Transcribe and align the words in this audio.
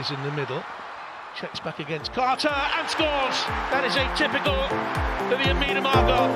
In 0.00 0.22
the 0.22 0.32
middle. 0.32 0.64
Checks 1.36 1.60
back 1.60 1.78
against 1.78 2.14
Carter 2.14 2.48
and 2.48 2.88
scores. 2.88 3.36
That 3.70 3.84
is 3.84 3.92
atypical 3.96 4.56
for 5.28 5.36
the 5.36 5.50
Amina 5.50 5.82
Margot. 5.82 6.32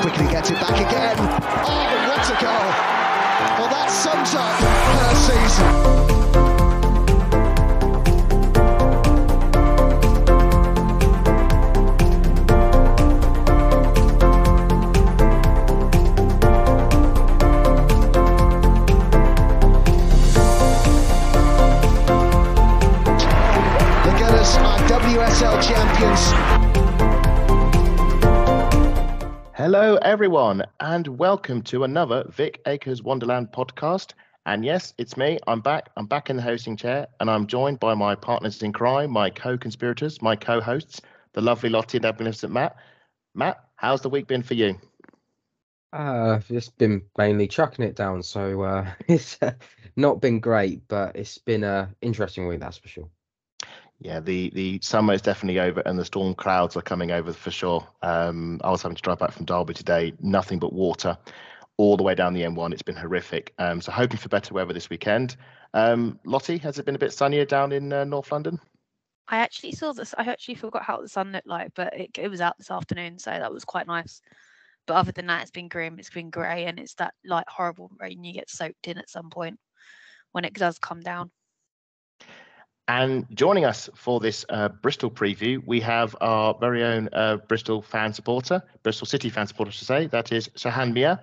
Quickly 0.00 0.32
gets 0.32 0.48
it 0.48 0.54
back 0.54 0.80
again. 0.80 1.16
Oh, 1.20 1.92
what 2.08 2.24
a 2.24 2.36
goal! 2.40 2.72
Well, 3.58 3.68
that 3.68 3.90
sums 3.90 4.34
up 4.34 4.56
her 4.96 5.14
season. 6.08 6.17
Everyone, 30.08 30.64
and 30.80 31.06
welcome 31.06 31.60
to 31.64 31.84
another 31.84 32.24
Vic 32.30 32.62
Akers 32.66 33.02
Wonderland 33.02 33.52
podcast. 33.52 34.14
And 34.46 34.64
yes, 34.64 34.94
it's 34.96 35.18
me. 35.18 35.38
I'm 35.46 35.60
back. 35.60 35.90
I'm 35.98 36.06
back 36.06 36.30
in 36.30 36.36
the 36.36 36.42
hosting 36.42 36.78
chair, 36.78 37.08
and 37.20 37.30
I'm 37.30 37.46
joined 37.46 37.78
by 37.78 37.92
my 37.92 38.14
partners 38.14 38.62
in 38.62 38.72
crime, 38.72 39.10
my 39.10 39.28
co-conspirators, 39.28 40.22
my 40.22 40.34
co-hosts, 40.34 41.02
the 41.34 41.42
lovely 41.42 41.68
Lottie 41.68 41.98
and 41.98 42.04
the 42.04 42.08
magnificent 42.08 42.54
Matt. 42.54 42.76
Matt, 43.34 43.62
how's 43.76 44.00
the 44.00 44.08
week 44.08 44.26
been 44.26 44.42
for 44.42 44.54
you? 44.54 44.78
Uh, 45.92 46.36
I've 46.36 46.48
just 46.48 46.78
been 46.78 47.02
mainly 47.18 47.46
chucking 47.46 47.84
it 47.84 47.94
down, 47.94 48.22
so 48.22 48.62
uh, 48.62 48.90
it's 49.08 49.36
uh, 49.42 49.52
not 49.94 50.22
been 50.22 50.40
great, 50.40 50.88
but 50.88 51.16
it's 51.16 51.36
been 51.36 51.64
a 51.64 51.94
interesting 52.00 52.48
week, 52.48 52.60
that's 52.60 52.78
for 52.78 52.88
sure. 52.88 53.10
Yeah, 54.00 54.20
the 54.20 54.50
the 54.50 54.78
summer 54.82 55.12
is 55.12 55.22
definitely 55.22 55.60
over, 55.60 55.80
and 55.80 55.98
the 55.98 56.04
storm 56.04 56.34
clouds 56.34 56.76
are 56.76 56.82
coming 56.82 57.10
over 57.10 57.32
for 57.32 57.50
sure. 57.50 57.86
Um, 58.02 58.60
I 58.62 58.70
was 58.70 58.82
having 58.82 58.96
to 58.96 59.02
drive 59.02 59.18
back 59.18 59.32
from 59.32 59.44
Derby 59.46 59.74
today, 59.74 60.14
nothing 60.20 60.58
but 60.58 60.72
water 60.72 61.18
all 61.78 61.96
the 61.96 62.02
way 62.02 62.14
down 62.14 62.34
the 62.34 62.42
M1. 62.42 62.72
It's 62.72 62.82
been 62.82 62.96
horrific. 62.96 63.54
Um, 63.58 63.80
so 63.80 63.90
hoping 63.92 64.18
for 64.18 64.28
better 64.28 64.52
weather 64.52 64.72
this 64.72 64.90
weekend. 64.90 65.36
Um, 65.74 66.18
Lottie, 66.24 66.58
has 66.58 66.78
it 66.78 66.84
been 66.84 66.96
a 66.96 66.98
bit 66.98 67.12
sunnier 67.12 67.44
down 67.44 67.72
in 67.72 67.92
uh, 67.92 68.04
North 68.04 68.30
London? 68.30 68.60
I 69.28 69.38
actually 69.38 69.72
saw 69.72 69.92
this. 69.92 70.14
I 70.16 70.24
actually 70.24 70.56
forgot 70.56 70.82
how 70.82 71.00
the 71.00 71.08
sun 71.08 71.32
looked 71.32 71.46
like, 71.46 71.72
but 71.74 71.94
it, 71.98 72.10
it 72.18 72.28
was 72.28 72.40
out 72.40 72.58
this 72.58 72.70
afternoon, 72.70 73.18
so 73.18 73.30
that 73.30 73.52
was 73.52 73.64
quite 73.64 73.86
nice. 73.86 74.20
But 74.86 74.96
other 74.96 75.12
than 75.12 75.26
that, 75.26 75.42
it's 75.42 75.50
been 75.50 75.68
grim. 75.68 75.98
It's 75.98 76.10
been 76.10 76.30
grey, 76.30 76.64
and 76.64 76.78
it's 76.78 76.94
that 76.94 77.14
like 77.24 77.46
horrible 77.48 77.90
rain 78.00 78.24
you 78.24 78.32
get 78.32 78.50
soaked 78.50 78.88
in 78.88 78.98
at 78.98 79.10
some 79.10 79.30
point 79.30 79.58
when 80.32 80.44
it 80.44 80.54
does 80.54 80.78
come 80.78 81.00
down. 81.00 81.30
And 82.88 83.26
joining 83.34 83.66
us 83.66 83.90
for 83.94 84.18
this 84.18 84.46
uh, 84.48 84.70
Bristol 84.70 85.10
preview, 85.10 85.62
we 85.66 85.78
have 85.80 86.16
our 86.22 86.56
very 86.58 86.82
own 86.82 87.10
uh, 87.12 87.36
Bristol 87.36 87.82
fan 87.82 88.14
supporter, 88.14 88.62
Bristol 88.82 89.06
City 89.06 89.28
fan 89.28 89.46
supporter, 89.46 89.70
to 89.70 89.84
say. 89.84 90.06
That 90.06 90.32
is 90.32 90.48
Shahan 90.56 90.94
Miah. 90.94 91.18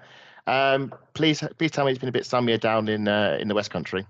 Um, 0.45 0.93
please, 1.16 1.43
please 1.58 1.71
tell 1.71 1.86
me 1.86 1.91
it's 1.91 1.99
been 1.99 2.09
a 2.09 2.11
bit 2.11 2.27
sunnier 2.27 2.59
down 2.59 2.88
in 2.88 3.08
uh, 3.08 3.39
in 3.41 3.47
the 3.47 3.55
West 3.55 3.71
Country. 3.71 4.05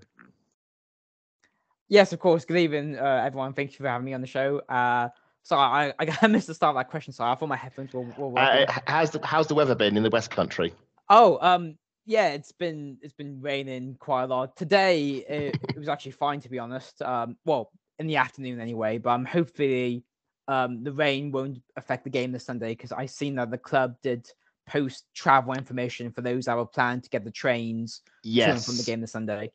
Yes, 1.88 2.12
of 2.12 2.20
course. 2.20 2.44
Good 2.44 2.58
evening, 2.58 2.98
uh, 2.98 3.24
everyone. 3.26 3.54
Thank 3.54 3.72
you 3.72 3.78
for 3.78 3.88
having 3.88 4.04
me 4.04 4.14
on 4.14 4.20
the 4.20 4.28
show. 4.28 4.60
Uh, 4.68 5.08
sorry, 5.44 5.94
I, 5.98 6.18
I 6.22 6.28
missed 6.28 6.48
the 6.48 6.54
start 6.54 6.76
of 6.76 6.80
that 6.82 6.90
question. 6.90 7.14
Sorry, 7.14 7.32
I 7.32 7.36
thought 7.36 7.48
my 7.48 7.56
headphones 7.56 7.94
were, 7.94 8.02
were 8.02 8.28
working. 8.28 8.68
Uh, 8.68 8.80
how's 8.86 9.12
the 9.12 9.26
how's 9.26 9.48
the 9.48 9.56
weather 9.56 9.76
been 9.76 9.96
in 9.96 10.04
the 10.04 10.10
West 10.10 10.30
Country? 10.30 10.74
oh, 11.10 11.38
um, 11.40 11.78
yeah, 12.06 12.30
it's 12.30 12.52
been 12.52 12.98
it's 13.02 13.14
been 13.14 13.42
raining 13.42 13.96
quite 14.00 14.24
a 14.24 14.28
lot 14.28 14.56
today. 14.56 15.26
It, 15.28 15.58
it 15.70 15.78
was 15.78 15.90
actually 15.90 16.12
fine 16.12 16.40
to 16.42 16.50
be 16.50 16.60
honest. 16.60 17.02
Um, 17.02 17.38
well, 17.46 17.72
in 18.00 18.08
the 18.08 18.18
afternoon 18.18 18.60
anyway. 18.60 18.98
But 18.98 19.12
um, 19.12 19.26
hopefully, 19.26 20.04
um, 20.48 20.84
the 20.84 20.92
rain 20.92 21.32
won't 21.32 21.62
affect 21.76 22.04
the 22.04 22.10
game 22.10 22.32
this 22.32 22.46
Sunday 22.46 22.70
because 22.70 22.92
I 22.92 23.06
seen 23.06 23.36
that 23.36 23.52
the 23.52 23.58
club 23.58 23.96
did 24.02 24.30
post 24.68 25.06
travel 25.14 25.54
information 25.54 26.12
for 26.12 26.22
those 26.22 26.46
that 26.46 26.58
were 26.58 26.66
planning 26.66 27.02
to 27.02 27.10
get 27.10 27.24
the 27.24 27.32
trains 27.32 28.02
Yes, 28.24 28.66
from 28.66 28.78
the 28.78 28.84
game 28.84 29.02
this 29.02 29.12
Sunday. 29.12 29.52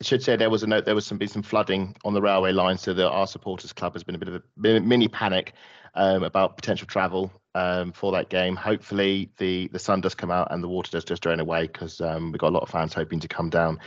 I 0.00 0.04
should 0.04 0.22
say 0.22 0.36
there 0.36 0.50
was 0.50 0.62
a 0.62 0.66
note. 0.66 0.84
There 0.84 0.94
was 0.94 1.06
some 1.06 1.18
been 1.18 1.28
some 1.28 1.42
flooding 1.42 1.96
on 2.04 2.14
the 2.14 2.22
railway 2.22 2.52
line, 2.52 2.78
so 2.78 2.92
that 2.94 3.08
our 3.08 3.26
supporters 3.26 3.72
club 3.72 3.92
has 3.94 4.02
been 4.02 4.14
a 4.14 4.18
bit 4.18 4.28
of 4.28 4.34
a 4.34 4.80
mini 4.80 5.08
panic 5.08 5.54
um, 5.94 6.22
about 6.22 6.56
potential 6.56 6.86
travel 6.86 7.32
um, 7.54 7.92
for 7.92 8.12
that 8.12 8.28
game. 8.28 8.56
Hopefully, 8.56 9.30
the 9.38 9.68
the 9.68 9.78
sun 9.78 10.00
does 10.00 10.14
come 10.14 10.30
out 10.30 10.48
and 10.50 10.62
the 10.62 10.68
water 10.68 10.90
does 10.90 11.04
just 11.04 11.22
drain 11.22 11.40
away 11.40 11.66
because 11.66 12.00
um, 12.00 12.32
we've 12.32 12.40
got 12.40 12.48
a 12.48 12.56
lot 12.56 12.62
of 12.62 12.70
fans 12.70 12.92
hoping 12.94 13.20
to 13.20 13.28
come 13.28 13.50
down 13.50 13.78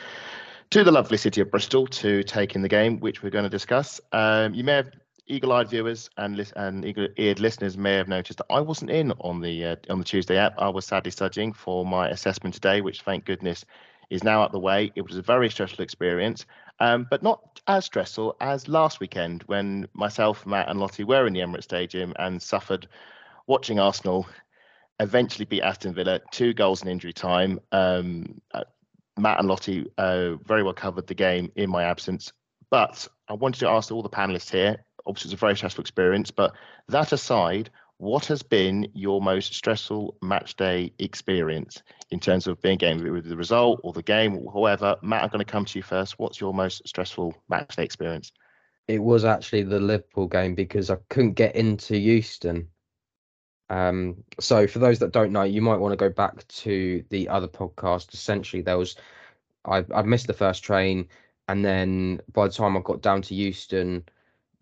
to 0.70 0.84
the 0.84 0.92
lovely 0.92 1.18
city 1.18 1.42
of 1.42 1.50
Bristol 1.50 1.88
to 1.88 2.24
take 2.24 2.56
in 2.56 2.62
the 2.62 2.70
game, 2.70 3.00
which 3.00 3.24
we're 3.24 3.30
going 3.30 3.44
to 3.44 3.50
discuss. 3.50 4.02
Um, 4.12 4.54
you 4.54 4.64
may 4.64 4.74
have 4.74 4.92
eagle-eyed 5.28 5.70
viewers 5.70 6.10
and 6.18 6.52
and 6.56 6.86
eagle-eared 6.86 7.40
listeners 7.40 7.78
may 7.78 7.96
have 7.96 8.08
noticed 8.08 8.38
that 8.38 8.48
I 8.50 8.62
wasn't 8.62 8.92
in 8.92 9.12
on 9.20 9.42
the 9.42 9.66
uh, 9.66 9.76
on 9.90 10.00
the 10.00 10.06
Tuesday 10.06 10.38
app. 10.38 10.56
I 10.58 10.70
was 10.70 10.86
sadly 10.86 11.12
studying 11.12 11.54
for 11.54 11.86
my 11.86 12.10
assessment 12.10 12.56
today, 12.56 12.82
which 12.82 13.02
thank 13.02 13.26
goodness 13.26 13.66
is 14.10 14.24
now 14.24 14.42
out 14.42 14.52
the 14.52 14.60
way. 14.60 14.92
It 14.96 15.02
was 15.02 15.18
a 15.18 15.22
very 15.22 15.50
stressful 15.50 15.84
experience, 15.84 16.46
um, 16.80 17.08
but 17.10 17.24
not 17.24 17.57
as 17.68 17.86
stressful 17.86 18.36
as 18.40 18.68
last 18.68 19.00
weekend 19.00 19.44
when 19.44 19.88
myself, 19.94 20.46
Matt, 20.46 20.70
and 20.70 20.80
Lottie 20.80 21.04
were 21.04 21.28
in 21.28 21.34
the 21.34 21.42
Emirates 21.42 21.64
Stadium 21.64 22.14
and 22.18 22.42
suffered 22.42 22.88
watching 23.46 23.80
Arsenal 23.80 24.26
eventually 25.00 25.46
beat 25.46 25.62
Aston 25.62 25.94
Villa 25.94 26.20
two 26.32 26.54
goals 26.54 26.82
in 26.82 26.88
injury 26.88 27.14
time. 27.14 27.60
Um, 27.72 28.42
uh, 28.54 28.64
Matt 29.18 29.40
and 29.40 29.48
Lottie 29.48 29.88
uh, 29.98 30.36
very 30.46 30.64
well 30.64 30.74
covered 30.74 31.08
the 31.08 31.14
game 31.14 31.52
in 31.56 31.70
my 31.70 31.84
absence, 31.84 32.32
but 32.70 33.08
I 33.28 33.34
wanted 33.34 33.60
to 33.60 33.70
ask 33.70 33.92
all 33.92 34.04
the 34.04 34.10
panelists 34.10 34.52
here. 34.52 34.84
Obviously, 35.06 35.30
it's 35.30 35.40
a 35.42 35.46
very 35.46 35.56
stressful 35.56 35.82
experience, 35.82 36.32
but 36.32 36.54
that 36.90 37.12
aside, 37.12 37.70
what 37.98 38.26
has 38.26 38.44
been 38.44 38.88
your 38.94 39.22
most 39.22 39.54
stressful 39.54 40.16
match 40.22 40.56
day 40.56 40.94
experience 41.00 41.82
in 42.12 42.20
terms 42.20 42.46
of 42.46 42.62
being 42.62 42.78
game 42.78 43.04
with 43.12 43.28
the 43.28 43.36
result 43.36 43.82
or 43.84 43.92
the 43.92 44.04
game, 44.04 44.46
however? 44.54 44.98
Matt, 45.02 45.24
I'm 45.24 45.30
going 45.30 45.44
to 45.44 45.52
come 45.52 45.66
to 45.66 45.80
you 45.80 45.84
first. 45.84 46.20
What's 46.20 46.40
your 46.40 46.54
most 46.54 46.88
stressful 46.88 47.36
match 47.50 47.76
day 47.76 47.84
experience? 47.84 48.32
It 48.88 49.00
was 49.00 49.26
actually 49.26 49.64
the 49.64 49.80
Liverpool 49.80 50.28
game 50.28 50.54
because 50.54 50.90
I 50.90 50.98
couldn't 51.10 51.34
get 51.34 51.56
into 51.56 51.98
Euston. 51.98 52.68
Um, 53.70 54.24
so 54.40 54.68
for 54.68 54.80
those 54.80 55.00
that 55.00 55.12
don't 55.12 55.34
know, 55.34 55.44
you 55.44 55.62
might 55.62 55.78
want 55.80 55.92
to 55.92 55.98
go 55.98 56.10
back 56.10 56.48
to 56.48 57.04
the 57.10 57.28
other 57.28 57.48
podcast. 57.48 58.14
Essentially, 58.14 58.62
there 58.62 58.78
was 58.78 58.96
I 59.66 59.84
I 59.94 60.04
missed 60.04 60.28
the 60.28 60.34
first 60.34 60.64
train, 60.64 61.10
and 61.48 61.66
then 61.66 62.22
by 62.32 62.48
the 62.48 62.54
time 62.54 62.78
I 62.78 62.82
got 62.82 63.02
down 63.02 63.24
to 63.24 63.36
Euston, 63.36 64.06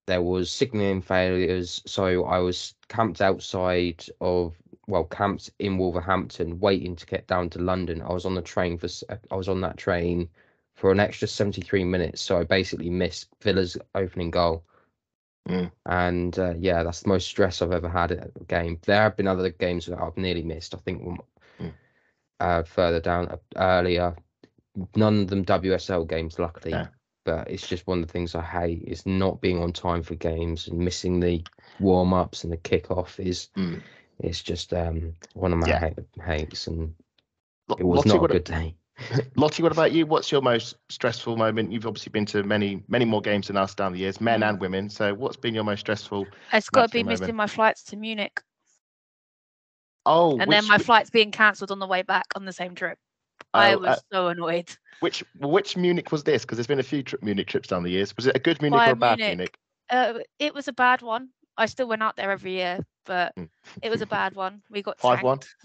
there 0.07 0.21
was 0.21 0.51
signalling 0.51 1.01
failures. 1.01 1.81
So 1.85 2.25
I 2.25 2.39
was 2.39 2.75
camped 2.87 3.21
outside 3.21 4.05
of 4.21 4.55
well, 4.87 5.05
camped 5.05 5.49
in 5.59 5.77
Wolverhampton, 5.77 6.59
waiting 6.59 6.95
to 6.95 7.05
get 7.07 7.25
down 7.27 7.49
to 7.51 7.59
London. 7.59 8.01
I 8.01 8.13
was 8.13 8.25
on 8.25 8.35
the 8.35 8.41
train 8.41 8.77
for 8.77 8.87
I 9.31 9.35
was 9.35 9.49
on 9.49 9.61
that 9.61 9.77
train 9.77 10.29
for 10.75 10.91
an 10.91 10.99
extra 10.99 11.27
73 11.27 11.83
minutes. 11.83 12.21
So 12.21 12.39
I 12.39 12.43
basically 12.43 12.89
missed 12.89 13.29
Villa's 13.41 13.77
opening 13.95 14.29
goal. 14.29 14.63
Mm. 15.49 15.71
And 15.85 16.37
uh, 16.37 16.53
yeah, 16.57 16.83
that's 16.83 17.01
the 17.01 17.09
most 17.09 17.27
stress 17.27 17.61
I've 17.61 17.71
ever 17.71 17.89
had 17.89 18.11
at 18.11 18.31
a 18.39 18.43
game. 18.45 18.79
There 18.85 19.01
have 19.01 19.15
been 19.15 19.27
other 19.27 19.49
games 19.49 19.85
that 19.85 19.99
I've 19.99 20.17
nearly 20.17 20.43
missed. 20.43 20.75
I 20.75 20.77
think 20.79 21.19
Mm. 21.59 21.71
uh, 22.41 22.63
further 22.63 22.99
down 22.99 23.29
uh, 23.29 23.37
earlier, 23.55 24.13
none 24.95 25.21
of 25.21 25.27
them 25.29 25.45
WSL 25.45 26.05
games, 26.05 26.37
luckily. 26.37 26.71
Yeah. 26.71 26.87
But 27.25 27.49
it's 27.49 27.67
just 27.67 27.87
one 27.87 27.99
of 28.01 28.07
the 28.07 28.11
things 28.13 28.35
I 28.35 28.41
hate 28.43 28.83
is 28.85 29.05
not 29.05 29.41
being 29.41 29.61
on 29.61 29.73
time 29.73 30.03
for 30.03 30.15
games 30.15 30.67
and 30.67 30.77
missing 30.79 31.19
the 31.19 31.43
warm 31.79 32.13
ups 32.13 32.43
and 32.43 32.53
the 32.53 32.57
kickoff 32.57 33.19
is 33.19 33.49
Mm. 33.57 33.81
it's 34.19 34.41
just 34.41 34.73
um, 34.73 35.13
one 35.33 35.51
of 35.51 35.59
my 35.59 35.67
Yeah. 35.67 35.79
ha- 35.79 36.23
hates 36.23 36.67
and 36.67 36.93
it 37.77 37.83
was 37.83 38.05
Lottie, 38.05 38.09
not 38.09 38.23
a 38.23 38.27
good 38.27 38.43
day. 38.45 38.75
Lottie, 39.35 39.63
what 39.63 39.71
about 39.71 39.91
you? 39.91 40.05
What's 40.05 40.31
your 40.31 40.41
most 40.41 40.75
stressful 40.89 41.35
moment? 41.35 41.71
You've 41.71 41.87
obviously 41.87 42.11
been 42.11 42.25
to 42.27 42.43
many, 42.43 42.83
many 42.87 43.05
more 43.05 43.21
games 43.21 43.47
than 43.47 43.57
us 43.57 43.73
down 43.75 43.91
the 43.91 43.99
years, 43.99 44.21
men 44.21 44.43
and 44.43 44.59
women. 44.59 44.89
So, 44.89 45.13
what's 45.13 45.35
been 45.35 45.53
your 45.55 45.63
most 45.65 45.81
stressful? 45.81 46.27
It's 46.53 46.69
got 46.69 46.83
to 46.83 46.89
be 46.89 46.99
day 46.99 47.03
moment. 47.03 47.21
missing 47.21 47.35
my 47.35 47.47
flights 47.47 47.83
to 47.85 47.97
Munich, 47.97 48.41
Oh, 50.05 50.39
and 50.39 50.51
then 50.51 50.63
which, 50.63 50.69
my 50.69 50.77
flights 50.77 51.09
being 51.09 51.31
cancelled 51.31 51.71
on 51.71 51.79
the 51.79 51.87
way 51.87 52.03
back 52.03 52.25
on 52.35 52.45
the 52.45 52.53
same 52.53 52.75
trip. 52.75 52.97
I 53.53 53.73
oh, 53.73 53.79
was 53.79 53.89
uh, 53.89 53.99
so 54.11 54.27
annoyed. 54.27 54.69
which 54.99 55.23
which 55.39 55.77
Munich 55.77 56.11
was 56.11 56.23
this? 56.23 56.43
Because 56.43 56.57
there's 56.57 56.67
been 56.67 56.79
a 56.79 56.83
few 56.83 57.03
tri- 57.03 57.19
Munich 57.21 57.47
trips 57.47 57.67
down 57.67 57.83
the 57.83 57.89
years. 57.91 58.15
Was 58.15 58.27
it 58.27 58.35
a 58.35 58.39
good 58.39 58.61
Munich 58.61 58.79
or 58.79 58.91
a 58.91 58.95
bad 58.95 59.19
Munich. 59.19 59.37
Munich? 59.37 59.57
Uh, 59.89 60.19
it 60.39 60.53
was 60.53 60.67
a 60.67 60.73
bad 60.73 61.01
one. 61.01 61.29
I 61.57 61.67
still 61.67 61.87
went 61.87 62.03
out 62.03 62.15
there 62.17 62.31
every 62.31 62.53
year, 62.53 62.79
but 63.05 63.33
Mm. 63.35 63.49
it 63.81 63.89
was 63.89 64.01
a 64.01 64.05
bad 64.05 64.35
one. 64.35 64.61
We 64.69 64.81
got 64.81 64.97
5-1? 64.99 65.21
tanked. 65.21 65.55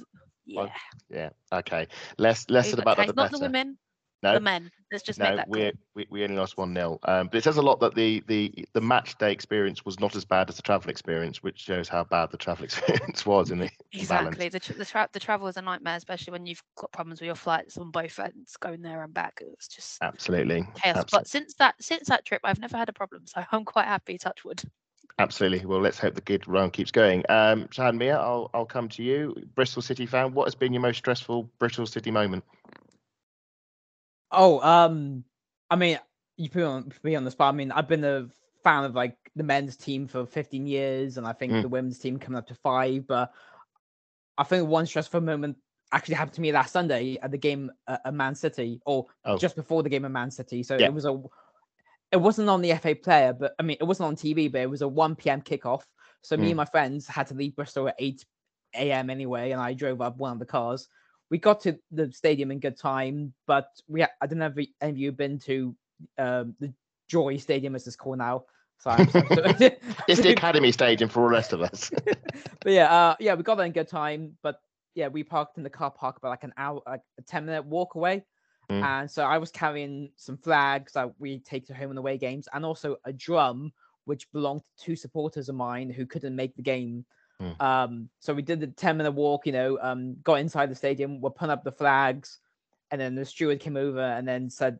Yeah, 0.46 0.66
Yeah. 1.08 1.30
Okay. 1.52 1.86
Less 2.18 2.48
less 2.48 2.66
we 2.66 2.70
said 2.70 2.76
got 2.76 2.82
about 2.82 2.96
that, 2.98 3.06
the 3.08 3.12
tanked. 3.14 3.32
not 3.32 3.38
the 3.38 3.44
women. 3.44 3.78
No, 4.22 4.34
The 4.34 4.40
men. 4.40 4.70
Let's 4.92 5.04
just 5.04 5.18
make 5.18 5.30
no, 5.30 5.36
that 5.36 5.48
we, 5.48 5.72
we 5.94 6.06
we 6.10 6.24
only 6.24 6.36
lost 6.36 6.56
one 6.56 6.74
0 6.74 6.98
um, 7.04 7.28
But 7.28 7.36
it 7.38 7.44
says 7.44 7.56
a 7.56 7.62
lot 7.62 7.80
that 7.80 7.94
the 7.94 8.22
the 8.26 8.52
the 8.72 8.80
match 8.80 9.16
day 9.18 9.32
experience 9.32 9.84
was 9.84 9.98
not 10.00 10.14
as 10.16 10.24
bad 10.24 10.48
as 10.50 10.56
the 10.56 10.62
travel 10.62 10.90
experience, 10.90 11.42
which 11.42 11.58
shows 11.60 11.88
how 11.88 12.04
bad 12.04 12.30
the 12.30 12.36
travel 12.36 12.64
experience 12.64 13.24
was 13.24 13.50
in 13.50 13.58
the 13.60 13.70
balance. 14.08 14.36
Exactly. 14.36 14.48
The, 14.48 14.60
tr- 14.60 14.72
the, 14.74 14.84
tra- 14.84 15.08
the 15.12 15.20
travel 15.20 15.48
is 15.48 15.56
a 15.56 15.62
nightmare, 15.62 15.96
especially 15.96 16.32
when 16.32 16.46
you've 16.46 16.62
got 16.76 16.92
problems 16.92 17.20
with 17.20 17.26
your 17.26 17.34
flights 17.34 17.78
on 17.78 17.90
both 17.90 18.18
ends, 18.18 18.56
going 18.56 18.82
there 18.82 19.02
and 19.02 19.12
back. 19.14 19.38
It 19.40 19.48
was 19.48 19.68
just 19.68 20.02
Absolutely, 20.02 20.66
chaos. 20.82 21.04
abso- 21.04 21.10
But 21.10 21.26
since 21.28 21.54
that 21.54 21.74
since 21.80 22.08
that 22.08 22.24
trip, 22.24 22.40
I've 22.44 22.60
never 22.60 22.76
had 22.76 22.88
a 22.88 22.92
problem, 22.92 23.26
so 23.26 23.42
I'm 23.52 23.64
quite 23.64 23.86
happy. 23.86 24.18
Touch 24.18 24.44
wood. 24.44 24.62
absolutely. 25.18 25.64
Well, 25.66 25.80
let's 25.80 25.98
hope 25.98 26.14
the 26.14 26.20
good 26.20 26.46
run 26.48 26.70
keeps 26.70 26.90
going. 26.90 27.24
Um, 27.28 27.66
Shahan 27.68 27.98
Miah, 27.98 28.18
I'll 28.18 28.50
I'll 28.54 28.66
come 28.66 28.88
to 28.90 29.02
you. 29.02 29.34
Bristol 29.54 29.82
City 29.82 30.06
fan, 30.06 30.34
what 30.34 30.46
has 30.46 30.54
been 30.54 30.72
your 30.72 30.82
most 30.82 30.98
stressful 30.98 31.50
Bristol 31.58 31.86
City 31.86 32.10
moment? 32.10 32.44
Oh, 34.32 34.60
um, 34.60 35.24
I 35.70 35.76
mean, 35.76 35.98
you 36.36 36.48
put 36.48 36.58
me 36.58 36.64
on 36.64 36.84
put 36.84 37.04
me 37.04 37.14
on 37.16 37.24
the 37.24 37.30
spot. 37.30 37.52
I 37.54 37.56
mean, 37.56 37.72
I've 37.72 37.88
been 37.88 38.04
a 38.04 38.28
fan 38.62 38.84
of 38.84 38.94
like 38.94 39.16
the 39.36 39.42
men's 39.42 39.76
team 39.76 40.06
for 40.06 40.26
15 40.26 40.66
years, 40.66 41.16
and 41.16 41.26
I 41.26 41.32
think 41.32 41.52
Mm. 41.52 41.62
the 41.62 41.68
women's 41.68 41.98
team 41.98 42.18
coming 42.18 42.38
up 42.38 42.46
to 42.48 42.54
five. 42.54 43.06
But 43.06 43.32
I 44.38 44.44
think 44.44 44.68
one 44.68 44.86
stressful 44.86 45.20
moment 45.20 45.56
actually 45.92 46.14
happened 46.14 46.34
to 46.34 46.40
me 46.40 46.52
last 46.52 46.72
Sunday 46.72 47.18
at 47.22 47.30
the 47.30 47.38
game 47.38 47.70
at, 47.88 48.00
at 48.04 48.14
Man 48.14 48.34
City, 48.34 48.80
or 48.86 49.06
Oh. 49.24 49.36
just 49.36 49.56
before 49.56 49.82
the 49.82 49.88
game 49.88 50.04
at 50.04 50.10
Man 50.10 50.30
City. 50.30 50.62
So 50.62 50.76
Yeah. 50.78 50.86
it 50.86 50.94
was 50.94 51.04
a, 51.04 51.20
it 52.12 52.16
wasn't 52.16 52.48
on 52.48 52.60
the 52.62 52.72
FA 52.74 52.94
player, 52.94 53.32
but 53.32 53.54
I 53.58 53.62
mean, 53.62 53.76
it 53.80 53.84
wasn't 53.84 54.06
on 54.08 54.16
TV, 54.16 54.50
but 54.50 54.60
it 54.62 54.70
was 54.70 54.82
a 54.82 54.88
1 54.88 55.16
p.m. 55.16 55.42
kickoff. 55.42 55.82
So 56.22 56.36
me 56.36 56.46
Mm. 56.46 56.50
and 56.50 56.56
my 56.58 56.64
friends 56.64 57.06
had 57.06 57.26
to 57.28 57.34
leave 57.34 57.56
Bristol 57.56 57.88
at 57.88 57.96
8 57.98 58.24
a.m. 58.76 59.10
anyway, 59.10 59.50
and 59.50 59.60
I 59.60 59.74
drove 59.74 60.00
up 60.00 60.16
one 60.18 60.32
of 60.32 60.38
the 60.38 60.46
cars. 60.46 60.88
We 61.30 61.38
got 61.38 61.60
to 61.62 61.78
the 61.90 62.12
stadium 62.12 62.50
in 62.50 62.58
good 62.60 62.76
time, 62.76 63.32
but 63.46 63.68
we 63.88 64.02
I 64.02 64.26
don't 64.26 64.38
know 64.38 64.52
if 64.54 64.66
any 64.80 64.90
of 64.90 64.98
you 64.98 65.08
have 65.08 65.16
been 65.16 65.38
to 65.40 65.76
um, 66.18 66.54
the 66.58 66.72
Joy 67.08 67.36
Stadium, 67.36 67.74
as 67.74 67.86
it's 67.86 67.96
called 67.96 68.18
now. 68.18 68.44
So 68.78 68.90
I'm, 68.90 69.08
It's 70.08 70.20
the 70.20 70.32
academy 70.32 70.72
stadium 70.72 71.10
for 71.10 71.22
all 71.22 71.28
the 71.28 71.34
rest 71.34 71.52
of 71.52 71.60
us. 71.60 71.90
but 72.04 72.72
yeah, 72.72 72.92
uh, 72.92 73.16
yeah, 73.20 73.34
we 73.34 73.42
got 73.42 73.56
there 73.56 73.66
in 73.66 73.72
good 73.72 73.88
time. 73.88 74.36
But 74.42 74.60
yeah, 74.94 75.08
we 75.08 75.22
parked 75.22 75.58
in 75.58 75.64
the 75.64 75.70
car 75.70 75.90
park 75.90 76.16
about 76.16 76.30
like 76.30 76.44
an 76.44 76.54
hour, 76.56 76.80
like 76.86 77.02
a 77.18 77.22
ten 77.22 77.46
minute 77.46 77.66
walk 77.66 77.94
away. 77.94 78.24
Mm. 78.70 78.82
And 78.82 79.10
so 79.10 79.24
I 79.24 79.38
was 79.38 79.50
carrying 79.50 80.10
some 80.16 80.38
flags 80.38 80.92
that 80.92 81.12
we 81.18 81.40
take 81.40 81.66
to 81.66 81.74
home 81.74 81.90
and 81.90 81.98
away 81.98 82.16
games, 82.16 82.48
and 82.52 82.64
also 82.64 82.96
a 83.04 83.12
drum 83.12 83.72
which 84.04 84.30
belonged 84.32 84.62
to 84.62 84.84
two 84.84 84.96
supporters 84.96 85.48
of 85.48 85.54
mine 85.54 85.90
who 85.90 86.06
couldn't 86.06 86.34
make 86.34 86.56
the 86.56 86.62
game. 86.62 87.04
Mm. 87.40 87.60
Um, 87.60 88.08
so 88.20 88.34
we 88.34 88.42
did 88.42 88.60
the 88.60 88.66
ten 88.66 88.96
minute 88.96 89.12
walk. 89.12 89.46
You 89.46 89.52
know, 89.52 89.78
um, 89.80 90.16
got 90.22 90.34
inside 90.34 90.70
the 90.70 90.74
stadium, 90.74 91.20
we're 91.20 91.30
putting 91.30 91.50
up 91.50 91.64
the 91.64 91.72
flags, 91.72 92.38
and 92.90 93.00
then 93.00 93.14
the 93.14 93.24
steward 93.24 93.60
came 93.60 93.76
over 93.76 94.00
and 94.00 94.26
then 94.28 94.50
said, 94.50 94.78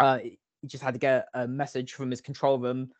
uh, 0.00 0.18
he 0.18 0.38
just 0.66 0.82
had 0.82 0.94
to 0.94 0.98
get 0.98 1.28
a 1.34 1.46
message 1.46 1.92
from 1.92 2.10
his 2.10 2.20
control 2.20 2.58
room 2.58 2.90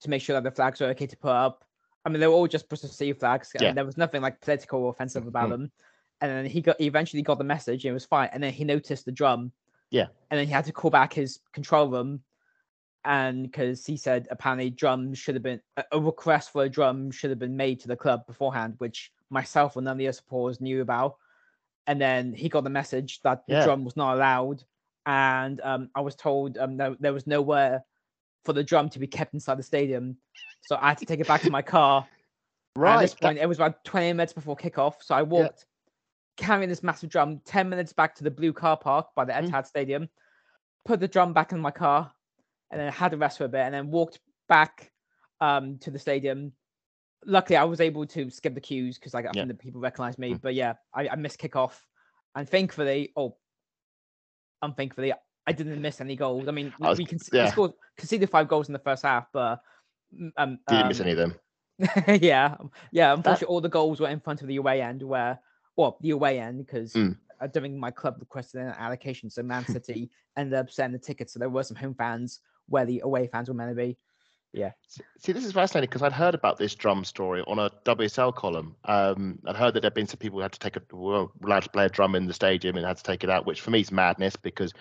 to 0.00 0.10
make 0.10 0.22
sure 0.22 0.34
that 0.34 0.44
the 0.44 0.54
flags 0.54 0.80
were 0.80 0.88
okay 0.88 1.06
to 1.06 1.16
put 1.16 1.32
up. 1.32 1.64
I 2.04 2.08
mean, 2.08 2.20
they 2.20 2.26
were 2.28 2.34
all 2.34 2.46
just 2.46 2.68
Bristol 2.68 2.90
City 2.90 3.12
flags, 3.12 3.50
and 3.54 3.76
there 3.76 3.84
was 3.84 3.96
nothing 3.96 4.22
like 4.22 4.40
political 4.40 4.84
or 4.84 4.90
offensive 4.90 5.26
about 5.26 5.48
Mhm. 5.48 5.50
them. 5.50 5.72
And 6.20 6.30
then 6.30 6.46
he 6.46 6.60
got 6.60 6.80
he 6.80 6.86
eventually 6.86 7.22
got 7.22 7.38
the 7.38 7.44
message, 7.44 7.84
and 7.84 7.90
it 7.90 7.94
was 7.94 8.04
fine. 8.04 8.30
And 8.32 8.42
then 8.42 8.52
he 8.52 8.64
noticed 8.64 9.04
the 9.04 9.12
drum. 9.12 9.52
Yeah. 9.90 10.06
And 10.30 10.38
then 10.38 10.46
he 10.46 10.52
had 10.52 10.64
to 10.66 10.72
call 10.72 10.90
back 10.90 11.12
his 11.12 11.40
control 11.52 11.88
room, 11.88 12.22
and 13.06 13.44
because 13.44 13.86
he 13.86 13.96
said 13.96 14.26
apparently 14.30 14.68
drums 14.68 15.16
should 15.18 15.34
have 15.36 15.42
been 15.42 15.60
a, 15.92 15.98
request 16.00 16.52
for 16.52 16.64
a 16.64 16.68
drum 16.68 17.10
should 17.10 17.30
have 17.30 17.38
been 17.38 17.56
made 17.56 17.80
to 17.80 17.88
the 17.88 17.96
club 17.96 18.26
beforehand, 18.26 18.74
which 18.78 19.12
myself 19.30 19.76
and 19.76 19.84
none 19.84 19.92
of 19.92 19.98
the 19.98 20.08
other 20.08 20.12
supporters 20.12 20.60
knew 20.60 20.82
about. 20.82 21.16
And 21.86 22.00
then 22.00 22.32
he 22.34 22.48
got 22.48 22.64
the 22.64 22.70
message 22.70 23.20
that 23.22 23.46
the 23.46 23.54
Yeah. 23.54 23.64
drum 23.64 23.84
was 23.84 23.96
not 23.96 24.14
allowed, 24.14 24.64
and 25.06 25.60
um, 25.62 25.88
I 25.94 26.00
was 26.00 26.16
told 26.16 26.58
um, 26.58 26.76
there, 26.76 26.96
there 26.98 27.12
was 27.12 27.26
nowhere 27.28 27.84
for 28.44 28.52
the 28.52 28.64
drum 28.64 28.88
to 28.90 28.98
be 28.98 29.06
kept 29.06 29.34
inside 29.34 29.56
the 29.58 29.62
stadium, 29.62 30.16
so 30.62 30.76
I 30.80 30.88
had 30.88 30.98
to 30.98 31.06
take 31.06 31.20
it 31.20 31.28
back 31.28 31.42
to 31.42 31.50
my 31.50 31.62
car. 31.62 32.06
And 32.74 32.84
At 32.86 33.00
this 33.02 33.14
that- 33.14 33.20
point, 33.22 33.38
it 33.38 33.46
was 33.46 33.58
about 33.58 33.84
20 33.84 34.12
minutes 34.14 34.32
before 34.32 34.56
kickoff, 34.56 34.94
so 35.00 35.14
I 35.14 35.22
walked 35.22 35.64
carrying 36.36 36.68
this 36.68 36.82
massive 36.82 37.08
drum 37.08 37.40
10 37.44 37.68
minutes 37.68 37.92
back 37.92 38.14
to 38.16 38.24
the 38.24 38.30
blue 38.30 38.52
car 38.52 38.76
park 38.76 39.06
by 39.14 39.24
the 39.24 39.32
Mm. 39.32 39.48
Etihad 39.48 39.66
Stadium, 39.66 40.08
put 40.84 40.98
the 41.00 41.08
drum 41.08 41.32
back 41.32 41.52
in 41.52 41.60
my 41.60 41.70
car, 41.70 42.12
and 42.70 42.80
then 42.80 42.92
had 42.92 43.12
the 43.12 43.16
rest 43.18 43.38
for 43.38 43.44
a 43.44 43.48
bit, 43.48 43.60
and 43.60 43.74
then 43.74 43.90
walked 43.90 44.20
back 44.48 44.90
um, 45.40 45.78
to 45.78 45.90
the 45.90 45.98
stadium. 45.98 46.52
Luckily, 47.24 47.56
I 47.56 47.64
was 47.64 47.80
able 47.80 48.06
to 48.06 48.30
skip 48.30 48.54
the 48.54 48.60
queues 48.60 48.98
because 48.98 49.14
like, 49.14 49.24
I 49.24 49.30
Yeah. 49.34 49.42
think 49.42 49.48
the 49.48 49.54
people 49.54 49.80
recognized 49.80 50.18
me. 50.18 50.34
Mm. 50.34 50.42
But 50.42 50.54
yeah, 50.54 50.74
I, 50.94 51.08
I 51.08 51.16
missed 51.16 51.38
kickoff, 51.40 51.74
and 52.34 52.48
thankfully, 52.48 53.12
oh, 53.16 53.36
unthankfully, 54.62 55.12
I 55.46 55.52
didn't 55.52 55.80
miss 55.80 56.00
any 56.00 56.16
goals. 56.16 56.48
I 56.48 56.50
mean, 56.52 56.72
was- 56.78 56.98
we 56.98 57.04
can 57.04 57.18
yeah. 57.32 57.50
scored 57.50 57.72
conceded 57.96 58.30
five 58.30 58.48
goals 58.48 58.68
in 58.68 58.72
the 58.72 58.78
first 58.78 59.02
half, 59.04 59.26
but 59.32 59.60
mm, 60.14 60.30
um, 60.36 60.58
didn't 60.68 60.88
miss 60.88 61.00
um, 61.00 61.06
any 61.06 61.12
of 61.12 61.18
them. 61.18 61.34
yeah, 62.22 62.56
um, 62.58 62.70
yeah. 62.90 63.12
Unfortunately, 63.12 63.48
all 63.48 63.60
the 63.60 63.68
goals 63.68 64.00
were 64.00 64.08
in 64.08 64.20
front 64.20 64.42
of 64.42 64.48
the 64.48 64.56
away 64.56 64.80
end, 64.82 65.02
where 65.02 65.38
well, 65.76 65.98
the 66.00 66.10
away 66.10 66.40
end 66.40 66.66
because 66.66 66.94
Mm. 66.94 67.16
I 67.38 67.46
don't 67.46 67.62
think 67.62 67.76
my 67.76 67.90
club 67.90 68.16
requested 68.18 68.62
an 68.62 68.68
allocation, 68.78 69.28
so 69.28 69.42
Man 69.42 69.66
City 69.66 70.10
ended 70.38 70.54
up 70.54 70.70
sending 70.70 70.98
the 70.98 71.04
tickets, 71.06 71.34
so 71.34 71.38
there 71.38 71.50
were 71.50 71.62
some 71.62 71.76
home 71.76 71.94
fans 71.94 72.40
where 72.68 72.84
the 72.84 73.00
away 73.04 73.26
fans 73.26 73.48
were 73.48 73.54
meant 73.54 73.70
to 73.70 73.74
be. 73.74 73.96
Yeah. 74.52 74.70
See, 75.18 75.32
this 75.32 75.44
is 75.44 75.52
fascinating 75.52 75.88
because 75.90 76.02
I'd 76.02 76.12
heard 76.12 76.34
about 76.34 76.56
this 76.56 76.74
drum 76.74 77.04
story 77.04 77.42
on 77.46 77.58
a 77.58 77.70
WSL 77.84 78.34
column. 78.34 78.74
Um, 78.84 79.38
I'd 79.46 79.56
heard 79.56 79.74
that 79.74 79.80
there'd 79.80 79.92
been 79.92 80.06
some 80.06 80.18
people 80.18 80.38
who 80.38 80.42
had 80.42 80.52
to 80.52 80.58
take 80.58 80.76
a 80.76 80.96
were 80.96 81.26
allowed 81.44 81.64
to 81.64 81.70
play 81.70 81.84
a 81.84 81.90
drum 81.90 82.14
in 82.14 82.26
the 82.26 82.32
stadium 82.32 82.76
and 82.76 82.86
had 82.86 82.96
to 82.96 83.02
take 83.02 83.22
it 83.22 83.28
out, 83.28 83.44
which 83.46 83.60
for 83.60 83.70
me 83.70 83.80
is 83.80 83.92
madness 83.92 84.34
because 84.36 84.72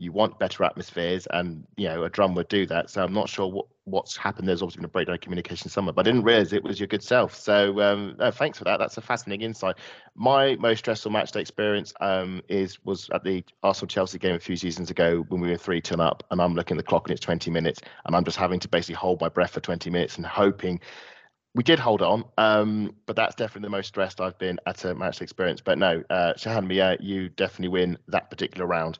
you 0.00 0.12
want 0.12 0.38
better 0.38 0.62
atmospheres, 0.62 1.26
and 1.32 1.66
you 1.76 1.88
know 1.88 2.04
a 2.04 2.08
drum 2.08 2.34
would 2.36 2.48
do 2.48 2.64
that. 2.66 2.88
So 2.88 3.02
I'm 3.02 3.12
not 3.12 3.28
sure 3.28 3.50
what 3.50 3.66
what's 3.84 4.16
happened. 4.16 4.46
There's 4.46 4.62
obviously 4.62 4.80
been 4.80 4.84
a 4.84 4.88
breakdown 4.88 5.14
of 5.16 5.20
communication 5.20 5.68
somewhere, 5.70 5.92
but 5.92 6.06
I 6.06 6.10
didn't 6.10 6.24
realise 6.24 6.52
it 6.52 6.62
was 6.62 6.78
your 6.78 6.86
good 6.86 7.02
self. 7.02 7.34
So 7.34 7.80
um, 7.80 8.14
no, 8.18 8.30
thanks 8.30 8.58
for 8.58 8.64
that. 8.64 8.78
That's 8.78 8.96
a 8.96 9.00
fascinating 9.00 9.44
insight. 9.44 9.76
My 10.14 10.54
most 10.56 10.78
stressful 10.78 11.10
match 11.10 11.32
day 11.32 11.40
experience 11.40 11.92
um, 12.00 12.42
is 12.48 12.82
was 12.84 13.10
at 13.12 13.24
the 13.24 13.44
Arsenal 13.64 13.88
Chelsea 13.88 14.18
game 14.18 14.36
a 14.36 14.40
few 14.40 14.56
seasons 14.56 14.88
ago 14.88 15.24
when 15.28 15.40
we 15.40 15.50
were 15.50 15.56
three 15.56 15.80
ton 15.80 16.00
up, 16.00 16.22
and 16.30 16.40
I'm 16.40 16.54
looking 16.54 16.76
at 16.76 16.84
the 16.84 16.88
clock 16.88 17.08
and 17.08 17.12
it's 17.12 17.24
20 17.24 17.50
minutes, 17.50 17.80
and 18.06 18.14
I'm 18.14 18.24
just 18.24 18.36
having 18.36 18.60
to 18.60 18.68
basically 18.68 18.94
hold 18.94 19.20
my 19.20 19.28
breath 19.28 19.50
for 19.50 19.60
20 19.60 19.90
minutes 19.90 20.16
and 20.16 20.24
hoping. 20.24 20.80
We 21.54 21.64
did 21.64 21.80
hold 21.80 22.02
on, 22.02 22.24
um, 22.36 22.94
but 23.06 23.16
that's 23.16 23.34
definitely 23.34 23.66
the 23.66 23.70
most 23.70 23.88
stressed 23.88 24.20
I've 24.20 24.38
been 24.38 24.60
at 24.66 24.84
a 24.84 24.94
matchday 24.94 25.22
experience. 25.22 25.60
But 25.60 25.78
no, 25.78 26.04
uh, 26.08 26.34
Shahan 26.34 26.68
Miah, 26.68 26.96
you 27.00 27.30
definitely 27.30 27.68
win 27.68 27.98
that 28.06 28.30
particular 28.30 28.66
round. 28.66 28.98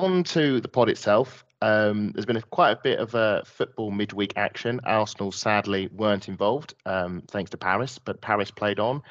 On 0.00 0.24
to 0.24 0.62
the 0.62 0.68
pod 0.68 0.88
itself. 0.88 1.44
Um, 1.60 2.12
there's 2.12 2.24
been 2.24 2.38
a, 2.38 2.40
quite 2.40 2.70
a 2.70 2.80
bit 2.82 2.98
of 3.00 3.14
uh, 3.14 3.42
football 3.44 3.90
midweek 3.90 4.32
action. 4.34 4.80
Arsenal 4.84 5.30
sadly 5.30 5.90
weren't 5.94 6.26
involved, 6.26 6.72
um, 6.86 7.22
thanks 7.28 7.50
to 7.50 7.58
Paris, 7.58 7.98
but 7.98 8.22
Paris 8.22 8.50
played 8.50 8.80
on. 8.80 9.02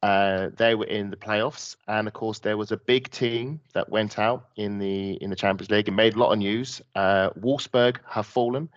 Uh, 0.00 0.50
they 0.56 0.76
were 0.76 0.84
in 0.84 1.10
the 1.10 1.16
playoffs, 1.16 1.74
and 1.88 2.06
of 2.06 2.14
course 2.14 2.38
there 2.38 2.56
was 2.56 2.70
a 2.70 2.76
big 2.76 3.10
team 3.10 3.60
that 3.74 3.88
went 3.88 4.16
out 4.16 4.50
in 4.54 4.78
the 4.78 5.14
in 5.14 5.28
the 5.28 5.34
Champions 5.34 5.72
League 5.72 5.88
and 5.88 5.96
made 5.96 6.14
a 6.14 6.18
lot 6.20 6.30
of 6.30 6.38
news. 6.38 6.80
Uh, 6.94 7.30
Wolfsburg 7.30 7.96
have 8.08 8.24
fallen. 8.24 8.68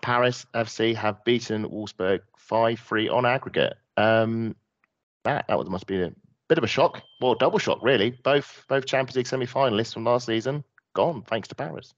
Paris 0.00 0.46
FC 0.54 0.94
have 0.94 1.22
beaten 1.24 1.68
Wolfsburg 1.68 2.20
five 2.38 2.80
three 2.80 3.10
on 3.10 3.26
aggregate. 3.26 3.74
Um, 3.98 4.56
that 5.24 5.44
that 5.48 5.66
must 5.66 5.86
be 5.86 6.00
a 6.00 6.14
bit 6.48 6.56
of 6.56 6.64
a 6.64 6.66
shock, 6.66 7.02
well, 7.20 7.34
double 7.34 7.58
shock 7.58 7.80
really. 7.82 8.18
Both 8.24 8.64
both 8.70 8.86
Champions 8.86 9.16
League 9.16 9.26
semi-finalists 9.26 9.92
from 9.92 10.04
last 10.04 10.24
season 10.24 10.64
gone 10.94 11.22
thanks 11.22 11.48
to 11.48 11.54
Paris. 11.54 11.94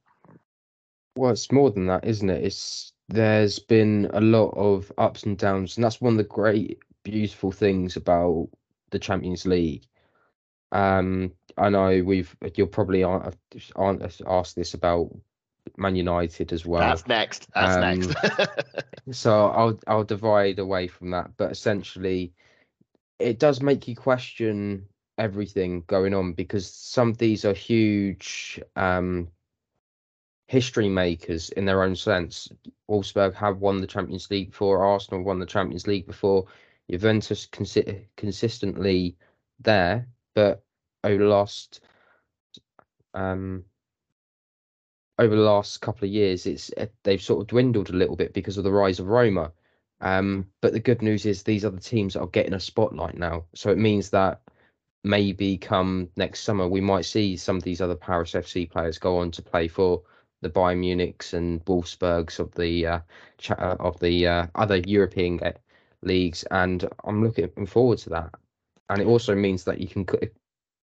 Well, 1.17 1.33
it's 1.33 1.53
more 1.53 1.71
than 1.71 1.87
that, 1.87 2.05
isn't 2.07 2.31
it? 2.31 2.45
It's 2.45 2.93
there's 3.09 3.59
been 3.59 4.09
a 4.13 4.21
lot 4.21 4.51
of 4.51 4.91
ups 4.97 5.25
and 5.25 5.37
downs, 5.37 5.77
and 5.77 5.85
that's 5.85 6.01
one 6.01 6.15
of 6.15 6.19
the 6.19 6.25
great, 6.25 6.79
beautiful 7.03 7.53
things 7.53 7.97
about 7.97 8.49
the 8.91 8.99
Champions 8.99 9.45
League. 9.47 9.87
Um, 10.71 11.33
I 11.59 11.69
know 11.69 12.03
we've 12.03 12.35
you'll 12.55 12.67
probably 12.67 13.03
aren't, 13.03 13.37
aren't 13.77 14.23
asked 14.27 14.57
this 14.57 14.73
about 14.73 15.15
Man 15.77 15.97
United 15.97 16.53
as 16.53 16.65
well. 16.65 16.81
That's 16.81 17.07
next. 17.07 17.49
That's 17.55 17.77
Um, 17.77 17.81
next. 17.81 18.49
So 19.11 19.49
I'll 19.49 19.81
I'll 19.89 20.05
divide 20.05 20.61
away 20.61 20.87
from 20.87 21.11
that, 21.11 21.33
but 21.37 21.51
essentially, 21.51 22.33
it 23.19 23.41
does 23.41 23.61
make 23.61 23.89
you 23.89 23.97
question 23.97 24.87
everything 25.23 25.85
going 25.87 26.15
on 26.15 26.33
because 26.33 26.69
some 26.69 27.11
of 27.11 27.19
these 27.19 27.45
are 27.45 27.55
huge 27.55 28.61
um, 28.75 29.29
history 30.49 30.89
makers 30.89 31.51
in 31.51 31.65
their 31.65 31.85
own 31.85 31.95
sense. 31.95 32.49
Wolfsburg 32.91 33.33
have 33.35 33.59
won 33.59 33.81
the 33.81 33.87
Champions 33.87 34.29
League 34.31 34.51
before. 34.51 34.85
Arsenal 34.85 35.23
won 35.23 35.39
the 35.39 35.47
Champions 35.47 35.87
League 35.87 36.07
before. 36.09 36.47
Juventus 36.91 37.47
consi- 37.47 38.07
consistently 38.17 39.17
there, 39.61 40.09
but 40.35 40.65
over 41.05 41.23
the 41.23 41.31
last 41.31 41.81
um 43.15 43.65
over 45.19 45.37
the 45.37 45.43
last 45.43 45.81
couple 45.81 46.05
of 46.07 46.13
years, 46.13 46.47
it's 46.47 46.73
uh, 46.77 46.87
they've 47.05 47.23
sort 47.23 47.43
of 47.43 47.47
dwindled 47.47 47.91
a 47.91 47.97
little 47.97 48.17
bit 48.17 48.33
because 48.33 48.59
of 48.59 48.65
the 48.65 48.73
rise 48.73 48.99
of 48.99 49.07
Roma. 49.07 49.53
Um, 50.01 50.49
but 50.61 50.73
the 50.73 50.81
good 50.81 51.01
news 51.01 51.27
is 51.27 51.45
these 51.45 51.63
the 51.63 51.71
teams 51.79 52.17
are 52.17 52.27
getting 52.27 52.55
a 52.55 52.61
spotlight 52.61 53.17
now. 53.17 53.45
So 53.55 53.71
it 53.71 53.79
means 53.79 54.11
that 54.11 54.41
maybe 55.05 55.59
come 55.59 56.09
next 56.17 56.41
summer 56.41 56.69
we 56.69 56.81
might 56.81 57.05
see 57.05 57.37
some 57.37 57.57
of 57.57 57.63
these 57.63 57.81
other 57.81 57.97
Paris 57.97 58.33
FC 58.33 58.71
players 58.71 58.99
go 58.99 59.19
on 59.19 59.31
to 59.33 59.43
play 59.43 59.67
for 59.67 60.03
the 60.43 60.51
Bayern 60.51 60.81
Munichs 60.81 61.33
and 61.33 61.65
Wolfsburgs 61.65 62.39
of 62.39 62.53
the 62.55 62.87
uh, 62.87 63.01
uh, 63.49 63.77
of 63.81 63.99
the 64.01 64.27
uh, 64.27 64.47
other 64.57 64.79
European 64.79 65.41
leagues, 66.03 66.43
and 66.51 66.87
I'm 67.05 67.23
looking 67.23 67.67
forward 67.67 67.99
to 67.99 68.11
that. 68.11 68.31
And 68.91 69.01
it 69.01 69.07
also 69.07 69.35
means 69.35 69.65
that 69.65 69.81
you 69.81 69.87
can 69.87 70.07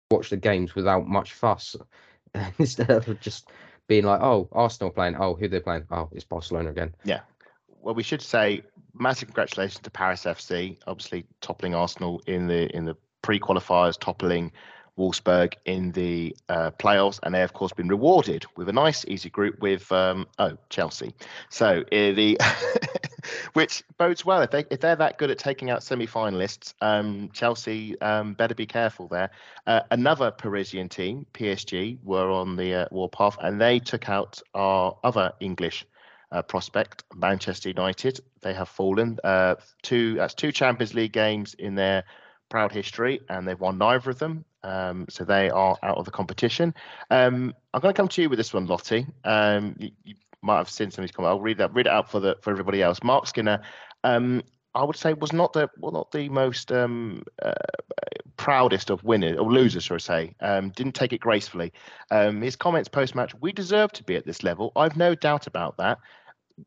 watch 0.09 0.29
the 0.29 0.38
games 0.38 0.75
without 0.75 1.07
much 1.07 1.33
fuss 1.33 1.75
instead 2.59 2.89
of 2.89 3.19
just 3.19 3.50
being 3.88 4.05
like, 4.05 4.21
"Oh, 4.21 4.47
Arsenal 4.51 4.91
playing. 4.91 5.15
Oh, 5.19 5.33
who 5.33 5.47
they're 5.47 5.59
playing? 5.59 5.86
Oh, 5.91 6.09
it's 6.13 6.24
Barcelona 6.24 6.69
again." 6.69 6.95
Yeah. 7.03 7.21
Well, 7.81 7.95
we 7.95 8.03
should 8.03 8.21
say 8.21 8.62
massive 8.93 9.29
congratulations 9.29 9.79
to 9.81 9.89
Paris 9.89 10.24
FC, 10.24 10.77
obviously 10.88 11.25
toppling 11.41 11.74
Arsenal 11.74 12.21
in 12.27 12.47
the 12.47 12.74
in 12.75 12.86
the 12.86 12.95
pre-qualifiers, 13.27 14.00
toppling 14.00 14.53
Wolfsburg 14.98 15.55
in 15.65 15.91
the 15.91 16.34
uh, 16.48 16.72
playoffs, 16.72 17.19
and 17.22 17.36
they 17.36 17.41
have, 17.41 17.50
of 17.50 17.53
course, 17.53 17.74
been 17.74 17.89
rewarded 17.89 18.46
with 18.55 18.69
a 18.69 18.72
nice, 18.72 19.03
easy 19.05 19.29
group 19.29 19.60
with 19.60 19.91
um, 19.91 20.25
oh 20.39 20.57
Chelsea. 20.69 21.13
So 21.50 21.81
uh, 21.81 21.84
the 21.91 22.39
which 23.53 23.84
bodes 23.98 24.24
well 24.24 24.41
if 24.43 24.51
they 24.51 24.63
if 24.72 24.79
they're 24.79 24.96
that 24.96 25.17
good 25.17 25.29
at 25.29 25.39
taking 25.39 25.69
out 25.69 25.84
semi-finalists, 25.84 26.74
um, 26.79 27.29
Chelsea 27.34 28.00
um, 28.00 28.34
better 28.34 28.55
be 28.55 28.65
careful 28.65 29.10
there. 29.10 29.29
Uh, 29.67 29.81
another 29.91 30.31
Parisian 30.31 30.88
team, 30.88 31.25
PSG, 31.34 31.98
were 32.05 32.31
on 32.31 32.55
the 32.55 32.74
uh, 32.74 32.86
warpath, 32.91 33.38
and 33.41 33.60
they 33.60 33.77
took 33.77 34.07
out 34.07 34.41
our 34.53 34.98
other 35.03 35.34
English 35.41 35.86
uh, 36.31 36.41
prospect, 36.41 37.03
Manchester 37.13 37.67
United. 37.67 38.22
They 38.39 38.53
have 38.53 38.69
fallen. 38.69 39.19
Uh, 39.22 39.55
two 39.81 40.13
that's 40.13 40.34
two 40.34 40.53
Champions 40.53 40.93
League 40.93 41.12
games 41.12 41.55
in 41.55 41.75
their 41.75 42.05
proud 42.49 42.71
history, 42.71 43.21
and 43.29 43.47
they've 43.47 43.59
won 43.59 43.77
neither 43.77 44.09
of 44.09 44.19
them. 44.19 44.45
Um, 44.63 45.05
so 45.09 45.23
they 45.23 45.49
are 45.49 45.77
out 45.83 45.97
of 45.97 46.05
the 46.05 46.11
competition. 46.11 46.73
Um, 47.09 47.53
I'm 47.73 47.81
going 47.81 47.93
to 47.93 47.97
come 47.97 48.07
to 48.09 48.21
you 48.21 48.29
with 48.29 48.37
this 48.37 48.53
one, 48.53 48.65
Lottie. 48.65 49.05
Um, 49.23 49.75
you, 49.79 49.91
you 50.03 50.15
might 50.41 50.57
have 50.57 50.69
seen 50.69 50.91
some 50.91 51.03
of 51.03 51.09
these 51.09 51.15
comments. 51.15 51.31
I'll 51.31 51.41
read 51.41 51.57
that 51.59 51.73
read 51.73 51.87
it 51.87 51.91
out 51.91 52.11
for 52.11 52.19
the 52.19 52.37
for 52.41 52.51
everybody 52.51 52.81
else. 52.81 53.01
Marc 53.03 53.27
Skinner. 53.27 53.61
Um, 54.03 54.43
I 54.75 54.83
would 54.83 54.95
say 54.95 55.13
was 55.13 55.33
not 55.33 55.53
the 55.53 55.69
well 55.77 55.91
not 55.91 56.11
the 56.11 56.29
most 56.29 56.71
um, 56.71 57.23
uh, 57.41 57.53
proudest 58.35 58.89
of 58.91 59.03
winners 59.03 59.37
or 59.39 59.51
losers, 59.51 59.85
shall 59.85 59.95
I 59.95 59.99
say. 59.99 60.35
Um, 60.39 60.69
didn't 60.69 60.93
take 60.93 61.13
it 61.13 61.19
gracefully. 61.19 61.73
His 62.11 62.55
comments 62.55 62.89
post 62.89 63.15
match: 63.15 63.33
"We 63.39 63.51
deserve 63.51 63.91
to 63.93 64.03
be 64.03 64.15
at 64.15 64.25
this 64.25 64.43
level. 64.43 64.71
I've 64.75 64.95
no 64.95 65.15
doubt 65.15 65.47
about 65.47 65.77
that." 65.77 65.97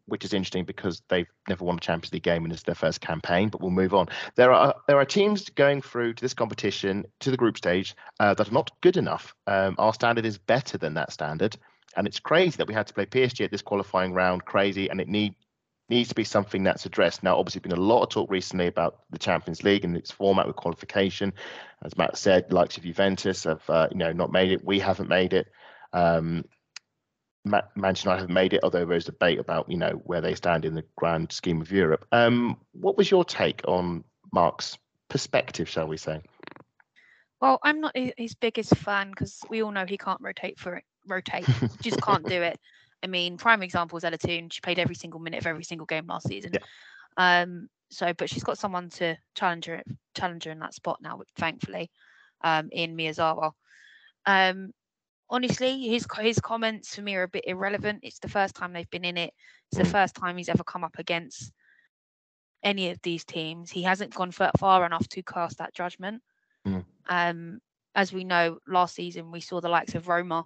Which 0.06 0.24
is 0.24 0.32
interesting 0.32 0.64
because 0.64 1.02
they've 1.08 1.26
never 1.48 1.64
won 1.64 1.76
a 1.76 1.80
Champions 1.80 2.12
League 2.12 2.22
game 2.22 2.44
and 2.44 2.52
it's 2.52 2.62
their 2.62 2.74
first 2.74 3.00
campaign. 3.00 3.48
But 3.48 3.60
we'll 3.60 3.70
move 3.70 3.94
on. 3.94 4.08
There 4.36 4.52
are 4.52 4.76
there 4.86 4.98
are 4.98 5.04
teams 5.04 5.48
going 5.50 5.82
through 5.82 6.14
to 6.14 6.22
this 6.22 6.34
competition 6.34 7.06
to 7.20 7.30
the 7.30 7.36
group 7.36 7.56
stage 7.56 7.96
uh, 8.20 8.34
that 8.34 8.48
are 8.48 8.52
not 8.52 8.70
good 8.80 8.96
enough. 8.96 9.34
Um, 9.46 9.74
our 9.78 9.92
standard 9.92 10.26
is 10.26 10.38
better 10.38 10.78
than 10.78 10.94
that 10.94 11.12
standard, 11.12 11.56
and 11.96 12.06
it's 12.06 12.20
crazy 12.20 12.56
that 12.58 12.68
we 12.68 12.74
had 12.74 12.86
to 12.86 12.94
play 12.94 13.06
PSG 13.06 13.44
at 13.44 13.50
this 13.50 13.62
qualifying 13.62 14.12
round. 14.12 14.44
Crazy, 14.44 14.88
and 14.88 15.00
it 15.00 15.08
need 15.08 15.34
needs 15.90 16.08
to 16.08 16.14
be 16.14 16.24
something 16.24 16.62
that's 16.62 16.86
addressed. 16.86 17.22
Now, 17.22 17.36
obviously, 17.36 17.60
been 17.60 17.72
a 17.72 17.76
lot 17.76 18.02
of 18.02 18.08
talk 18.08 18.30
recently 18.30 18.68
about 18.68 19.00
the 19.10 19.18
Champions 19.18 19.64
League 19.64 19.84
and 19.84 19.96
its 19.96 20.10
format 20.10 20.46
with 20.46 20.56
qualification. 20.56 21.34
As 21.82 21.98
Matt 21.98 22.16
said, 22.16 22.52
likes 22.52 22.78
of 22.78 22.84
Juventus 22.84 23.44
have 23.44 23.68
uh, 23.68 23.88
you 23.90 23.98
know 23.98 24.12
not 24.12 24.32
made 24.32 24.52
it. 24.52 24.64
We 24.64 24.78
haven't 24.78 25.08
made 25.08 25.32
it. 25.34 25.48
Um, 25.92 26.44
Ma- 27.44 27.62
Manchester 27.74 28.10
United 28.10 28.22
have 28.22 28.30
made 28.30 28.52
it, 28.52 28.60
although 28.62 28.84
there's 28.84 29.04
debate 29.04 29.38
about 29.38 29.70
you 29.70 29.76
know 29.76 30.00
where 30.04 30.20
they 30.20 30.34
stand 30.34 30.64
in 30.64 30.74
the 30.74 30.84
grand 30.96 31.32
scheme 31.32 31.60
of 31.60 31.72
Europe. 31.72 32.06
Um, 32.12 32.58
what 32.72 32.96
was 32.96 33.10
your 33.10 33.24
take 33.24 33.62
on 33.66 34.04
Marc's 34.32 34.78
perspective, 35.08 35.68
shall 35.68 35.86
we 35.86 35.96
say? 35.96 36.20
Well, 37.40 37.58
I'm 37.62 37.80
not 37.80 37.96
his 37.96 38.34
biggest 38.34 38.76
fan 38.76 39.10
because 39.10 39.40
we 39.48 39.62
all 39.62 39.70
know 39.70 39.86
he 39.86 39.96
can't 39.96 40.20
rotate 40.20 40.58
for 40.58 40.74
it. 40.74 40.84
Rotate, 41.06 41.46
just 41.82 42.02
can't 42.02 42.26
do 42.26 42.42
it. 42.42 42.60
I 43.02 43.06
mean, 43.06 43.38
prime 43.38 43.62
example 43.62 43.96
is 43.96 44.04
Ella 44.04 44.18
Toone. 44.18 44.50
She 44.50 44.60
played 44.60 44.78
every 44.78 44.94
single 44.94 45.20
minute 45.20 45.40
of 45.40 45.46
every 45.46 45.64
single 45.64 45.86
game 45.86 46.06
last 46.06 46.28
season. 46.28 46.52
Um, 47.16 47.68
so, 47.90 48.12
but 48.12 48.28
she's 48.28 48.44
got 48.44 48.58
someone 48.58 48.90
to 48.90 49.16
challenge 49.34 49.64
her, 49.66 49.82
challenge 50.14 50.44
her 50.44 50.50
in 50.50 50.58
that 50.58 50.74
spot 50.74 50.98
now, 51.00 51.20
thankfully, 51.36 51.90
um, 52.42 52.68
in 52.70 52.96
Miyazawa. 52.96 53.52
Um, 54.26 54.72
honestly, 55.30 55.88
his 55.88 56.06
his 56.18 56.40
comments 56.40 56.94
for 56.94 57.02
me 57.02 57.14
are 57.16 57.22
a 57.24 57.28
bit 57.28 57.44
irrelevant. 57.46 58.00
It's 58.02 58.18
the 58.18 58.28
first 58.28 58.54
time 58.54 58.72
they've 58.72 58.90
been 58.90 59.04
in 59.04 59.16
it. 59.16 59.32
It's 59.70 59.78
the 59.78 59.84
Mm. 59.84 59.92
first 59.92 60.14
time 60.14 60.36
he's 60.36 60.48
ever 60.48 60.64
come 60.64 60.84
up 60.84 60.98
against 60.98 61.52
any 62.62 62.90
of 62.90 63.00
these 63.02 63.24
teams. 63.24 63.70
He 63.70 63.82
hasn't 63.82 64.14
gone 64.14 64.32
far 64.32 64.84
enough 64.84 65.08
to 65.08 65.22
cast 65.22 65.58
that 65.58 65.74
judgment. 65.74 66.22
Mm. 66.66 66.84
Um, 67.08 67.60
as 67.94 68.12
we 68.12 68.24
know, 68.24 68.58
last 68.66 68.94
season 68.94 69.30
we 69.30 69.40
saw 69.40 69.60
the 69.60 69.68
likes 69.68 69.94
of 69.94 70.08
Roma. 70.08 70.44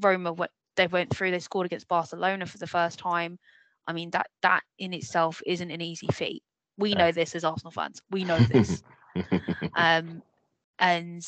Roma, 0.00 0.34
they 0.76 0.86
went 0.86 1.14
through. 1.14 1.30
They 1.30 1.38
scored 1.38 1.66
against 1.66 1.88
Barcelona 1.88 2.46
for 2.46 2.58
the 2.58 2.66
first 2.66 2.98
time. 2.98 3.38
I 3.86 3.92
mean 3.92 4.10
that 4.10 4.26
that 4.42 4.62
in 4.78 4.92
itself 4.94 5.42
isn't 5.46 5.70
an 5.70 5.80
easy 5.80 6.08
feat. 6.12 6.42
We 6.76 6.94
know 6.94 7.12
this 7.12 7.34
as 7.34 7.44
Arsenal 7.44 7.70
fans. 7.70 8.02
We 8.10 8.24
know 8.24 8.44
this. 8.44 8.82
um, 9.74 10.22
and 10.78 11.22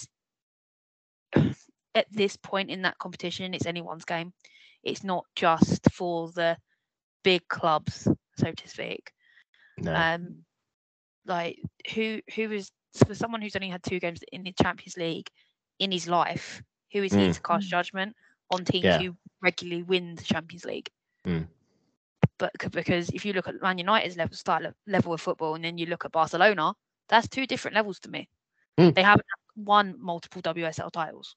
at 1.97 2.07
this 2.12 2.37
point 2.37 2.71
in 2.71 2.83
that 2.83 2.99
competition, 2.99 3.55
it's 3.55 3.67
anyone's 3.67 4.05
game. 4.05 4.33
It's 4.85 5.03
not 5.03 5.25
just 5.35 5.91
for 5.93 6.31
the 6.33 6.57
big 7.25 7.49
clubs, 7.49 8.07
so 8.38 8.53
to 8.53 8.69
speak. 8.69 9.11
no. 9.79 9.93
Um, 9.95 10.45
like 11.26 11.59
who 11.95 12.21
who 12.37 12.53
is 12.53 12.71
for 13.07 13.15
someone 13.15 13.43
who's 13.43 13.57
only 13.57 13.69
had 13.69 13.83
two 13.83 13.99
games 13.99 14.21
in 14.33 14.45
the 14.45 14.53
Champions 14.62 14.97
League 14.97 15.29
in 15.81 15.91
his 15.91 16.07
life, 16.09 16.62
who 16.93 17.03
is 17.03 17.12
he 17.12 17.29
Mm. 17.29 17.35
to 17.35 17.41
cast 17.43 17.69
judgment 17.69 18.15
on 18.50 18.65
teams 18.65 18.85
Yeah. 18.85 18.99
who 18.99 19.17
regularly 19.43 19.83
win 19.83 20.15
the 20.15 20.23
Champions 20.23 20.65
League? 20.65 20.88
Mm. 21.26 21.49
But 22.38 22.53
because 22.71 23.09
if 23.11 23.25
you 23.25 23.33
look 23.33 23.49
at 23.49 23.61
Man 23.61 23.79
United's 23.79 24.17
level 24.17 24.37
style 24.37 24.67
of 24.67 24.75
level 24.87 25.12
of 25.12 25.21
football, 25.21 25.55
and 25.57 25.65
then 25.65 25.79
you 25.79 25.87
look 25.87 26.05
at 26.05 26.12
Barcelona, 26.12 26.75
that's 27.09 27.29
two 27.29 27.47
different 27.47 27.75
levels 27.75 27.99
to 28.00 28.11
me. 28.11 28.29
Mm. 28.79 28.95
They 28.95 29.03
haven't 29.03 29.26
won 29.57 29.95
multiple 29.99 30.43
WSL 30.43 30.91
titles. 30.91 31.35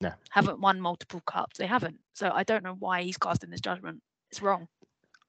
No. 0.00 0.12
Haven't 0.30 0.60
won 0.60 0.80
multiple 0.80 1.20
cups. 1.20 1.58
They 1.58 1.66
haven't. 1.66 1.98
So 2.14 2.30
I 2.32 2.44
don't 2.44 2.62
know 2.62 2.76
why 2.78 3.02
he's 3.02 3.16
casting 3.18 3.50
this 3.50 3.60
judgment. 3.60 4.00
It's 4.30 4.40
wrong. 4.42 4.68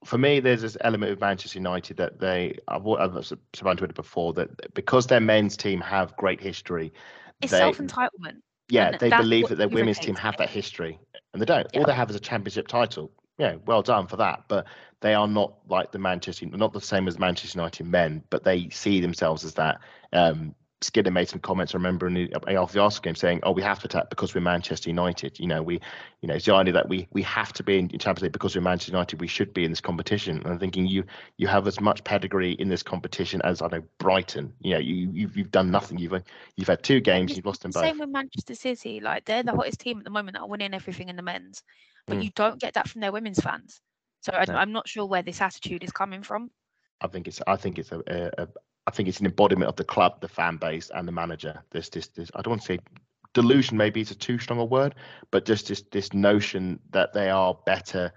for 0.04 0.18
me, 0.18 0.40
there's 0.40 0.62
this 0.62 0.76
element 0.80 1.12
of 1.12 1.20
Manchester 1.20 1.58
United 1.58 1.96
that 1.98 2.18
they, 2.20 2.56
I've, 2.68 2.86
I've 2.86 3.26
spoken 3.26 3.76
to 3.78 3.84
it 3.84 3.94
before, 3.94 4.32
that 4.34 4.74
because 4.74 5.06
their 5.06 5.20
men's 5.20 5.56
team 5.56 5.80
have 5.80 6.16
great 6.16 6.40
history, 6.40 6.92
It's 7.42 7.52
they, 7.52 7.58
self 7.58 7.78
entitlement. 7.78 8.40
yeah, 8.68 8.96
they 8.96 9.10
believe 9.10 9.48
that 9.48 9.56
their 9.58 9.68
women's 9.68 9.98
team 9.98 10.14
have 10.14 10.36
that 10.38 10.50
history, 10.50 10.98
and 11.32 11.40
they 11.42 11.46
don't. 11.46 11.66
Yeah. 11.72 11.80
All 11.80 11.86
they 11.86 11.94
have 11.94 12.10
is 12.10 12.16
a 12.16 12.20
championship 12.20 12.68
title. 12.68 13.10
Yeah, 13.38 13.56
well 13.66 13.82
done 13.82 14.06
for 14.06 14.16
that. 14.18 14.44
But 14.48 14.66
they 15.00 15.14
are 15.14 15.26
not 15.28 15.54
like 15.68 15.92
the 15.92 15.98
Manchester, 15.98 16.46
not 16.46 16.72
the 16.72 16.80
same 16.80 17.08
as 17.08 17.18
Manchester 17.18 17.58
United 17.58 17.86
men, 17.86 18.22
but 18.30 18.44
they 18.44 18.68
see 18.70 19.00
themselves 19.00 19.44
as 19.44 19.54
that. 19.54 19.80
Um, 20.12 20.54
Skinner 20.82 21.10
made 21.10 21.28
some 21.28 21.40
comments. 21.40 21.74
I 21.74 21.78
remember 21.78 22.06
in 22.06 22.14
the, 22.14 22.32
after 22.34 22.46
the 22.72 22.80
Arsenal 22.80 23.02
game 23.02 23.14
saying, 23.14 23.40
"Oh, 23.42 23.52
we 23.52 23.60
have 23.62 23.80
to 23.80 23.86
attack 23.86 24.08
because 24.08 24.34
we're 24.34 24.40
Manchester 24.40 24.88
United." 24.88 25.38
You 25.38 25.46
know, 25.46 25.62
we, 25.62 25.74
you 26.22 26.28
know, 26.28 26.34
it's 26.34 26.46
the 26.46 26.54
idea 26.54 26.72
that 26.72 26.88
we 26.88 27.06
we 27.12 27.22
have 27.22 27.52
to 27.54 27.62
be 27.62 27.78
in 27.78 27.88
Champions 27.90 28.22
League 28.22 28.32
because 28.32 28.54
we're 28.56 28.62
Manchester 28.62 28.92
United. 28.92 29.20
We 29.20 29.26
should 29.26 29.52
be 29.52 29.64
in 29.64 29.72
this 29.72 29.80
competition. 29.80 30.38
And 30.38 30.46
I'm 30.46 30.58
thinking 30.58 30.86
you 30.86 31.04
you 31.36 31.48
have 31.48 31.66
as 31.66 31.80
much 31.80 32.02
pedigree 32.04 32.52
in 32.52 32.68
this 32.70 32.82
competition 32.82 33.42
as 33.42 33.60
I 33.60 33.68
know 33.68 33.82
Brighton. 33.98 34.54
You 34.60 34.74
know, 34.74 34.80
you 34.80 35.10
you've, 35.12 35.36
you've 35.36 35.50
done 35.50 35.70
nothing. 35.70 35.98
You've 35.98 36.14
you've 36.56 36.68
had 36.68 36.82
two 36.82 37.00
games. 37.00 37.36
You've 37.36 37.44
lost 37.44 37.60
them 37.62 37.72
both. 37.72 37.82
Same 37.82 37.98
with 37.98 38.08
Manchester 38.08 38.54
City. 38.54 39.00
Like 39.00 39.26
they're 39.26 39.42
the 39.42 39.54
hottest 39.54 39.80
team 39.80 39.98
at 39.98 40.04
the 40.04 40.10
moment 40.10 40.36
that 40.36 40.42
are 40.42 40.48
winning 40.48 40.72
everything 40.72 41.10
in 41.10 41.16
the 41.16 41.22
men's, 41.22 41.62
but 42.06 42.16
Mm. 42.16 42.24
you 42.24 42.30
don't 42.34 42.58
get 42.60 42.74
that 42.74 42.88
from 42.88 43.02
their 43.02 43.12
women's 43.12 43.40
fans. 43.40 43.80
So 44.22 44.32
I, 44.32 44.46
No. 44.46 44.54
I'm 44.54 44.72
not 44.72 44.88
sure 44.88 45.04
where 45.06 45.22
this 45.22 45.40
attitude 45.42 45.84
is 45.84 45.92
coming 45.92 46.22
from. 46.22 46.50
I 47.02 47.06
think 47.08 47.28
it's 47.28 47.40
I 47.46 47.56
think 47.56 47.78
it's 47.78 47.92
a, 47.92 48.02
a 48.38 48.48
I 48.86 48.90
think 48.90 49.08
it's 49.08 49.20
an 49.20 49.26
embodiment 49.26 49.68
of 49.68 49.76
the 49.76 49.84
club, 49.84 50.20
the 50.20 50.28
fan 50.28 50.56
base, 50.56 50.90
and 50.94 51.06
the 51.06 51.12
manager. 51.12 51.62
This 51.70 51.88
this 51.88 52.08
this 52.08 52.30
I 52.34 52.42
don't 52.42 52.52
want 52.52 52.62
to 52.62 52.66
say 52.66 52.78
delusion. 53.34 53.76
Maybe 53.76 54.00
it's 54.00 54.10
a 54.10 54.14
too 54.14 54.38
strong 54.38 54.58
a 54.58 54.64
word, 54.64 54.94
but 55.30 55.44
just 55.44 55.68
this 55.68 55.82
this 55.90 56.12
notion 56.12 56.80
that 56.90 57.12
they 57.12 57.30
are 57.30 57.56
better, 57.66 58.12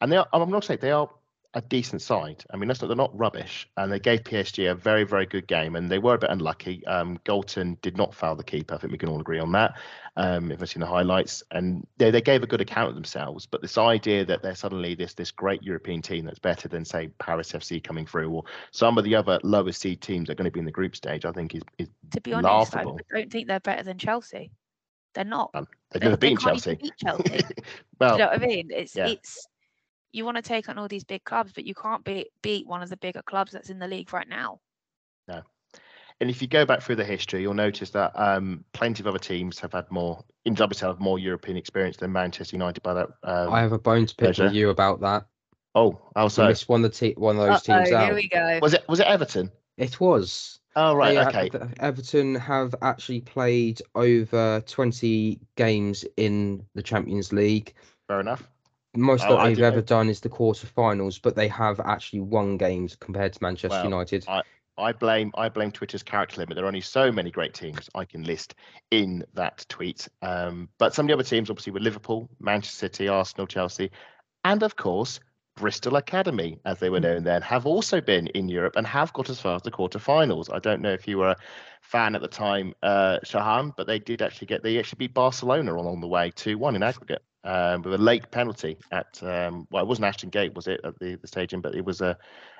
and 0.00 0.10
they 0.10 0.16
are. 0.16 0.26
I'm 0.32 0.50
not 0.50 0.64
saying 0.64 0.80
they 0.82 0.92
are 0.92 1.08
a 1.56 1.62
decent 1.62 2.02
side. 2.02 2.44
I 2.52 2.56
mean, 2.58 2.68
that's 2.68 2.82
not, 2.82 2.88
they're 2.88 2.96
not 2.96 3.18
rubbish, 3.18 3.66
and 3.78 3.90
they 3.90 3.98
gave 3.98 4.20
PSG 4.24 4.70
a 4.70 4.74
very 4.74 5.04
very 5.04 5.24
good 5.24 5.46
game, 5.48 5.74
and 5.74 5.90
they 5.90 5.98
were 5.98 6.14
a 6.14 6.18
bit 6.18 6.28
unlucky. 6.30 6.86
Um, 6.86 7.18
Galton 7.24 7.78
did 7.80 7.96
not 7.96 8.14
foul 8.14 8.36
the 8.36 8.44
keeper. 8.44 8.74
I 8.74 8.78
think 8.78 8.92
we 8.92 8.98
can 8.98 9.08
all 9.08 9.20
agree 9.20 9.38
on 9.38 9.50
that. 9.52 9.74
Um, 10.18 10.52
if 10.52 10.60
I've 10.62 10.68
seen 10.68 10.80
the 10.80 10.86
highlights, 10.86 11.42
and 11.50 11.86
they, 11.96 12.10
they 12.10 12.20
gave 12.20 12.42
a 12.42 12.46
good 12.46 12.60
account 12.60 12.90
of 12.90 12.94
themselves. 12.94 13.46
But 13.46 13.62
this 13.62 13.78
idea 13.78 14.24
that 14.26 14.42
they're 14.42 14.54
suddenly 14.54 14.94
this 14.94 15.14
this 15.14 15.30
great 15.30 15.62
European 15.62 16.02
team 16.02 16.26
that's 16.26 16.38
better 16.38 16.68
than 16.68 16.84
say 16.84 17.08
Paris 17.18 17.52
FC 17.52 17.82
coming 17.82 18.04
through, 18.06 18.30
or 18.30 18.44
some 18.70 18.98
of 18.98 19.04
the 19.04 19.14
other 19.14 19.40
lower 19.42 19.72
seed 19.72 20.02
teams 20.02 20.26
that 20.26 20.32
are 20.32 20.36
going 20.36 20.44
to 20.44 20.50
be 20.50 20.60
in 20.60 20.66
the 20.66 20.70
group 20.72 20.94
stage, 20.94 21.24
I 21.24 21.32
think 21.32 21.54
is 21.54 21.62
is 21.78 21.88
To 22.12 22.20
be 22.20 22.34
honest, 22.34 22.76
I 22.76 22.82
laughable. 22.84 23.00
don't 23.10 23.30
think 23.32 23.48
they're 23.48 23.60
better 23.60 23.82
than 23.82 23.96
Chelsea. 23.98 24.50
They're 25.14 25.24
not. 25.24 25.50
Um, 25.54 25.66
they've 25.90 26.00
They- 26.02 26.06
never 26.08 26.16
they 26.16 26.28
beaten 26.28 26.44
can't 26.44 26.62
Chelsea. 26.62 26.90
Chelsea. 27.02 27.38
Do 27.48 27.62
well, 27.98 28.12
you 28.12 28.18
know 28.18 28.26
what 28.28 28.42
I 28.42 28.46
mean? 28.46 28.68
It's 28.70 28.94
yeah. 28.94 29.08
it's 29.08 29.48
you 30.12 30.24
want 30.24 30.36
to 30.36 30.42
take 30.42 30.68
on 30.68 30.78
all 30.78 30.88
these 30.88 31.04
big 31.04 31.24
clubs, 31.24 31.52
but 31.52 31.64
you 31.64 31.74
can't 31.74 32.04
beat 32.04 32.28
beat 32.42 32.66
one 32.66 32.82
of 32.82 32.88
the 32.90 32.96
bigger 32.96 33.22
clubs 33.22 33.52
that's 33.52 33.70
in 33.70 33.78
the 33.78 33.88
league 33.88 34.12
right 34.12 34.28
now. 34.28 34.60
No. 35.28 35.42
And 36.20 36.30
if 36.30 36.40
you 36.40 36.48
go 36.48 36.64
back 36.64 36.80
through 36.80 36.96
the 36.96 37.04
history, 37.04 37.42
you'll 37.42 37.52
notice 37.52 37.90
that 37.90 38.12
um, 38.14 38.64
plenty 38.72 39.02
of 39.02 39.06
other 39.06 39.18
teams 39.18 39.58
have 39.60 39.72
had 39.72 39.90
more 39.90 40.24
in 40.46 40.54
WSL 40.54 40.88
have 40.88 41.00
more 41.00 41.18
European 41.18 41.58
experience 41.58 41.98
than 41.98 42.10
Manchester 42.12 42.56
United. 42.56 42.82
By 42.82 42.94
that, 42.94 43.08
um, 43.22 43.52
I 43.52 43.60
have 43.60 43.72
a 43.72 43.78
bone 43.78 44.06
to 44.06 44.14
pick 44.14 44.28
pleasure. 44.28 44.44
with 44.44 44.54
you 44.54 44.70
about 44.70 45.00
that. 45.00 45.26
oh, 45.74 46.00
how 46.14 46.24
You 46.24 46.30
so? 46.30 46.46
missed 46.48 46.68
one 46.70 46.82
of 46.84 46.90
the 46.92 46.96
te- 46.96 47.14
one 47.18 47.36
of 47.36 47.42
those 47.46 47.68
Uh-oh, 47.68 47.78
teams 47.80 47.92
out. 47.92 48.06
here 48.06 48.14
we 48.14 48.28
go. 48.28 48.58
Was 48.62 48.72
it 48.72 48.84
was 48.88 49.00
it 49.00 49.06
Everton? 49.06 49.50
It 49.76 50.00
was. 50.00 50.58
Oh 50.74 50.94
right, 50.94 51.14
They, 51.14 51.26
okay. 51.26 51.48
th- 51.50 51.64
Everton 51.80 52.34
have 52.34 52.74
actually 52.82 53.20
played 53.22 53.80
over 53.94 54.62
20 54.66 55.38
games 55.56 56.04
in 56.16 56.64
the 56.74 56.82
Champions 56.82 57.32
League. 57.32 57.74
Fair 58.08 58.20
enough. 58.20 58.48
Most 58.96 59.24
Oh, 59.26 59.30
that 59.30 59.40
I 59.40 59.48
they've 59.48 59.64
ever 59.64 59.82
done 59.82 60.08
is 60.08 60.20
the 60.20 60.28
quarterfinals, 60.28 61.20
but 61.20 61.36
they 61.36 61.48
have 61.48 61.80
actually 61.80 62.20
won 62.20 62.56
games 62.56 62.96
compared 62.96 63.32
to 63.34 63.38
Manchester 63.42 63.76
Well, 63.76 63.84
United. 63.84 64.26
I 64.78 64.92
blame 64.92 65.32
I 65.36 65.48
blame 65.48 65.72
Twitter's 65.72 66.02
character 66.02 66.40
limit. 66.40 66.54
There 66.54 66.64
are 66.64 66.68
only 66.68 66.82
so 66.82 67.10
many 67.10 67.30
great 67.30 67.54
teams 67.54 67.88
I 67.94 68.04
can 68.04 68.24
list 68.24 68.54
in 68.90 69.24
that 69.34 69.64
tweet. 69.68 70.06
Um, 70.22 70.68
but 70.78 70.94
some 70.94 71.06
of 71.06 71.08
the 71.08 71.14
other 71.14 71.22
teams, 71.22 71.48
obviously, 71.50 71.72
were 71.72 71.80
Liverpool, 71.80 72.28
Manchester 72.40 72.76
City, 72.76 73.08
Arsenal, 73.08 73.46
Chelsea, 73.46 73.90
and 74.44 74.62
of 74.62 74.76
course 74.76 75.20
Bristol 75.56 75.96
Academy, 75.96 76.58
as 76.66 76.78
they 76.78 76.90
were 76.90 77.00
known 77.00 77.24
then, 77.24 77.40
have 77.40 77.64
also 77.64 78.02
been 78.02 78.26
in 78.28 78.48
Europe 78.48 78.76
and 78.76 78.86
have 78.86 79.12
got 79.14 79.30
as 79.30 79.40
far 79.40 79.56
as 79.56 79.62
the 79.62 79.70
quarterfinals. 79.70 80.52
I 80.52 80.58
don't 80.58 80.82
know 80.82 80.92
if 80.92 81.08
you 81.08 81.16
were 81.18 81.30
a 81.30 81.36
fan 81.80 82.14
at 82.14 82.20
the 82.20 82.28
time, 82.28 82.74
uh, 82.82 83.18
Shahan, 83.24 83.74
but 83.74 83.86
they 83.86 83.98
did 83.98 84.20
actually 84.20 84.48
get 84.48 84.62
they 84.62 84.78
actually 84.78 84.98
beat 84.98 85.14
Barcelona 85.14 85.74
along 85.74 86.02
the 86.02 86.08
way, 86.08 86.30
two 86.34 86.58
one 86.58 86.76
in 86.76 86.82
aggregate. 86.82 87.22
Um, 87.46 87.82
with 87.82 87.94
a 87.94 87.98
late 87.98 88.28
penalty 88.32 88.76
at 88.90 89.22
um, 89.22 89.68
well, 89.70 89.84
it 89.84 89.86
wasn't 89.86 90.06
Ashton 90.06 90.30
Gate, 90.30 90.54
was 90.54 90.66
it 90.66 90.80
at 90.82 90.98
the, 90.98 91.14
the 91.14 91.28
stadium, 91.28 91.62
but 91.62 91.76
it 91.76 91.84
was 91.84 92.02
uh, 92.02 92.14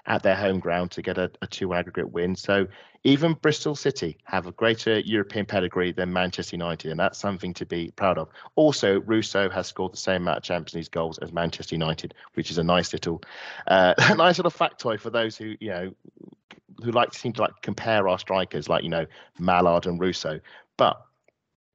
at 0.06 0.22
their 0.22 0.36
home 0.36 0.60
ground 0.60 0.92
to 0.92 1.02
get 1.02 1.18
a, 1.18 1.28
a 1.42 1.46
two 1.48 1.74
aggregate 1.74 2.12
win. 2.12 2.36
So 2.36 2.68
even 3.02 3.34
Bristol 3.34 3.74
City 3.74 4.16
have 4.24 4.46
a 4.46 4.52
greater 4.52 5.00
European 5.00 5.44
pedigree 5.44 5.90
than 5.90 6.12
Manchester 6.12 6.54
United, 6.54 6.92
and 6.92 7.00
that's 7.00 7.18
something 7.18 7.52
to 7.54 7.66
be 7.66 7.90
proud 7.96 8.16
of. 8.16 8.28
Also, 8.54 9.00
Russo 9.00 9.50
has 9.50 9.66
scored 9.66 9.92
the 9.92 9.96
same 9.96 10.22
amount 10.22 10.38
of 10.38 10.44
Champions 10.44 10.74
League 10.74 10.90
goals 10.92 11.18
as 11.18 11.32
Manchester 11.32 11.74
United, 11.74 12.14
which 12.34 12.52
is 12.52 12.58
a 12.58 12.64
nice 12.64 12.92
little, 12.92 13.20
uh, 13.66 13.94
nice 14.16 14.38
little 14.38 14.52
factoid 14.52 15.00
for 15.00 15.10
those 15.10 15.36
who 15.36 15.56
you 15.58 15.70
know 15.70 15.92
who 16.84 16.92
like 16.92 17.10
to 17.10 17.18
seem 17.18 17.32
to 17.32 17.42
like 17.42 17.60
compare 17.62 18.08
our 18.08 18.20
strikers, 18.20 18.68
like 18.68 18.84
you 18.84 18.90
know 18.90 19.06
Malard 19.40 19.86
and 19.86 20.00
Russo. 20.00 20.40
But 20.76 21.00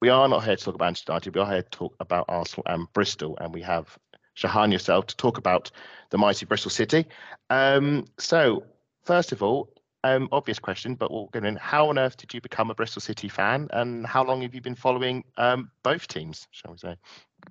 we 0.01 0.09
are 0.09 0.27
not 0.27 0.43
here 0.43 0.55
to 0.55 0.63
talk 0.63 0.75
about 0.75 0.85
Manchester 0.85 1.11
United. 1.11 1.35
We 1.35 1.41
are 1.41 1.51
here 1.51 1.61
to 1.61 1.69
talk 1.69 1.95
about 1.99 2.25
Arsenal 2.27 2.63
and 2.65 2.91
Bristol, 2.93 3.37
and 3.39 3.53
we 3.53 3.61
have 3.61 3.97
Shahan 4.35 4.71
yourself 4.71 5.05
to 5.07 5.15
talk 5.15 5.37
about 5.37 5.71
the 6.09 6.17
mighty 6.17 6.45
Bristol 6.45 6.71
City. 6.71 7.05
Um, 7.51 8.05
so, 8.17 8.63
first 9.03 9.31
of 9.31 9.43
all, 9.43 9.71
um, 10.03 10.27
obvious 10.31 10.57
question, 10.57 10.95
but 10.95 11.11
we'll 11.11 11.29
get 11.31 11.45
in. 11.45 11.55
How 11.55 11.89
on 11.89 11.99
earth 11.99 12.17
did 12.17 12.33
you 12.33 12.41
become 12.41 12.71
a 12.71 12.75
Bristol 12.75 13.01
City 13.01 13.29
fan, 13.29 13.67
and 13.71 14.05
how 14.05 14.23
long 14.23 14.41
have 14.41 14.55
you 14.55 14.61
been 14.61 14.75
following 14.75 15.23
um, 15.37 15.69
both 15.83 16.07
teams? 16.07 16.47
Shall 16.49 16.71
we 16.71 16.77
say? 16.79 16.95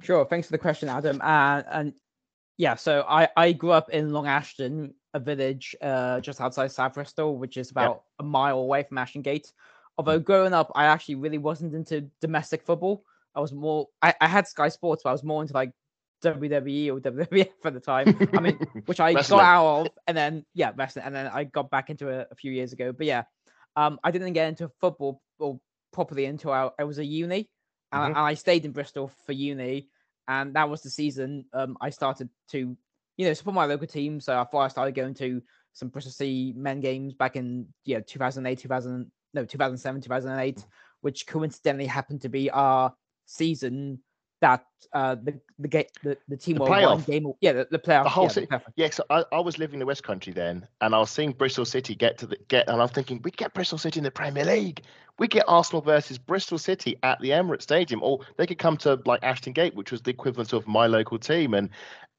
Sure. 0.02 0.25
Thanks 0.25 0.49
for 0.49 0.52
the 0.52 0.59
question, 0.59 0.88
Adam. 0.88 1.21
And 1.23 1.64
and 1.71 1.95
yeah, 2.57 2.75
so 2.75 3.04
I 3.09 3.28
I 3.37 3.52
grew 3.52 3.71
up 3.71 3.90
in 3.90 4.12
Long 4.12 4.26
Ashton, 4.26 4.95
a 5.14 5.21
village 5.21 5.76
uh, 5.80 6.19
just 6.19 6.40
outside 6.40 6.73
South 6.73 6.95
Bristol, 6.95 7.38
which 7.38 7.57
is 7.57 7.71
about 7.71 8.02
a 8.19 8.25
mile 8.25 8.59
away 8.59 8.83
from 8.83 8.99
Ashton 8.99 9.23
Gate. 9.23 9.52
Although 10.00 10.19
growing 10.21 10.54
up, 10.54 10.73
I 10.75 10.87
actually 10.87 11.16
really 11.16 11.37
wasn't 11.37 11.75
into 11.75 12.09
domestic 12.23 12.62
football. 12.62 13.04
I 13.35 13.40
was 13.40 13.52
more. 13.52 13.88
I, 14.00 14.14
I 14.19 14.28
had 14.28 14.49
Sky 14.49 14.71
Sports, 14.71 15.02
but 15.04 15.11
I 15.11 15.12
was 15.12 15.23
more 15.23 15.42
into 15.42 15.52
like 15.52 15.73
WWE 16.25 16.90
or 16.90 17.00
WWF 17.00 17.49
at 17.66 17.75
the 17.75 17.80
time. 17.80 18.16
I 18.35 18.40
mean, 18.40 18.59
which 18.87 18.99
I 18.99 19.12
got 19.12 19.42
out 19.45 19.80
of, 19.80 19.88
and 20.07 20.16
then 20.16 20.47
yeah, 20.54 20.73
wrestling, 20.75 21.04
and 21.04 21.14
then 21.14 21.26
I 21.26 21.45
got 21.45 21.71
back 21.71 21.90
into 21.90 22.09
it 22.09 22.28
a 22.30 22.35
few 22.35 22.50
years 22.50 22.73
ago. 22.73 22.92
But 22.92 23.07
yeah, 23.07 23.25
um, 23.76 24.00
I 24.02 24.11
didn't 24.11 24.33
get 24.33 24.49
into 24.49 24.71
football 24.80 25.21
or 25.38 25.61
properly 25.92 26.25
until 26.25 26.52
I, 26.52 26.71
I 26.78 26.85
was 26.85 26.99
a 26.99 27.04
uni, 27.04 27.50
and, 27.92 28.02
I- 28.02 28.07
Mhm. 28.07 28.09
and 28.11 28.19
I 28.19 28.35
stayed 28.35 28.64
in 28.64 28.73
Bristol 28.73 29.12
for 29.26 29.33
uni, 29.33 29.88
and 30.28 30.54
that 30.54 30.71
was 30.71 30.80
the 30.83 30.90
season 30.90 31.45
um 31.52 31.76
I 31.78 31.90
started 31.90 32.30
to 32.52 32.76
you 33.19 33.26
know 33.26 33.35
support 33.35 33.54
my 33.54 33.66
local 33.66 33.87
team. 33.87 34.19
So 34.21 34.38
I 34.40 34.45
thought 34.45 34.61
I 34.64 34.69
started 34.69 34.95
going 34.95 35.12
to 35.14 35.42
some 35.75 35.88
Bristol 35.88 36.12
City 36.12 36.54
men 36.57 36.80
games 36.80 37.12
back 37.14 37.37
in 37.37 37.66
yeah 37.85 38.00
2008, 38.00 38.59
2000 38.61 39.11
no 39.34 39.44
2007, 39.44 40.00
2008, 40.02 40.64
which 41.02 41.26
coincidentally 41.26 41.87
happened 41.87 42.20
to 42.22 42.28
be 42.28 42.50
our 42.50 42.94
season 43.26 44.00
that 44.40 44.64
uh 44.94 45.14
the 45.16 45.38
the 45.58 45.68
the, 46.02 46.16
the 46.28 46.37
team 46.37 46.56
The 46.56 46.64
playoff. 46.64 47.04
game 47.06 47.30
yeah 47.42 47.52
the, 47.52 47.68
the 47.70 47.78
playoff 47.78 48.04
The 48.04 48.08
whole 48.08 48.25
yeah, 48.25 48.28
city. 48.30 48.49
Yeah, 48.76 48.88
so 48.90 49.04
I, 49.10 49.23
I 49.32 49.38
was 49.40 49.58
living 49.58 49.75
in 49.75 49.80
the 49.80 49.86
West 49.86 50.02
Country 50.02 50.32
then, 50.32 50.66
and 50.80 50.95
I 50.95 50.99
was 50.99 51.10
seeing 51.10 51.32
Bristol 51.32 51.66
City 51.66 51.95
get 51.95 52.16
to 52.19 52.26
the 52.26 52.38
get, 52.49 52.66
and 52.69 52.80
I'm 52.80 52.88
thinking, 52.88 53.21
we 53.23 53.30
get 53.32 53.52
Bristol 53.52 53.76
City 53.76 54.00
in 54.00 54.04
the 54.04 54.10
Premier 54.10 54.45
League. 54.47 54.82
We 55.19 55.28
get 55.28 55.45
Arsenal 55.47 55.82
versus 55.82 56.16
Bristol 56.16 56.56
City 56.56 56.97
at 57.02 57.21
the 57.21 57.28
Emirates 57.30 57.62
Stadium, 57.62 58.02
or 58.02 58.21
they 58.38 58.47
could 58.47 58.58
come 58.58 58.78
to 58.78 58.99
like 59.04 59.23
Ashton 59.23 59.52
Gate, 59.52 59.75
which 59.75 59.93
was 59.93 60.00
the 60.00 60.10
equivalent 60.10 60.54
of 60.54 60.66
my 60.66 60.86
local 60.86 61.19
team, 61.19 61.52
and 61.52 61.69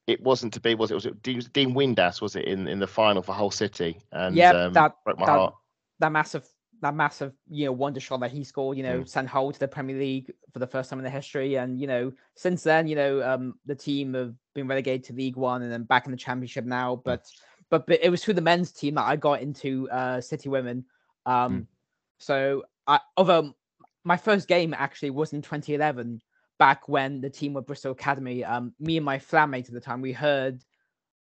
it 0.06 0.22
wasn't 0.22 0.54
to 0.54 0.60
be. 0.60 0.76
Was 0.76 0.92
it? 0.92 0.94
Was 0.94 1.08
it 1.08 1.24
Dean, 1.24 1.74
Windass? 1.74 2.22
Was 2.22 2.36
it 2.36 2.46
in 2.46 2.68
in 2.68 2.78
the 2.78 2.86
final 2.88 3.24
for 3.24 3.34
Hull 3.34 3.50
City? 3.50 3.98
And 4.12 4.36
Yep, 4.36 4.56
um, 4.56 4.74
that- 4.74 4.96
broke 5.04 5.18
my 5.18 5.26
that- 5.26 5.32
heart. 5.32 5.56
that 6.00 6.12
massive 6.12 6.48
that 6.82 6.96
massive 6.96 7.34
you 7.50 7.66
know 7.66 7.72
wonder 7.72 8.00
shot 8.00 8.20
that 8.20 8.32
he 8.32 8.44
scored 8.44 8.76
you 8.78 8.84
know 8.84 9.02
Mm. 9.02 9.08
sent 9.08 9.28
Hull 9.28 9.52
to 9.52 9.60
the 9.60 9.68
Premier 9.68 9.98
League 9.98 10.32
for 10.52 10.60
the 10.60 10.68
first 10.68 10.90
time 10.90 11.00
in 11.00 11.04
their 11.04 11.12
history. 11.12 11.56
And 11.56 11.80
you 11.80 11.88
know 11.88 12.12
since 12.36 12.64
then 12.64 12.88
you 12.88 12.96
know 12.96 13.22
um 13.24 13.56
the 13.66 13.76
team 13.76 14.14
have 14.16 14.34
been 14.56 14.68
relegated 14.68 15.04
to 15.06 15.14
League 15.14 15.36
One 15.38 15.62
and 15.62 15.72
then 15.72 15.84
back 15.84 16.06
in 16.06 16.12
the 16.12 16.18
Championship 16.18 16.66
now. 16.66 16.96
But 16.96 17.26
but, 17.70 17.88
but 17.88 18.00
it 18.02 18.10
was 18.10 18.24
through 18.24 18.34
the 18.34 18.42
men's 18.42 18.72
team 18.72 18.96
that 18.96 19.06
I 19.06 19.16
got 19.16 19.42
into 19.42 19.90
uh 19.90 20.22
City 20.22 20.50
Women. 20.50 20.86
Um 21.26 21.68
so 22.20 22.64
I 22.88 23.00
although 23.16 23.54
my 24.04 24.18
first 24.18 24.48
game 24.48 24.74
actually 24.76 25.12
was 25.12 25.34
in 25.34 25.42
2011 25.44 26.22
back 26.58 26.90
when 26.90 27.22
the 27.22 27.30
team 27.30 27.54
were 27.54 27.62
Bristol 27.62 27.92
Academy. 27.92 28.44
Um 28.44 28.74
me 28.80 28.98
and 28.98 29.06
my 29.06 29.20
flatmate 29.20 29.68
at 29.68 29.74
the 29.74 29.80
time 29.80 30.02
we 30.02 30.14
heard 30.14 30.64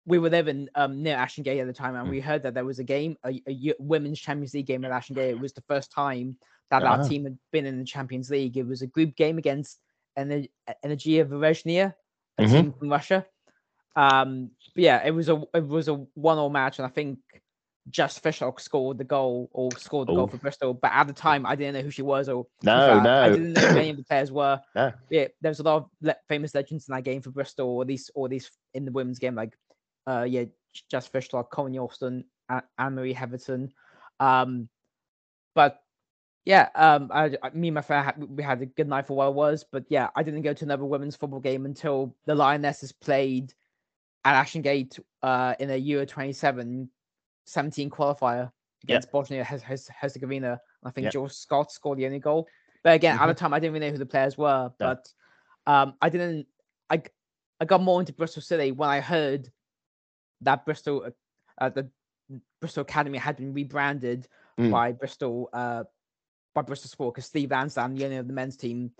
we 0.04 0.18
were 0.18 0.30
living 0.30 0.68
um, 0.74 1.02
near 1.02 1.16
Ashton 1.16 1.44
Gate 1.44 1.60
at 1.60 1.66
the 1.66 1.72
time, 1.72 1.94
and 1.94 2.08
Mm. 2.08 2.10
we 2.10 2.20
heard 2.20 2.42
that 2.42 2.54
there 2.54 2.64
was 2.64 2.78
a 2.80 2.84
game, 2.84 3.16
a, 3.24 3.40
a 3.48 3.74
women's 3.78 4.18
Champions 4.20 4.52
League 4.54 4.66
game 4.66 4.84
at 4.84 4.90
Ashton 4.90 5.14
Gate. 5.16 5.30
It 5.30 5.40
was 5.46 5.52
the 5.52 5.62
first 5.68 5.92
time 5.92 6.36
that 6.70 6.82
Ah. 6.82 6.96
our 6.98 7.08
team 7.08 7.24
had 7.24 7.38
been 7.52 7.66
in 7.66 7.78
the 7.78 7.84
Champions 7.84 8.30
League. 8.30 8.56
It 8.56 8.66
was 8.66 8.82
a 8.82 8.86
group 8.86 9.14
game 9.16 9.38
against 9.38 9.78
Ener- 10.18 10.48
Energiya 10.84 11.24
Voronezh, 11.26 11.94
a 12.38 12.42
Mhm. 12.42 12.50
team 12.50 12.72
from 12.72 12.88
Russia. 12.90 13.26
Um, 13.94 14.50
but 14.74 14.82
yeah, 14.84 15.06
it 15.06 15.10
was 15.10 15.28
a 15.28 15.42
it 15.54 15.66
was 15.66 15.88
a 15.88 15.94
one-all 16.14 16.48
match, 16.50 16.78
and 16.78 16.86
I 16.86 16.88
think 16.88 17.18
Jess 17.90 18.18
Fishlock 18.18 18.60
scored 18.60 18.96
the 18.96 19.04
goal 19.04 19.50
or 19.52 19.70
scored 19.76 20.08
the 20.08 20.12
Oh. 20.12 20.16
goal 20.16 20.26
for 20.28 20.36
Bristol. 20.38 20.72
But 20.72 20.92
at 20.92 21.08
the 21.08 21.12
time, 21.12 21.44
I 21.44 21.56
didn't 21.56 21.74
know 21.74 21.82
who 21.82 21.90
she 21.90 22.02
was, 22.02 22.28
or 22.28 22.44
be 22.44 22.66
No, 22.66 23.00
I 23.00 23.28
didn't 23.28 23.52
know 23.52 23.60
who 23.60 23.78
any 23.78 23.90
of 23.90 23.96
the 23.98 24.04
players 24.04 24.32
were. 24.38 24.60
No. 24.74 24.92
Yeah, 25.10 25.28
there 25.40 25.50
was 25.50 25.60
a 25.60 25.64
lot 25.64 25.76
of 25.76 25.90
le- 26.00 26.16
famous 26.28 26.54
legends 26.54 26.88
in 26.88 26.94
that 26.94 27.02
game 27.04 27.20
for 27.20 27.30
Bristol, 27.30 27.68
or 27.68 27.84
least 27.84 28.10
or 28.14 28.28
least 28.28 28.52
in 28.72 28.84
the 28.86 28.92
women's 28.92 29.18
game, 29.18 29.34
like 29.34 29.52
uh 30.06 30.26
yeah, 30.28 30.44
J- 30.72 30.82
Jess 30.90 31.08
Fishlock, 31.08 31.50
Corinne 31.50 31.74
Yorston, 31.74 32.24
Anne 32.50 32.94
Marie 32.94 33.14
Heverton. 33.14 33.70
Um, 34.20 34.68
but 35.54 35.82
yeah, 36.44 36.68
um, 36.74 37.10
I, 37.12 37.36
I- 37.42 37.50
me 37.50 37.68
and 37.68 37.74
my 37.74 37.82
friend 37.82 38.04
had, 38.04 38.24
we 38.24 38.42
had 38.42 38.62
a 38.62 38.66
good 38.66 38.88
night 38.88 39.06
for 39.06 39.16
what 39.16 39.28
it 39.28 39.34
was, 39.34 39.64
but 39.70 39.84
yeah, 39.88 40.08
I 40.16 40.22
didn't 40.22 40.42
go 40.42 40.52
to 40.54 40.64
another 40.64 40.84
women's 40.84 41.16
football 41.16 41.40
game 41.40 41.66
until 41.66 42.14
the 42.26 42.34
Lionesses 42.34 42.92
played 42.92 43.52
at 44.24 44.34
Ashton 44.34 44.62
Gate 44.62 44.98
uh 45.22 45.54
in 45.58 45.70
a 45.70 45.76
Euro 45.76 46.06
27 46.06 46.88
17 47.46 47.90
qualifier 47.90 48.50
against 48.84 49.10
Bosnia 49.10 49.42
Hez- 49.44 49.62
Hez- 49.62 49.90
Herzegovina. 50.00 50.60
I 50.84 50.90
think 50.90 51.04
Yep. 51.06 51.12
George 51.12 51.32
Scott 51.32 51.70
scored 51.72 51.98
the 51.98 52.06
only 52.06 52.18
goal. 52.20 52.46
But 52.84 52.94
again, 52.94 53.16
at 53.18 53.26
the 53.26 53.34
time, 53.34 53.52
I 53.54 53.60
didn't 53.60 53.74
really 53.74 53.86
know 53.86 53.92
who 53.92 53.98
the 53.98 54.06
players 54.06 54.36
were. 54.36 54.64
No. 54.68 54.72
But 54.78 55.08
um, 55.66 55.94
I 56.00 56.08
didn't. 56.08 56.46
I 56.90 57.02
I 57.60 57.64
got 57.64 57.80
more 57.82 58.00
into 58.00 58.12
Bristol 58.12 58.42
City 58.42 58.72
when 58.72 58.88
I 58.88 59.00
heard 59.00 59.48
that 60.42 60.64
Bristol, 60.64 61.04
uh, 61.06 61.10
uh, 61.64 61.70
the 61.70 61.90
Bristol 62.60 62.82
Academy 62.82 63.18
had 63.18 63.36
been 63.36 63.52
rebranded 63.52 64.28
Mm. 64.58 64.70
by 64.70 64.92
Bristol, 64.92 65.48
uh, 65.52 65.84
by 66.54 66.62
Bristol 66.62 66.88
Sport 66.88 67.14
because 67.14 67.26
Steve 67.26 67.50
Lansdown, 67.50 67.94
the 67.94 68.04
owner 68.04 68.18
of 68.20 68.26
the 68.26 68.32
men's 68.34 68.56
team, 68.56 68.90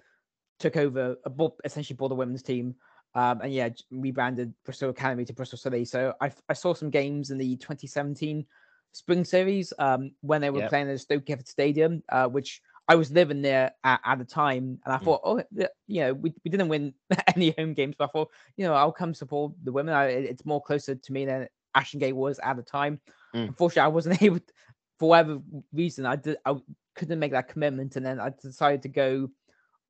took 0.58 0.76
over, 0.76 1.16
uh, 1.24 1.28
bought, 1.28 1.60
essentially 1.64 1.96
bought 1.96 2.08
the 2.08 2.14
women's 2.14 2.42
team. 2.42 2.74
Um, 3.14 3.42
and 3.42 3.52
yeah, 3.52 3.68
rebranded 3.90 4.54
Bristol 4.64 4.88
Academy 4.88 5.26
to 5.26 5.34
Bristol 5.34 5.58
City. 5.58 5.84
So 5.84 6.14
I, 6.20 6.32
I 6.48 6.54
saw 6.54 6.72
some 6.72 6.88
games 6.88 7.30
in 7.30 7.36
the 7.36 7.56
2017 7.56 8.46
Spring 8.92 9.24
Series 9.24 9.72
um, 9.78 10.12
when 10.22 10.40
they 10.40 10.48
were 10.50 10.60
Yep. 10.60 10.70
playing 10.70 10.88
at 10.88 10.92
the 10.92 10.98
Stoke 10.98 11.26
Gifford 11.26 11.48
Stadium, 11.48 12.02
uh, 12.08 12.28
which 12.28 12.62
I 12.88 12.96
was 12.96 13.10
living 13.10 13.42
there 13.42 13.72
at, 13.84 14.00
at 14.04 14.18
the 14.18 14.24
time, 14.24 14.80
and 14.84 14.94
I 14.94 14.98
Mm. 14.98 15.04
thought, 15.04 15.20
oh, 15.24 15.42
you 15.86 16.00
know, 16.00 16.14
we, 16.14 16.34
we 16.44 16.50
didn't 16.50 16.68
win 16.68 16.94
any 17.36 17.54
home 17.56 17.74
games, 17.74 17.94
but 17.98 18.08
I 18.08 18.12
thought, 18.12 18.30
you 18.56 18.64
know, 18.66 18.74
I'll 18.74 18.92
come 18.92 19.14
support 19.14 19.52
the 19.62 19.72
women. 19.72 19.94
I, 19.94 20.06
it's 20.06 20.44
more 20.44 20.60
closer 20.60 20.94
to 20.94 21.12
me 21.12 21.24
than 21.24 21.48
Ashton 21.74 22.00
Gate 22.00 22.12
was 22.16 22.38
at 22.40 22.56
the 22.56 22.62
time. 22.62 23.00
Mm. 23.34 23.48
Unfortunately, 23.48 23.82
I 23.82 23.88
wasn't 23.88 24.22
able, 24.22 24.40
to, 24.40 24.52
for 24.98 25.10
whatever 25.10 25.40
reason, 25.72 26.06
I 26.06 26.16
did, 26.16 26.36
I 26.44 26.56
couldn't 26.96 27.18
make 27.18 27.32
that 27.32 27.48
commitment, 27.48 27.96
and 27.96 28.04
then 28.04 28.20
I 28.20 28.30
decided 28.30 28.82
to 28.82 28.88
go 28.88 29.30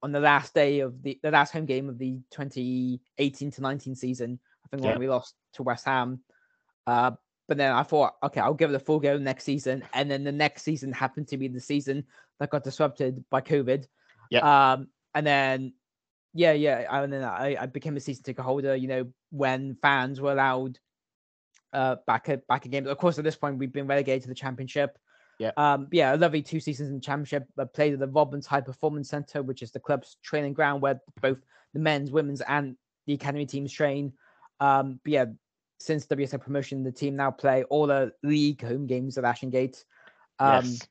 on 0.02 0.12
the 0.12 0.20
last 0.20 0.52
day 0.52 0.80
of 0.80 1.00
the 1.02 1.18
the 1.22 1.30
last 1.30 1.52
home 1.52 1.64
game 1.64 1.88
of 1.88 1.96
the 1.96 2.18
2018 2.32 3.50
to 3.52 3.60
19 3.60 3.94
season. 3.94 4.38
I 4.64 4.68
think 4.68 4.82
Yeah. 4.82 4.90
when 4.90 4.98
we 4.98 5.08
lost 5.08 5.34
to 5.54 5.62
West 5.62 5.84
Ham. 5.84 6.20
Uh, 6.86 7.12
but 7.48 7.56
then 7.56 7.72
I 7.72 7.82
thought, 7.82 8.14
okay, 8.22 8.40
I'll 8.40 8.54
give 8.54 8.70
it 8.70 8.76
a 8.76 8.80
full 8.80 9.00
go 9.00 9.18
next 9.18 9.44
season. 9.44 9.84
And 9.92 10.10
then 10.10 10.24
the 10.24 10.32
next 10.32 10.62
season 10.62 10.92
happened 10.92 11.28
to 11.28 11.36
be 11.36 11.48
the 11.48 11.60
season 11.60 12.04
that 12.38 12.50
got 12.50 12.64
disrupted 12.64 13.24
by 13.30 13.40
COVID. 13.40 13.86
Yeah. 14.30 14.72
Um, 14.72 14.88
and 15.14 15.26
then, 15.26 15.74
yeah, 16.34 16.52
yeah, 16.52 16.86
and 16.90 17.12
then 17.12 17.24
I, 17.24 17.56
I 17.60 17.66
became 17.66 17.96
a 17.96 18.00
season 18.00 18.24
ticket 18.24 18.44
holder. 18.44 18.74
You 18.74 18.88
know, 18.88 19.12
when 19.30 19.76
fans 19.82 20.20
were 20.20 20.32
allowed 20.32 20.78
uh 21.72 21.96
back 22.06 22.28
at 22.28 22.46
back 22.46 22.66
again. 22.66 22.86
Of 22.86 22.98
course, 22.98 23.18
at 23.18 23.24
this 23.24 23.36
point, 23.36 23.58
we've 23.58 23.72
been 23.72 23.86
relegated 23.86 24.22
to 24.22 24.28
the 24.28 24.34
championship. 24.34 24.98
Yeah. 25.38 25.52
Um, 25.56 25.88
yeah, 25.90 26.14
a 26.14 26.16
lovely 26.16 26.42
two 26.42 26.60
seasons 26.60 26.90
in 26.90 26.96
the 26.96 27.00
championship. 27.00 27.46
I 27.58 27.64
played 27.64 27.94
at 27.94 27.98
the 27.98 28.08
Robins 28.08 28.46
High 28.46 28.60
Performance 28.60 29.08
Center, 29.08 29.42
which 29.42 29.62
is 29.62 29.72
the 29.72 29.80
club's 29.80 30.16
training 30.22 30.52
ground 30.52 30.82
where 30.82 31.00
both 31.20 31.38
the 31.74 31.80
men's, 31.80 32.10
women's, 32.10 32.42
and 32.42 32.76
the 33.06 33.14
academy 33.14 33.46
teams 33.46 33.72
train. 33.72 34.12
Um, 34.60 35.00
but 35.02 35.12
yeah, 35.12 35.24
since 35.82 36.06
WSL 36.06 36.40
promotion, 36.40 36.82
the 36.82 36.92
team 36.92 37.16
now 37.16 37.30
play 37.30 37.64
all 37.64 37.86
the 37.86 38.12
league 38.22 38.62
home 38.62 38.86
games 38.86 39.18
at 39.18 39.24
Ashton 39.24 39.50
Gate. 39.50 39.84
Um, 40.38 40.64
yes. 40.64 40.88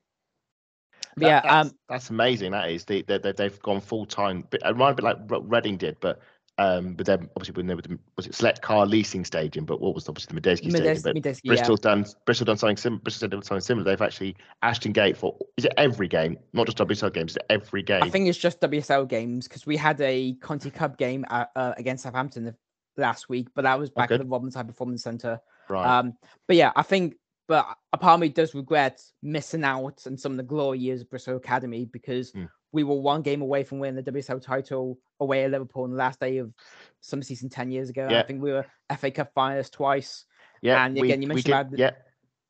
but 1.18 1.26
yeah, 1.28 1.42
that's, 1.42 1.70
um, 1.70 1.78
that's 1.90 2.10
amazing. 2.10 2.52
That 2.52 2.70
is, 2.70 2.86
they, 2.86 3.02
they, 3.02 3.18
they- 3.18 3.32
they've 3.34 3.60
gone 3.62 3.82
full 3.82 4.06
time. 4.06 4.46
It 4.52 4.62
reminded 4.66 5.04
me 5.04 5.10
like 5.10 5.18
Reading 5.46 5.78
did, 5.78 5.98
but 6.00 6.20
um, 6.58 6.94
but 6.94 7.06
then 7.08 7.28
obviously 7.36 7.54
when 7.54 7.66
they 7.66 7.74
were 7.76 7.82
the, 7.82 7.98
was 8.18 8.28
it 8.28 8.36
Select 8.36 8.62
Car 8.62 8.86
Leasing 8.86 9.26
Stadium, 9.26 9.66
but 9.66 9.80
what 9.82 9.96
was 9.96 10.08
obviously 10.08 10.36
the 10.36 10.42
Madejski 10.42 10.70
Stadium. 10.70 10.84
Medes- 10.94 11.04
Madejski, 11.06 11.42
yeah. 11.46 11.54
Bristol's 11.54 11.80
done 11.80 12.06
Bristol 12.26 12.46
done 12.46 12.58
something 12.58 12.78
similar. 12.78 13.02
Bristol 13.02 13.30
done 13.30 13.42
something 13.42 13.62
similar. 13.62 13.84
They've 13.86 14.02
actually 14.02 14.36
Ashton 14.62 14.92
Gate 14.92 15.18
for 15.18 15.36
is 15.58 15.66
it 15.66 15.74
every 15.78 16.08
game, 16.08 16.38
not 16.54 16.68
just 16.68 16.78
WSL 16.78 17.14
games, 17.14 17.32
is 17.32 17.38
it 17.38 17.46
every 17.50 17.82
game? 17.82 18.04
I 18.04 18.10
think 18.10 18.28
it's 18.28 18.38
just 18.38 18.60
WSL 18.62 19.08
games 19.08 19.48
because 19.48 19.66
we 19.66 19.76
had 19.78 20.00
a 20.02 20.34
Conti 20.36 20.70
Cup 20.70 20.98
game 20.98 21.26
at, 21.30 21.50
uh, 21.56 21.74
against 21.78 22.04
Southampton 22.04 22.44
the- 22.46 22.56
last 23.02 23.28
week, 23.30 23.50
but 23.56 23.64
that 23.64 23.78
was 23.80 23.90
back 23.90 24.10
good. 24.10 24.22
at 24.22 24.26
the 24.26 24.30
Robins 24.32 24.56
High 24.56 24.64
Performance 24.64 25.04
Center. 25.04 25.40
right. 25.70 26.00
Um, 26.00 26.14
but 26.48 26.56
yeah, 26.56 26.72
I 26.76 26.82
think, 26.84 27.16
but 27.48 27.66
a 27.92 27.98
part 27.98 28.14
of 28.16 28.20
me 28.22 28.30
does 28.30 28.56
regret 28.56 29.02
missing 29.22 29.64
out 29.64 30.04
on 30.08 30.18
some 30.18 30.32
of 30.34 30.38
the 30.38 30.44
glory 30.44 30.80
years 30.80 31.02
of 31.02 31.10
Bristol 31.10 31.36
Academy 31.38 31.86
because 31.86 32.32
Mm. 32.32 32.50
we 32.72 32.84
were 32.84 32.96
one 32.96 33.22
game 33.22 33.42
away 33.42 33.64
from 33.64 33.80
winning 33.80 34.02
the 34.02 34.12
WSL 34.12 34.42
title 34.42 34.98
away 35.20 35.44
at 35.44 35.52
Liverpool 35.52 35.84
on 35.84 35.92
the 35.92 35.98
last 35.98 36.20
day 36.20 36.38
of 36.38 36.54
summer 37.02 37.24
season 37.24 37.50
10 37.50 37.72
years 37.72 37.90
ago. 37.90 38.06
and 38.06 38.16
I 38.16 38.24
think 38.24 38.42
we 38.42 38.52
were 38.52 38.66
FA 38.98 39.12
Cup 39.12 39.34
finalists 39.36 39.72
twice. 39.72 40.26
yeah, 40.62 40.86
and 40.86 40.96
we, 40.96 41.10
again, 41.10 41.22
you 41.22 41.28
we 41.28 41.36
mentioned 41.36 41.46
did, 41.46 41.52
about 41.52 41.72
the- 41.72 41.78
yeah, 41.78 41.92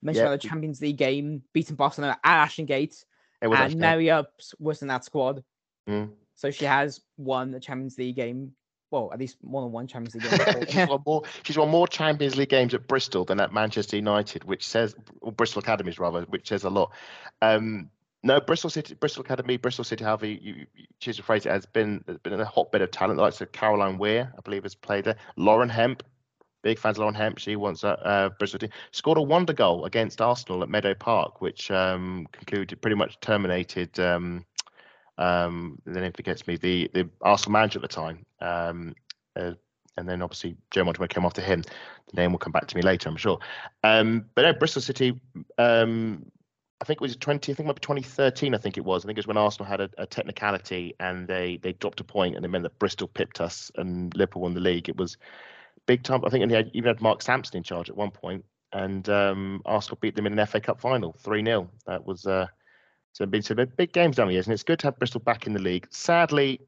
Mentioned 0.03 0.23
Yeah, 0.23 0.27
about 0.33 0.41
the 0.41 0.47
Champions 0.47 0.81
League 0.81 0.97
game, 0.97 1.43
beating 1.53 1.75
Barcelona 1.75 2.13
at 2.23 2.43
Ashton 2.43 2.65
Gate, 2.65 3.05
and 3.41 3.53
Ashton 3.53 3.79
Mary 3.79 4.09
Earps 4.09 4.53
was 4.59 4.81
in 4.81 4.87
that 4.87 5.03
squad. 5.05 5.43
Mm. 5.87 6.11
So 6.35 6.49
she 6.51 6.65
has 6.65 7.01
won 7.17 7.51
the 7.51 7.59
Champions 7.59 7.97
League 7.99 8.15
game. 8.15 8.53
Well, 8.91 9.09
at 9.13 9.19
least 9.19 9.37
more 9.41 9.61
than 9.61 9.71
one 9.71 9.87
Champions 9.87 10.15
League 10.15 10.45
game. 10.45 10.65
she's 10.67 10.87
won 10.87 11.01
more. 11.05 11.23
She's 11.43 11.57
won 11.57 11.69
more 11.69 11.87
Champions 11.87 12.35
League 12.35 12.49
games 12.49 12.73
at 12.73 12.87
Bristol 12.87 13.23
than 13.23 13.39
at 13.39 13.53
Manchester 13.53 13.95
United, 13.95 14.43
which 14.43 14.67
says 14.67 14.93
or 15.21 15.31
Bristol 15.31 15.59
Academies 15.59 15.97
rather, 15.97 16.23
which 16.23 16.49
says 16.49 16.65
a 16.65 16.69
lot. 16.69 16.91
Um, 17.41 17.89
no, 18.23 18.39
Bristol 18.41 18.69
City, 18.69 18.93
Bristol 18.93 19.23
Academy, 19.23 19.57
Bristol 19.57 19.85
City, 19.85 20.03
however 20.03 20.25
you, 20.27 20.39
you 20.41 20.53
you 20.75 20.85
choose 20.99 21.15
to 21.17 21.23
phrase 21.23 21.45
it, 21.45 21.49
has 21.49 21.65
been 21.65 22.03
has 22.07 22.17
been 22.17 22.33
a 22.33 22.45
hotbed 22.45 22.81
of 22.81 22.91
talent. 22.91 23.17
Like 23.17 23.33
so 23.33 23.45
Caroline 23.45 23.97
Weir, 23.97 24.31
I 24.37 24.41
believe, 24.41 24.63
has 24.63 24.75
played 24.75 25.05
there. 25.05 25.15
Lauren 25.37 25.69
Hemp, 25.69 26.03
big 26.61 26.77
fans 26.77 26.97
of 26.97 26.99
Lauren 26.99 27.15
Hemp. 27.15 27.39
She 27.39 27.55
wants 27.55 27.83
a 27.83 27.97
uh, 28.05 28.29
Bristol 28.37 28.59
team. 28.59 28.69
Scored 28.91 29.17
a 29.17 29.21
wonder 29.21 29.53
goal 29.53 29.85
against 29.85 30.21
Arsenal 30.21 30.63
at 30.63 30.69
Meadow 30.69 30.93
Park, 30.93 31.41
which 31.41 31.71
um, 31.71 32.27
concluded 32.33 32.81
pretty 32.81 32.95
much 32.95 33.19
terminated. 33.21 33.97
Um, 33.99 34.45
um, 35.17 35.79
the 35.85 36.01
name 36.01 36.13
forgets 36.13 36.47
me. 36.47 36.57
The 36.57 36.89
the 36.93 37.09
Arsenal 37.21 37.53
manager 37.53 37.79
at 37.79 37.83
the 37.83 37.87
time. 37.87 38.25
Um, 38.39 38.95
uh, 39.35 39.53
and 39.97 40.07
then 40.07 40.21
obviously 40.21 40.55
Joe 40.71 40.83
Montemurro 40.83 41.09
came 41.09 41.25
after 41.25 41.41
him. 41.41 41.61
The 41.61 42.21
name 42.21 42.31
will 42.31 42.39
come 42.39 42.51
back 42.51 42.67
to 42.67 42.75
me 42.75 42.81
later, 42.81 43.09
I'm 43.09 43.17
sure. 43.17 43.39
Um, 43.83 44.25
but 44.35 44.43
no, 44.43 44.53
Bristol 44.53 44.81
City. 44.81 45.19
Um, 45.57 46.25
I 46.81 46.83
think 46.83 46.97
it 46.97 47.01
was 47.01 47.15
20. 47.15 47.51
I 47.51 47.55
think 47.55 47.65
it 47.65 47.67
might 47.67 47.75
be 47.75 47.81
2013. 47.81 48.55
I 48.55 48.57
think 48.57 48.77
it 48.77 48.85
was. 48.85 49.05
I 49.05 49.07
think 49.07 49.17
it 49.17 49.19
was 49.19 49.27
when 49.27 49.37
Arsenal 49.37 49.69
had 49.69 49.81
a, 49.81 49.89
a 49.99 50.05
technicality 50.05 50.95
and 50.99 51.27
they 51.27 51.59
they 51.61 51.73
dropped 51.73 51.99
a 51.99 52.03
point, 52.03 52.35
and 52.35 52.43
it 52.43 52.47
meant 52.47 52.63
that 52.63 52.79
Bristol 52.79 53.07
pipped 53.07 53.39
us 53.39 53.71
and 53.75 54.15
Liverpool 54.15 54.41
won 54.41 54.53
the 54.53 54.59
league. 54.59 54.89
It 54.89 54.97
was 54.97 55.17
big 55.85 56.03
time. 56.03 56.25
I 56.25 56.29
think 56.29 56.41
and 56.41 56.51
he 56.51 56.57
had, 56.57 56.71
even 56.73 56.87
had 56.87 57.01
Mark 57.01 57.21
Sampson 57.21 57.57
in 57.57 57.63
charge 57.63 57.89
at 57.89 57.97
one 57.97 58.11
point, 58.11 58.43
and 58.73 59.07
um, 59.09 59.61
Arsenal 59.65 59.99
beat 60.01 60.15
them 60.15 60.25
in 60.25 60.37
an 60.37 60.45
FA 60.47 60.59
Cup 60.59 60.81
final, 60.81 61.13
three 61.19 61.43
0 61.43 61.69
That 61.85 62.05
was. 62.05 62.25
Uh, 62.25 62.47
so 63.13 63.25
been 63.25 63.41
some 63.41 63.57
big 63.77 63.93
games 63.93 64.15
down 64.15 64.27
the 64.27 64.33
years, 64.33 64.47
and 64.47 64.53
it's 64.53 64.63
good 64.63 64.79
to 64.79 64.87
have 64.87 64.97
Bristol 64.97 65.21
back 65.21 65.47
in 65.47 65.53
the 65.53 65.61
league. 65.61 65.87
Sadly, 65.89 66.59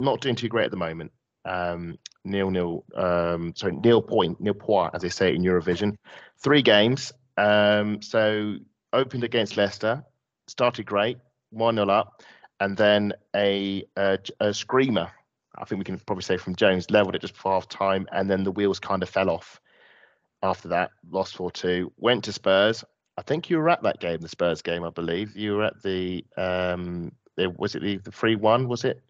not 0.00 0.20
doing 0.20 0.34
too 0.34 0.48
great 0.48 0.64
at 0.64 0.70
the 0.70 0.76
moment. 0.76 1.12
Um, 1.44 1.98
nil 2.24 2.50
nil. 2.50 2.84
Um, 2.94 3.52
sorry, 3.56 3.76
nil 3.76 4.02
point, 4.02 4.40
nil 4.40 4.54
point, 4.54 4.94
as 4.94 5.02
they 5.02 5.08
say 5.08 5.34
in 5.34 5.42
Eurovision. 5.42 5.96
Three 6.42 6.62
games. 6.62 7.12
Um, 7.36 8.00
so 8.02 8.56
opened 8.92 9.24
against 9.24 9.56
Leicester, 9.56 10.04
started 10.48 10.86
great, 10.86 11.18
one 11.50 11.76
0 11.76 11.88
up, 11.88 12.22
and 12.60 12.76
then 12.76 13.12
a, 13.34 13.84
a 13.96 14.18
a 14.40 14.54
screamer. 14.54 15.10
I 15.58 15.64
think 15.64 15.78
we 15.78 15.84
can 15.84 15.98
probably 15.98 16.22
say 16.22 16.38
from 16.38 16.56
Jones 16.56 16.90
leveled 16.90 17.14
it 17.14 17.20
just 17.20 17.34
before 17.34 17.52
half 17.52 17.68
time, 17.68 18.06
and 18.12 18.30
then 18.30 18.44
the 18.44 18.52
wheels 18.52 18.80
kind 18.80 19.02
of 19.02 19.08
fell 19.08 19.30
off. 19.30 19.60
After 20.42 20.68
that, 20.68 20.90
lost 21.10 21.36
four 21.36 21.50
two. 21.50 21.92
Went 21.98 22.24
to 22.24 22.32
Spurs. 22.32 22.84
I 23.16 23.22
think 23.22 23.50
you 23.50 23.58
were 23.58 23.68
at 23.68 23.82
that 23.82 24.00
game, 24.00 24.20
the 24.20 24.28
Spurs 24.28 24.62
game, 24.62 24.84
I 24.84 24.90
believe. 24.90 25.36
You 25.36 25.56
were 25.56 25.64
at 25.64 25.82
the 25.82 26.24
um, 26.36 27.12
was 27.56 27.74
it 27.74 27.82
the 27.82 27.98
the 27.98 28.12
three 28.12 28.36
one? 28.36 28.68
Was 28.68 28.84
it? 28.84 29.02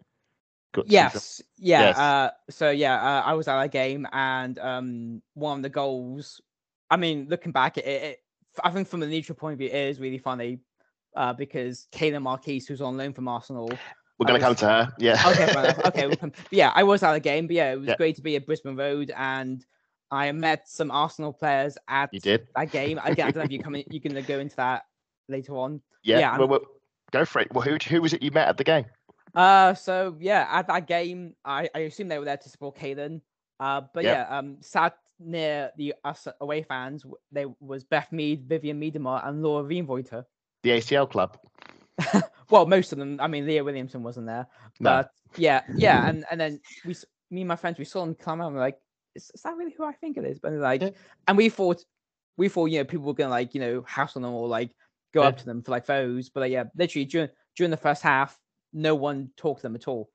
Got 0.73 0.89
Yes, 0.89 1.41
yeah. 1.57 1.81
Yes. 1.81 1.97
Uh, 1.97 2.31
so 2.49 2.69
yeah, 2.71 2.95
uh, 2.95 3.21
I 3.21 3.33
was 3.33 3.47
at 3.47 3.61
that 3.61 3.71
game, 3.71 4.07
and 4.11 4.57
um, 4.59 5.21
one 5.35 5.59
of 5.59 5.63
the 5.63 5.69
goals. 5.69 6.41
I 6.89 6.97
mean, 6.97 7.27
looking 7.29 7.51
back, 7.51 7.77
it, 7.77 7.85
it 7.85 8.19
I 8.63 8.71
think 8.71 8.87
from 8.87 9.03
a 9.03 9.07
neutral 9.07 9.35
point 9.35 9.53
of 9.53 9.59
view, 9.59 9.69
it 9.69 9.75
is 9.75 9.99
really 9.99 10.17
funny 10.17 10.59
uh, 11.15 11.33
because 11.33 11.87
Kaylan 11.91 12.23
Marckese, 12.23 12.67
who's 12.67 12.81
on 12.81 12.97
loan 12.97 13.13
from 13.13 13.27
Arsenal. 13.27 13.71
We're 14.19 14.27
going 14.27 14.39
to 14.39 14.45
come 14.45 14.55
to 14.55 14.65
her. 14.67 14.93
Yeah. 14.99 15.21
Okay. 15.25 15.73
Okay, 15.85 16.07
we'll 16.07 16.15
come. 16.15 16.31
yeah, 16.51 16.71
I 16.75 16.83
was 16.83 17.01
at 17.03 17.13
the 17.13 17.19
game, 17.19 17.47
but 17.47 17.55
yeah, 17.55 17.73
it 17.73 17.79
was 17.79 17.89
Yeah. 17.89 17.95
great 17.95 18.15
to 18.17 18.21
be 18.21 18.35
at 18.35 18.45
Brisbane 18.45 18.75
Road, 18.75 19.11
and 19.15 19.65
I 20.13 20.31
met 20.31 20.67
some 20.69 20.91
Arsenal 20.91 21.33
players 21.33 21.77
at 21.87 22.13
You 22.13 22.19
did. 22.19 22.47
that 22.55 22.71
game. 22.71 22.99
Again, 23.03 23.27
I 23.27 23.31
don't 23.31 23.37
know 23.37 23.43
if 23.45 23.51
you 23.51 23.59
come 23.59 23.75
in, 23.75 23.83
you're 23.89 23.99
going 24.01 24.15
to 24.15 24.21
go 24.21 24.39
into 24.39 24.55
that 24.57 24.83
later 25.27 25.57
on. 25.57 25.81
Yeah. 26.03 26.19
Yeah, 26.19 26.37
well, 26.37 26.47
well, 26.47 26.59
go 27.11 27.25
for 27.25 27.41
it. 27.41 27.51
Well, 27.53 27.63
who 27.63 27.77
who 27.89 28.01
was 28.01 28.13
it 28.13 28.21
you 28.21 28.31
met 28.31 28.47
at 28.47 28.57
the 28.57 28.63
game? 28.63 28.85
Uh, 29.33 29.73
so 29.73 30.15
yeah, 30.19 30.47
at 30.51 30.67
that 30.67 30.85
game, 30.87 31.33
I, 31.43 31.67
I 31.73 31.79
assume 31.79 32.07
they 32.07 32.19
were 32.19 32.25
there 32.25 32.37
to 32.37 32.49
support 32.49 32.77
Kaden. 32.77 33.21
Uh, 33.59 33.81
but 33.93 34.03
Yep. 34.03 34.27
yeah, 34.29 34.37
um, 34.37 34.57
sat 34.61 34.97
near 35.19 35.71
the 35.77 35.95
us 36.03 36.27
away 36.41 36.63
fans, 36.63 37.05
there 37.31 37.47
was 37.59 37.83
Beth 37.83 38.11
Mead, 38.11 38.47
Vivianne 38.47 38.77
Miedema, 38.77 39.25
and 39.27 39.41
Laura 39.41 39.63
Wienroither. 39.63 40.25
The 40.63 40.69
ACL 40.71 41.09
club. 41.09 41.37
Well, 42.49 42.65
most 42.67 42.91
of 42.91 42.99
them. 42.99 43.17
I 43.19 43.27
mean, 43.27 43.47
Leah 43.47 43.63
Williamson 43.63 44.03
wasn't 44.03 44.27
there, 44.27 44.45
No. 44.79 44.89
but 44.91 45.11
yeah, 45.37 45.61
yeah, 45.75 46.07
and 46.07 46.23
and 46.29 46.39
then 46.39 46.59
we, 46.85 46.93
me 47.31 47.41
and 47.41 47.47
my 47.47 47.55
friends, 47.55 47.79
we 47.79 47.85
saw 47.85 48.01
them 48.05 48.13
come 48.13 48.41
out 48.41 48.47
and 48.47 48.55
we're 48.55 48.61
like, 48.61 48.77
is, 49.15 49.31
is 49.33 49.41
that 49.43 49.55
really 49.55 49.73
who 49.77 49.83
I 49.83 49.93
think 49.93 50.17
it 50.17 50.25
is? 50.25 50.39
But 50.39 50.53
like, 50.53 50.81
Yeah. 50.81 50.89
and 51.27 51.37
we 51.37 51.49
thought, 51.49 51.83
we 52.37 52.49
thought, 52.49 52.65
you 52.65 52.79
know, 52.79 52.85
people 52.85 53.05
were 53.05 53.13
gonna 53.13 53.29
like, 53.29 53.53
you 53.53 53.61
know, 53.61 53.81
house 53.83 54.15
on 54.15 54.21
them 54.21 54.33
or 54.33 54.47
like 54.47 54.71
go 55.13 55.21
Yeah. 55.21 55.27
up 55.27 55.37
to 55.37 55.45
them 55.45 55.61
for 55.61 55.71
like 55.71 55.85
photos. 55.85 56.29
But 56.29 56.41
like, 56.41 56.51
yeah, 56.51 56.65
literally 56.75 57.05
during 57.05 57.29
during 57.55 57.71
the 57.71 57.77
first 57.77 58.01
half, 58.01 58.39
no 58.73 58.95
one 58.95 59.29
talked 59.37 59.61
to 59.61 59.63
them 59.63 59.75
at 59.75 59.87
all. 59.87 60.09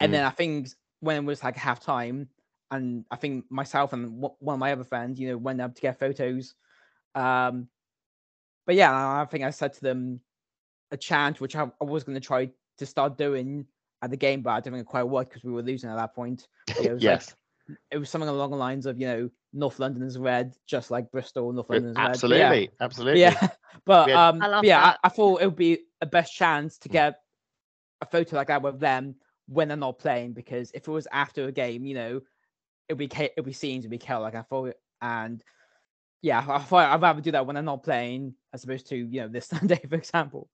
And 0.00 0.10
Mm. 0.10 0.12
then 0.12 0.24
I 0.24 0.30
think 0.30 0.68
when 1.00 1.16
it 1.16 1.26
was 1.26 1.42
like 1.44 1.56
half 1.56 1.80
time, 1.80 2.28
and 2.70 3.04
I 3.10 3.16
think 3.16 3.50
myself 3.50 3.92
and 3.92 4.20
one 4.20 4.54
of 4.54 4.58
my 4.60 4.72
other 4.72 4.84
friends, 4.84 5.18
you 5.18 5.28
know, 5.28 5.36
went 5.36 5.60
up 5.60 5.74
to 5.74 5.80
get 5.82 5.98
photos. 5.98 6.54
Um, 7.14 7.68
but 8.66 8.76
yeah, 8.76 8.92
I 8.92 9.24
think 9.24 9.44
I 9.44 9.50
said 9.50 9.72
to 9.74 9.80
them 9.80 10.20
a 10.92 10.96
chant 10.96 11.40
which 11.40 11.56
I, 11.56 11.70
I 11.80 11.84
was 11.84 12.04
going 12.04 12.14
to 12.14 12.20
try 12.26 12.50
to 12.78 12.86
start 12.86 13.18
doing 13.18 13.66
at 14.02 14.10
the 14.10 14.16
game, 14.16 14.42
but 14.42 14.50
I 14.50 14.60
don't 14.60 14.72
think 14.72 14.86
it 14.86 14.86
quite 14.86 15.02
worked 15.04 15.30
because 15.30 15.44
we 15.44 15.52
were 15.52 15.62
losing 15.62 15.90
at 15.90 15.96
that 15.96 16.14
point. 16.14 16.48
Yes. 16.80 17.28
like 17.28 17.36
it 17.90 17.98
was 17.98 18.10
something 18.10 18.28
along 18.28 18.50
the 18.50 18.56
lines 18.56 18.86
of 18.86 18.98
you 18.98 19.06
know 19.06 19.30
North 19.52 19.78
London 19.78 20.02
is 20.02 20.18
red, 20.18 20.54
just 20.66 20.90
like 20.90 21.10
Bristol. 21.10 21.52
North 21.52 21.70
London 21.70 21.90
is 21.90 21.96
red. 21.96 22.08
Absolutely. 22.08 22.62
Yeah, 22.62 22.68
Absolutely. 22.80 23.20
yeah. 23.20 23.48
but 23.84 24.08
had- 24.08 24.16
um, 24.16 24.42
I 24.42 24.60
yeah. 24.62 24.84
I, 24.84 24.96
I 25.04 25.08
thought 25.08 25.42
it 25.42 25.46
would 25.46 25.56
be 25.56 25.80
a 26.00 26.06
best 26.06 26.34
chance 26.34 26.78
to 26.78 26.88
get 26.88 27.20
a 28.00 28.06
photo 28.06 28.36
like 28.36 28.48
that 28.48 28.62
with 28.62 28.80
them 28.80 29.16
when 29.46 29.68
they're 29.68 29.76
not 29.76 29.98
playing 29.98 30.32
because 30.32 30.70
if 30.72 30.86
it 30.86 30.90
was 30.90 31.08
after 31.12 31.46
a 31.46 31.52
game, 31.52 31.84
you 31.84 31.94
know, 31.94 32.20
it'd 32.88 32.98
be 32.98 33.10
it'd 33.12 33.44
be 33.44 33.52
scenes, 33.52 33.84
it'd 33.84 33.90
be 33.90 33.98
chaos. 33.98 34.22
Like 34.22 34.34
I 34.34 34.42
thought, 34.42 34.74
and 35.02 35.42
yeah, 36.22 36.44
I 36.46 36.58
thought 36.60 36.90
I'd 36.90 37.02
rather 37.02 37.20
do 37.20 37.32
that 37.32 37.46
when 37.46 37.54
they're 37.54 37.62
not 37.62 37.82
playing 37.82 38.34
as 38.52 38.64
opposed 38.64 38.88
to 38.88 38.96
you 38.96 39.22
know 39.22 39.28
this 39.28 39.46
Sunday, 39.48 39.80
for 39.88 39.96
example. 39.96 40.48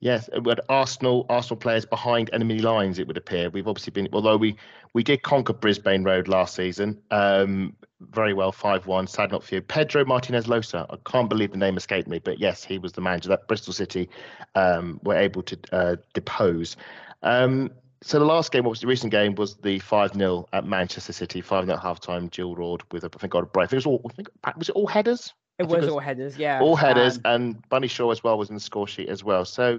Yes, 0.00 0.28
uh, 0.36 0.40
we 0.40 0.50
had 0.50 0.60
Arsenal, 0.68 1.24
Arsenal 1.28 1.56
players 1.56 1.86
behind 1.86 2.30
enemy 2.32 2.58
lines. 2.58 2.98
It 2.98 3.06
would 3.06 3.16
appear 3.16 3.48
we've 3.50 3.66
obviously 3.66 3.92
been, 3.92 4.08
although 4.12 4.36
we 4.36 4.56
we 4.92 5.02
did 5.02 5.22
conquer 5.22 5.52
Brisbane 5.52 6.04
Road 6.04 6.28
last 6.28 6.54
season, 6.54 7.00
um, 7.10 7.74
very 8.00 8.34
well, 8.34 8.52
five 8.52 8.86
one. 8.86 9.06
Sad 9.06 9.32
not 9.32 9.42
for 9.42 9.54
you, 9.54 9.62
Pedro 9.62 10.04
Martinez 10.04 10.46
Losa. 10.46 10.86
I 10.90 10.96
can't 11.10 11.28
believe 11.28 11.52
the 11.52 11.58
name 11.58 11.76
escaped 11.76 12.08
me, 12.08 12.18
but 12.18 12.38
yes, 12.38 12.62
he 12.62 12.78
was 12.78 12.92
the 12.92 13.00
manager 13.00 13.30
that 13.30 13.48
Bristol 13.48 13.72
City 13.72 14.08
um, 14.54 15.00
were 15.02 15.16
able 15.16 15.42
to 15.42 15.58
uh, 15.72 15.96
depose. 16.12 16.76
Um, 17.22 17.70
so 18.02 18.18
the 18.18 18.26
last 18.26 18.52
game, 18.52 18.66
obviously, 18.66 18.86
the 18.86 18.90
recent 18.90 19.10
game 19.10 19.34
was 19.34 19.56
the 19.56 19.78
five 19.78 20.12
0 20.12 20.46
at 20.52 20.66
Manchester 20.66 21.12
City, 21.12 21.40
five 21.40 21.64
0 21.64 21.76
at 21.76 21.82
half 21.82 22.00
time. 22.00 22.28
Jill 22.28 22.54
Roord 22.54 22.82
with 22.92 23.04
a, 23.04 23.10
I 23.12 23.18
think 23.18 23.32
got 23.32 23.42
a 23.42 23.46
break. 23.46 23.64
I 23.64 23.66
think 23.68 23.84
it 23.84 23.86
was 23.86 23.86
all. 23.86 24.10
I 24.10 24.12
think, 24.12 24.28
was 24.58 24.68
it 24.68 24.74
all 24.76 24.86
headers? 24.86 25.32
It 25.58 25.64
I 25.64 25.66
think 25.68 25.80
was 25.80 25.90
all 25.90 26.00
headers, 26.00 26.36
yeah. 26.36 26.60
all 26.60 26.76
headers, 26.76 27.16
um, 27.18 27.22
and 27.24 27.68
Bunny 27.68 27.88
Shaw 27.88 28.10
as 28.10 28.22
well 28.22 28.36
was 28.36 28.50
in 28.50 28.54
the 28.54 28.60
score 28.60 28.86
sheet 28.86 29.08
as 29.08 29.24
well. 29.24 29.44
So 29.44 29.78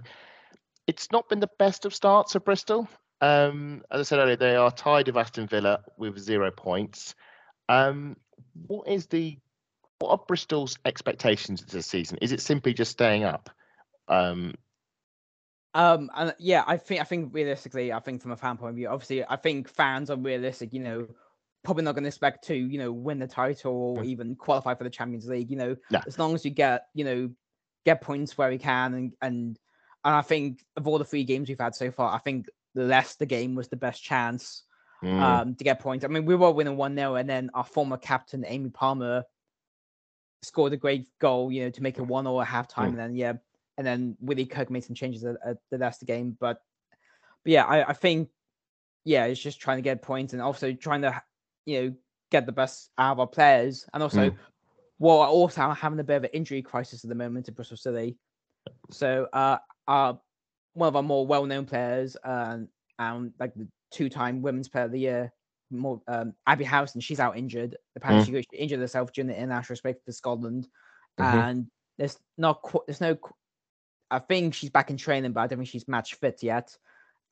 it's 0.87 1.11
not 1.11 1.29
been 1.29 1.39
the 1.39 1.49
best 1.59 1.85
of 1.85 1.93
starts 1.93 2.33
for 2.33 2.39
Bristol. 2.39 2.87
Um, 3.21 3.83
as 3.91 3.99
I 3.99 4.03
said 4.03 4.19
earlier, 4.19 4.35
they 4.35 4.55
are 4.55 4.71
tied 4.71 5.07
with 5.07 5.17
Aston 5.17 5.47
Villa 5.47 5.81
with 5.97 6.17
zero 6.17 6.51
points. 6.51 7.15
Um, 7.69 8.17
what 8.67 8.87
is 8.87 9.07
the 9.07 9.37
what 9.99 10.11
are 10.11 10.19
Bristol's 10.27 10.77
expectations 10.85 11.63
this 11.63 11.87
season? 11.87 12.19
Is 12.21 12.31
it 12.31 12.41
simply 12.41 12.73
just 12.73 12.91
staying 12.91 13.23
up? 13.23 13.49
Um, 14.07 14.53
Um, 15.73 16.09
and 16.15 16.33
yeah, 16.39 16.63
I 16.65 16.77
think 16.77 17.01
I 17.01 17.03
think 17.03 17.33
realistically, 17.33 17.93
I 17.93 17.99
think 17.99 18.21
from 18.21 18.31
a 18.31 18.35
fan 18.35 18.57
point 18.57 18.71
of 18.71 18.75
view, 18.75 18.87
obviously, 18.87 19.23
I 19.23 19.35
think 19.35 19.69
fans 19.69 20.09
are 20.09 20.17
realistic. 20.17 20.73
You 20.73 20.79
know, 20.79 21.07
probably 21.67 21.83
not 21.83 21.95
going 21.95 22.05
to 22.05 22.07
expect 22.07 22.45
to 22.45 22.55
you 22.55 22.79
know 22.79 22.93
win 22.93 23.19
the 23.19 23.27
title 23.27 23.73
or 23.73 23.97
Mm. 23.97 24.05
even 24.05 24.35
qualify 24.37 24.73
for 24.73 24.85
the 24.85 24.89
Champions 24.89 25.27
League. 25.27 25.51
You 25.51 25.57
know, 25.57 25.75
No. 25.91 25.99
as 26.07 26.17
long 26.17 26.33
as 26.33 26.45
you 26.45 26.51
get 26.51 26.87
you 26.93 27.03
know 27.03 27.29
get 27.85 27.99
points 27.99 28.37
where 28.37 28.49
we 28.49 28.57
can, 28.57 28.93
and 28.93 29.13
and 29.21 29.59
and 30.05 30.15
I 30.15 30.21
think 30.21 30.63
of 30.77 30.87
all 30.87 30.97
the 30.97 31.03
three 31.03 31.25
games 31.25 31.49
we've 31.49 31.59
had 31.59 31.75
so 31.75 31.91
far, 31.91 32.15
I 32.15 32.19
think 32.19 32.47
the 32.73 32.83
Leicester 32.83 33.25
game 33.25 33.53
was 33.53 33.67
the 33.67 33.75
best 33.75 34.01
chance 34.01 34.63
mm, 35.03 35.19
um, 35.21 35.55
to 35.55 35.63
get 35.65 35.81
points. 35.81 36.05
I 36.05 36.07
mean, 36.07 36.25
we 36.25 36.35
were 36.35 36.51
winning 36.51 36.77
1 36.77 36.95
0, 36.95 37.15
and 37.15 37.29
then 37.29 37.49
our 37.53 37.65
former 37.65 37.97
captain, 37.97 38.45
Amy 38.47 38.69
Palmer, 38.69 39.25
scored 40.41 40.71
a 40.71 40.77
great 40.77 41.07
goal, 41.19 41.51
you 41.51 41.63
know, 41.63 41.69
to 41.71 41.83
make 41.83 41.97
it 41.97 42.03
1 42.03 42.23
0 42.23 42.39
at 42.39 42.47
halftime. 42.47 42.85
Mm. 42.85 42.87
And 42.87 42.97
then, 42.99 43.15
yeah, 43.15 43.33
and 43.77 43.85
then 43.85 44.15
Willie 44.21 44.45
Kirk 44.45 44.69
made 44.69 44.85
some 44.85 44.95
changes 44.95 45.25
at, 45.25 45.35
at 45.45 45.57
the 45.69 45.77
Leicester 45.77 46.05
game. 46.05 46.37
But, 46.39 46.61
but 47.43 47.51
yeah, 47.51 47.65
I, 47.65 47.89
I 47.89 47.93
think, 47.93 48.29
yeah, 49.03 49.25
it's 49.25 49.41
just 49.41 49.59
trying 49.59 49.79
to 49.79 49.81
get 49.81 50.01
points 50.01 50.31
and 50.31 50.41
also 50.41 50.71
trying 50.71 51.01
to, 51.01 51.21
you 51.67 51.81
know, 51.81 51.95
get 52.31 52.45
the 52.45 52.51
best 52.51 52.89
out 52.97 53.11
of 53.11 53.19
our 53.19 53.27
players. 53.27 53.85
And 53.93 54.01
also, 54.01 54.29
Mm. 54.31 54.37
well, 54.99 55.17
also 55.17 55.69
having 55.69 55.99
a 55.99 56.03
bit 56.03 56.15
of 56.15 56.23
an 56.23 56.29
injury 56.33 56.61
crisis 56.61 57.03
at 57.03 57.09
the 57.09 57.15
moment 57.15 57.47
at 57.47 57.55
Bristol 57.55 57.77
City. 57.77 58.17
So, 58.89 59.27
uh, 59.33 59.59
our 59.87 60.19
one 60.73 60.87
of 60.87 60.95
our 60.95 61.03
more 61.03 61.25
well-known 61.25 61.65
players, 61.65 62.15
um, 62.23 62.69
and 62.99 63.33
like 63.39 63.53
the 63.55 63.67
two-time 63.91 64.41
Women's 64.41 64.69
Player 64.69 64.85
of 64.85 64.91
the 64.91 64.99
Year, 64.99 65.33
more 65.71 66.01
um, 66.07 66.33
Abby 66.45 66.67
she's 66.99 67.19
out 67.19 67.37
injured. 67.37 67.75
Apparently, 67.95 68.41
she 68.43 68.57
injured 68.57 68.79
herself 68.79 69.11
during 69.11 69.27
the 69.27 69.35
international 69.35 69.79
break 69.81 69.97
for 70.05 70.11
Scotland, 70.11 70.67
Mhm. 71.19 71.33
and 71.33 71.71
there's 71.97 72.17
not 72.37 72.61
qu- 72.61 72.83
there's 72.85 73.01
no. 73.01 73.15
qu- 73.15 73.33
I 74.09 74.19
think 74.19 74.53
she's 74.53 74.69
back 74.69 74.89
in 74.89 74.97
training, 74.97 75.33
but 75.33 75.41
I 75.41 75.47
don't 75.47 75.59
think 75.59 75.69
she's 75.69 75.87
match 75.87 76.13
fit 76.15 76.41
yet. 76.43 76.77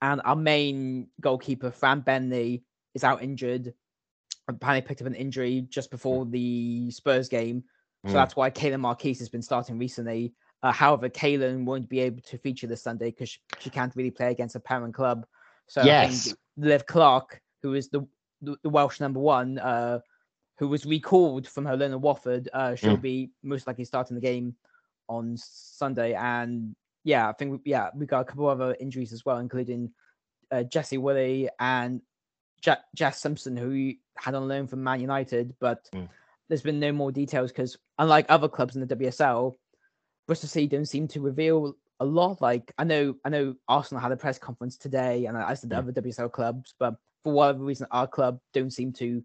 And 0.02 0.22
our 0.26 0.36
main 0.36 1.10
goalkeeper, 1.22 1.72
Fran 1.72 2.02
Bentley, 2.02 2.66
is 2.94 3.04
out 3.04 3.22
injured. 3.22 3.74
Apparently, 4.48 4.88
picked 4.88 5.02
up 5.02 5.08
an 5.08 5.16
injury 5.16 5.62
just 5.70 5.90
before 5.90 6.26
the 6.26 6.92
Spurs 6.92 7.28
game, 7.28 7.64
so 8.06 8.14
Mm. 8.14 8.14
that's 8.14 8.36
why 8.36 8.50
Kaylan 8.52 8.82
Marckese 8.82 9.20
has 9.20 9.30
been 9.30 9.42
starting 9.42 9.80
recently. 9.80 10.34
Uh, 10.62 10.72
however, 10.72 11.10
Kaylan 11.10 11.66
won't 11.66 11.90
be 11.90 12.00
able 12.00 12.22
to 12.22 12.38
feature 12.38 12.68
this 12.68 12.82
Sunday 12.84 13.10
because 13.12 13.30
she, 13.30 13.40
she 13.60 13.70
can't 13.70 13.96
really 13.96 14.12
play 14.12 14.32
against 14.32 14.56
a 14.56 14.60
parent 14.60 14.94
club. 14.94 15.26
So 15.68 15.82
I 15.82 15.86
Yes. 15.88 16.28
think 16.28 16.38
Liv 16.58 16.86
Clark, 16.86 17.42
who 17.64 17.74
is 17.74 17.90
the 17.90 18.08
the, 18.42 18.56
the 18.64 18.70
Welsh 18.70 19.00
number 19.00 19.20
one, 19.20 19.58
uh, 19.60 20.00
who 20.60 20.68
was 20.68 20.86
recalled 20.86 21.48
from 21.48 21.66
her 21.66 21.76
loan 21.76 21.92
at 21.92 22.02
Watford, 22.02 22.50
uh, 22.54 22.76
she'll 22.76 22.98
Mm. 22.98 23.02
be 23.02 23.32
most 23.44 23.66
likely 23.68 23.86
starting 23.86 24.16
the 24.16 24.22
game 24.22 24.56
on 25.10 25.36
Sunday. 25.38 26.14
And 26.14 26.76
yeah, 27.04 27.30
I 27.30 27.34
think 27.34 27.62
yeah 27.66 27.90
we 27.96 28.06
got 28.06 28.22
a 28.22 28.26
couple 28.26 28.48
other 28.48 28.76
injuries 28.80 29.14
as 29.14 29.26
well, 29.26 29.38
including 29.38 29.92
uh, 30.52 30.64
Jesse 30.64 30.98
Willie 31.00 31.50
and 31.60 32.02
Jess 32.96 33.20
Simpson, 33.20 33.56
who 33.58 33.70
we 33.70 34.00
had 34.18 34.36
on 34.36 34.48
loan 34.48 34.68
from 34.68 34.84
Man 34.84 35.02
United, 35.02 35.56
but 35.60 35.90
Mm. 35.94 36.10
there's 36.48 36.62
been 36.62 36.80
no 36.80 36.92
more 36.92 37.12
details 37.12 37.52
because 37.52 37.78
unlike 38.00 38.26
other 38.30 38.48
clubs 38.50 38.76
in 38.76 38.82
the 38.82 38.88
WSL, 38.96 39.56
Bristol 40.28 40.50
City 40.50 40.68
don't 40.68 40.86
seem 40.86 41.08
to 41.10 41.22
reveal 41.22 41.76
a 42.00 42.06
lot. 42.06 42.42
Like 42.42 42.74
I 42.78 42.84
know, 42.84 43.16
I 43.24 43.30
know 43.30 43.56
Arsenal 43.68 44.02
had 44.02 44.12
a 44.12 44.18
press 44.18 44.40
conference 44.40 44.78
today, 44.78 45.26
and 45.26 45.38
I 45.38 45.54
said 45.54 45.70
the 45.70 45.76
Mm. 45.76 45.80
other 45.80 45.92
WSL 45.92 46.30
clubs, 46.30 46.74
but 46.80 46.96
for 47.24 47.34
whatever 47.34 47.64
reason, 47.64 47.88
our 47.92 48.08
club 48.08 48.40
don't 48.54 48.72
seem 48.72 48.92
to 48.94 49.24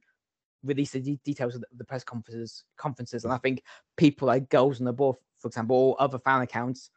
release 0.63 0.93
the 0.93 1.01
de- 1.01 1.21
details 1.25 1.55
of 1.55 1.65
the, 1.73 1.85
press 1.85 2.05
conferences. 2.05 2.65
Conferences, 2.77 3.25
and 3.25 3.33
I 3.33 3.39
think 3.39 3.63
people 3.97 4.27
like 4.27 4.49
Girls 4.51 4.81
on 4.81 4.85
the 4.85 4.93
Ball, 4.93 5.19
for 5.39 5.49
example, 5.49 5.77
or 5.77 5.97
other 6.03 6.19
fan 6.19 6.43
accounts 6.43 6.91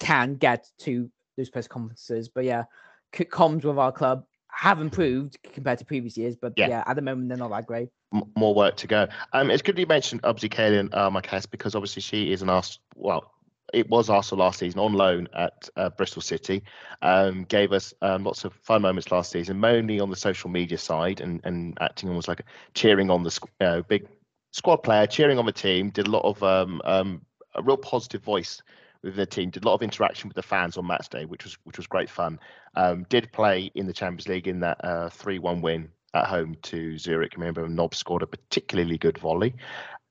can 0.00 0.34
get 0.34 0.68
to 0.78 1.10
those 1.36 1.50
press 1.50 1.68
conferences. 1.68 2.28
But 2.28 2.44
yeah, 2.44 2.64
comms 3.12 3.64
with 3.64 3.78
our 3.78 3.92
club 3.92 4.26
have 4.54 4.80
improved 4.80 5.38
compared 5.52 5.78
to 5.78 5.84
previous 5.84 6.16
years, 6.16 6.36
but 6.36 6.52
Yeah. 6.56 6.68
yeah, 6.68 6.84
at 6.86 6.96
the 6.96 7.02
moment 7.02 7.28
they're 7.28 7.36
not 7.38 7.50
that 7.50 7.66
great. 7.66 7.88
m- 8.14 8.30
more 8.36 8.54
work 8.54 8.76
to 8.76 8.86
go. 8.86 9.08
Um, 9.32 9.50
it's 9.50 9.62
good 9.62 9.78
you 9.78 9.86
mentioned 9.86 10.20
obviously 10.24 10.48
Kaylan 10.50 10.94
uh, 10.94 11.10
Marckese 11.10 11.50
because 11.50 11.74
obviously 11.74 12.02
she 12.02 12.32
is 12.32 12.42
an 12.42 12.48
Arsenal. 12.48 12.82
Well, 12.94 13.30
it 13.72 13.88
was 13.90 14.08
Arsenal 14.08 14.44
last 14.44 14.60
season 14.60 14.78
on 14.78 14.92
loan 14.92 15.26
at 15.34 15.68
uh, 15.76 15.90
Bristol 15.90 16.22
City. 16.22 16.62
Um, 17.02 17.44
gave 17.44 17.72
us 17.72 17.92
um, 18.02 18.22
lots 18.22 18.44
of 18.44 18.52
fun 18.62 18.82
moments 18.82 19.10
last 19.10 19.32
season, 19.32 19.58
mainly 19.58 19.98
on 19.98 20.10
the 20.10 20.16
social 20.16 20.48
media 20.50 20.78
side 20.78 21.20
and 21.20 21.40
and 21.44 21.76
acting 21.80 22.08
almost 22.08 22.28
like 22.28 22.44
cheering 22.74 23.10
on 23.10 23.22
the 23.24 23.30
squ- 23.30 23.48
know, 23.60 23.82
big 23.82 24.06
squad 24.52 24.76
player, 24.78 25.06
cheering 25.06 25.38
on 25.38 25.46
the 25.46 25.52
team. 25.52 25.90
Did 25.90 26.06
a 26.06 26.10
lot 26.10 26.24
of 26.24 26.40
um, 26.42 26.80
um, 26.84 27.22
a 27.56 27.62
real 27.62 27.76
positive 27.76 28.22
voice 28.22 28.62
within 29.04 29.20
the 29.20 29.26
team. 29.26 29.50
Did 29.50 29.64
a 29.64 29.68
lot 29.68 29.74
of 29.74 29.82
interaction 29.82 30.28
with 30.28 30.36
the 30.36 30.42
fans 30.42 30.76
on 30.76 30.86
match 30.86 31.08
day, 31.08 31.24
which 31.24 31.44
was 31.44 31.56
which 31.64 31.76
was 31.76 31.86
great 31.86 32.10
fun. 32.10 32.40
Um, 32.74 33.06
did 33.08 33.32
play 33.32 33.70
in 33.74 33.86
the 33.86 33.92
Champions 33.92 34.28
League 34.28 34.48
in 34.48 34.60
that 34.60 34.84
uh, 34.84 35.10
three-one 35.10 35.60
win 35.60 35.90
at 36.14 36.26
home 36.26 36.56
to 36.62 36.98
Zurich. 36.98 37.34
Remember, 37.36 37.68
Nob 37.68 37.94
scored 37.94 38.22
a 38.22 38.26
particularly 38.26 38.98
good 38.98 39.18
volley. 39.18 39.54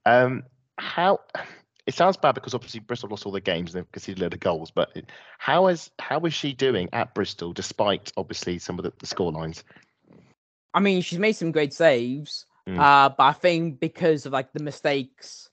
Um, 0.06 0.44
how 0.78 1.20
it 1.86 1.94
sounds 1.94 2.18
bad 2.18 2.36
because 2.36 2.54
obviously 2.54 2.80
Bristol 2.80 3.10
lost 3.10 3.26
all 3.26 3.32
their 3.32 3.42
games 3.42 3.74
and 3.74 3.84
they've 3.84 3.92
conceded 3.92 4.22
a 4.22 4.26
lot 4.26 4.34
of 4.34 4.40
goals, 4.40 4.72
but 4.72 4.96
how 5.38 5.68
is 5.68 5.92
how 6.00 6.20
is 6.22 6.34
she 6.34 6.54
doing 6.54 6.90
at 6.94 7.14
Bristol 7.14 7.54
despite 7.54 8.12
obviously 8.16 8.60
some 8.60 8.80
of 8.80 8.84
the, 8.84 8.94
the 9.00 9.08
score 9.08 9.32
lines? 9.32 9.64
I 10.74 10.80
mean, 10.80 11.02
she's 11.02 11.20
made 11.20 11.34
some 11.34 11.52
great 11.52 11.74
saves, 11.74 12.46
Mm. 12.68 12.80
uh, 12.80 13.10
but 13.10 13.24
I 13.24 13.34
think 13.34 13.80
because 13.82 14.26
of 14.26 14.32
like 14.32 14.54
the 14.54 14.64
mistakes, 14.64 15.50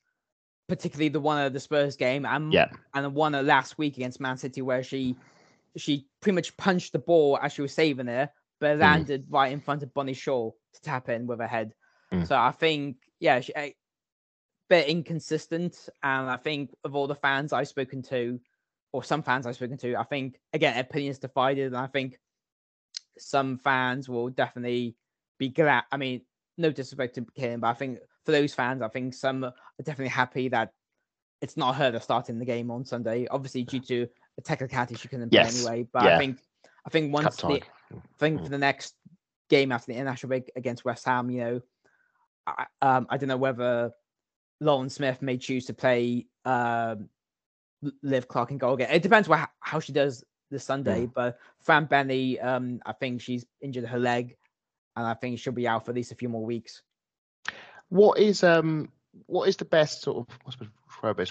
particularly 0.71 1.09
the 1.09 1.21
one 1.21 1.39
at 1.39 1.53
the 1.53 1.61
Spurs 1.61 1.97
game 1.97 2.25
and 2.25 2.53
Yeah. 2.53 2.69
and 2.95 3.05
the 3.05 3.11
one 3.11 3.35
at 3.35 3.45
last 3.45 3.77
week 3.77 3.97
against 3.97 4.21
Man 4.21 4.37
City, 4.37 4.63
where 4.63 4.83
she 4.83 5.17
she 5.77 6.07
pretty 6.21 6.35
much 6.35 6.57
punched 6.57 6.93
the 6.93 6.99
ball 6.99 7.39
as 7.43 7.53
she 7.53 7.63
was 7.63 7.75
saving 7.75 8.09
it, 8.09 8.31
but 8.61 8.77
Mm. 8.77 8.81
landed 8.81 9.27
right 9.29 9.53
in 9.53 9.61
front 9.61 9.83
of 9.83 9.93
Bunny 9.93 10.15
Shaw 10.15 10.51
to 10.51 10.81
tap 10.81 11.09
in 11.09 11.27
with 11.27 11.41
her 11.41 11.47
head. 11.47 11.75
Mm. 12.13 12.27
So 12.27 12.37
I 12.37 12.53
think, 12.53 12.97
yeah, 13.19 13.41
she, 13.41 13.53
a 13.57 13.75
bit 14.69 14.89
inconsistent, 14.89 15.89
and 16.03 16.31
I 16.31 16.37
think 16.37 16.75
of 16.85 16.95
all 16.95 17.07
the 17.07 17.15
fans 17.15 17.53
I've 17.53 17.69
spoken 17.69 18.03
to, 18.05 18.41
or 18.93 19.05
some 19.05 19.23
fans 19.23 19.47
I've 19.47 19.57
spoken 19.57 19.79
to, 19.79 19.97
I 19.97 20.05
think 20.05 20.41
again 20.53 20.79
opinions 20.79 21.19
divided, 21.19 21.67
and 21.67 21.77
I 21.77 21.89
think 21.89 22.19
some 23.19 23.59
fans 23.59 24.09
will 24.09 24.31
definitely 24.31 24.97
be 25.39 25.49
glad. 25.49 25.85
I 25.91 25.97
mean, 25.97 26.23
no 26.59 26.71
disrespect 26.71 27.17
to 27.17 27.27
Kim, 27.37 27.61
but 27.61 27.69
I 27.69 27.75
think 27.75 27.99
for 28.31 28.41
those 28.41 28.55
fans, 28.55 28.83
I 28.83 28.89
think 28.89 29.15
some 29.15 29.45
are 29.45 29.53
definitely 29.83 30.09
happy 30.09 30.49
that 30.51 30.73
it's 31.41 31.57
not 31.57 31.75
her 31.77 31.91
that's 31.91 32.05
starting 32.05 32.39
the 32.39 32.45
game 32.45 32.71
on 32.71 32.85
Sunday. 32.85 33.27
Obviously, 33.31 33.65
due 33.65 33.81
to 33.81 34.07
a 34.39 34.43
technicality, 34.43 34.95
she 34.95 35.09
couldn't 35.09 35.31
Yes, 35.31 35.53
play 35.53 35.59
anyway. 35.59 35.87
But 35.93 36.03
I 36.15 36.19
think 36.19 36.39
I 36.87 36.91
think 36.91 37.13
once 37.13 37.37
the. 37.37 37.55
I 37.55 37.63
think 38.19 38.41
Mm. 38.41 38.45
for 38.45 38.51
the 38.51 38.59
next 38.59 38.95
game 39.49 39.73
after 39.73 39.91
the 39.91 39.99
international 39.99 40.29
break 40.29 40.53
against 40.55 40.85
West 40.85 41.07
Ham, 41.07 41.31
you 41.31 41.41
know, 41.41 41.61
I, 42.47 42.67
um, 42.83 43.07
I 43.09 43.17
don't 43.17 43.31
know 43.31 43.39
whether 43.39 43.93
Lauren 44.61 44.91
Smith 44.91 45.23
may 45.23 45.39
choose 45.39 45.65
to 45.67 45.75
play 45.75 46.27
um, 46.45 47.09
Liv 48.03 48.29
Clark 48.29 48.51
in 48.51 48.59
goal 48.59 48.75
again. 48.75 48.91
It 48.93 49.03
depends 49.03 49.27
what, 49.27 49.49
how 49.61 49.81
she 49.81 49.93
does 49.93 50.23
this 50.51 50.65
Sunday. 50.65 51.07
But 51.07 51.39
Fran 51.61 51.87
Benny, 51.87 52.39
um, 52.39 52.81
I 52.85 52.93
think 52.93 53.23
she's 53.23 53.47
injured 53.63 53.87
her 53.87 53.99
leg, 53.99 54.37
and 54.97 55.07
I 55.07 55.15
think 55.15 55.39
she'll 55.39 55.55
be 55.55 55.67
out 55.67 55.87
for 55.87 55.93
at 55.93 55.97
least 55.97 56.13
a 56.13 56.17
few 56.17 56.29
more 56.29 56.45
weeks. 56.45 56.83
What 57.91 58.19
is 58.19 58.43
um 58.43 58.91
what 59.27 59.49
is 59.49 59.57
the 59.57 59.65
best 59.65 60.03
sort 60.03 60.27
of 60.29 60.39
what's? 60.45 60.57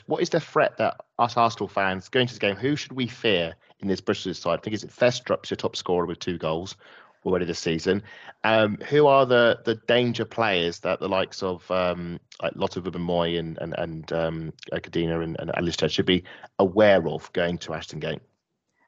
What 0.07 0.21
is 0.21 0.29
the 0.29 0.39
threat 0.39 0.77
that 0.77 1.01
us 1.19 1.37
Arsenal 1.37 1.67
fans 1.67 2.09
going 2.09 2.27
to 2.27 2.33
this 2.33 2.39
game? 2.39 2.55
Who 2.55 2.75
should 2.75 2.93
we 2.93 3.07
fear 3.07 3.55
in 3.79 3.87
this 3.87 4.01
Bristol 4.01 4.33
side? 4.33 4.59
I 4.59 4.61
think 4.61 4.73
is 4.73 4.83
it 4.83 4.91
Thestrup's 4.91 5.49
your 5.49 5.57
top 5.57 5.75
scorer 5.75 6.05
with 6.05 6.19
two 6.19 6.37
goals 6.37 6.75
already 7.25 7.45
this 7.45 7.59
season. 7.59 8.03
Um, 8.43 8.77
who 8.89 9.07
are 9.07 9.25
the 9.25 9.59
the 9.65 9.75
danger 9.75 10.25
players 10.25 10.79
that 10.79 10.99
the 10.99 11.09
likes 11.09 11.43
of 11.43 11.69
um, 11.69 12.19
like 12.41 12.53
Lotte 12.55 12.83
Moy 12.99 13.37
and 13.37 13.57
and 13.59 13.75
and 13.77 14.11
um, 14.13 14.53
Kadina 14.71 15.23
and, 15.23 15.39
and 15.39 15.55
Alistair 15.55 15.89
should 15.89 16.05
be 16.05 16.23
aware 16.57 17.07
of 17.07 17.31
going 17.33 17.57
to 17.59 17.73
Ashton 17.73 17.99
Gate? 17.99 18.21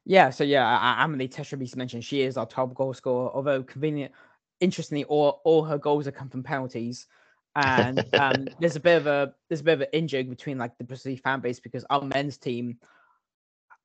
Yeah, 0.05 0.31
so 0.31 0.43
yeah, 0.43 0.67
I- 0.67 1.03
Emily 1.03 1.27
Teshabis 1.27 1.75
mentioned 1.75 2.03
she 2.03 2.21
is 2.21 2.38
our 2.38 2.47
top 2.47 2.73
goal 2.73 2.93
scorer, 2.93 3.29
although 3.31 3.62
convenient, 3.62 4.13
interestingly, 4.60 5.03
all 5.03 5.41
all 5.43 5.63
her 5.63 5.77
goals 5.77 6.05
have 6.05 6.15
come 6.15 6.29
from 6.29 6.43
penalties. 6.43 7.07
And 7.55 8.09
um, 8.17 8.49
there's 8.59 8.75
a 8.75 8.79
bit 8.79 8.97
of 8.97 9.07
a 9.07 9.33
there's 9.49 9.61
a 9.61 9.63
bit 9.63 9.73
of 9.73 9.81
an 9.81 9.87
injury 9.93 10.23
between 10.23 10.57
like 10.57 10.71
the 10.77 10.95
City 10.95 11.17
fan 11.17 11.39
base 11.39 11.59
because 11.59 11.85
our 11.89 12.01
men's 12.01 12.37
team 12.37 12.77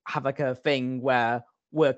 have 0.07 0.25
like 0.25 0.41
a 0.41 0.55
thing 0.55 1.01
where 1.01 1.45
we're 1.73 1.97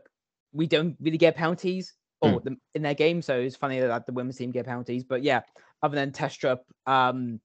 we 0.53 0.67
don't 0.67 0.97
really 1.01 1.19
get 1.19 1.37
penalties 1.37 1.95
or 2.21 2.41
the, 2.41 2.57
in 2.75 2.83
their 2.83 2.95
game. 2.95 3.23
So 3.23 3.39
it's 3.39 3.57
funny 3.57 3.81
that 3.81 4.07
the 4.07 4.13
women's 4.13 4.37
team 4.37 4.51
get 4.51 4.67
penalties. 4.67 5.05
But 5.05 5.23
yeah, 5.23 5.43
other 5.83 5.95
than 5.95 6.11
Thestrup, 6.11 6.61
um, 6.87 7.41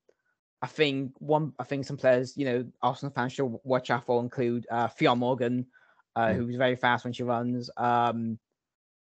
I 0.62 0.68
think 0.68 1.12
one, 1.20 1.54
I 1.60 1.64
think 1.64 1.86
some 1.86 1.98
players, 1.98 2.38
you 2.38 2.46
know, 2.46 2.66
Arsenal 2.82 3.14
fans 3.14 3.34
should 3.34 3.54
watch 3.64 3.90
out 3.92 4.06
for 4.06 4.22
include 4.22 4.66
uh, 4.72 4.88
Ffion 4.88 5.18
Morgan, 5.18 5.68
uh, 6.16 6.28
Mm. 6.28 6.36
who's 6.36 6.56
very 6.56 6.76
fast 6.76 7.04
when 7.04 7.14
she 7.14 7.24
runs. 7.24 7.70
Um, 7.76 8.40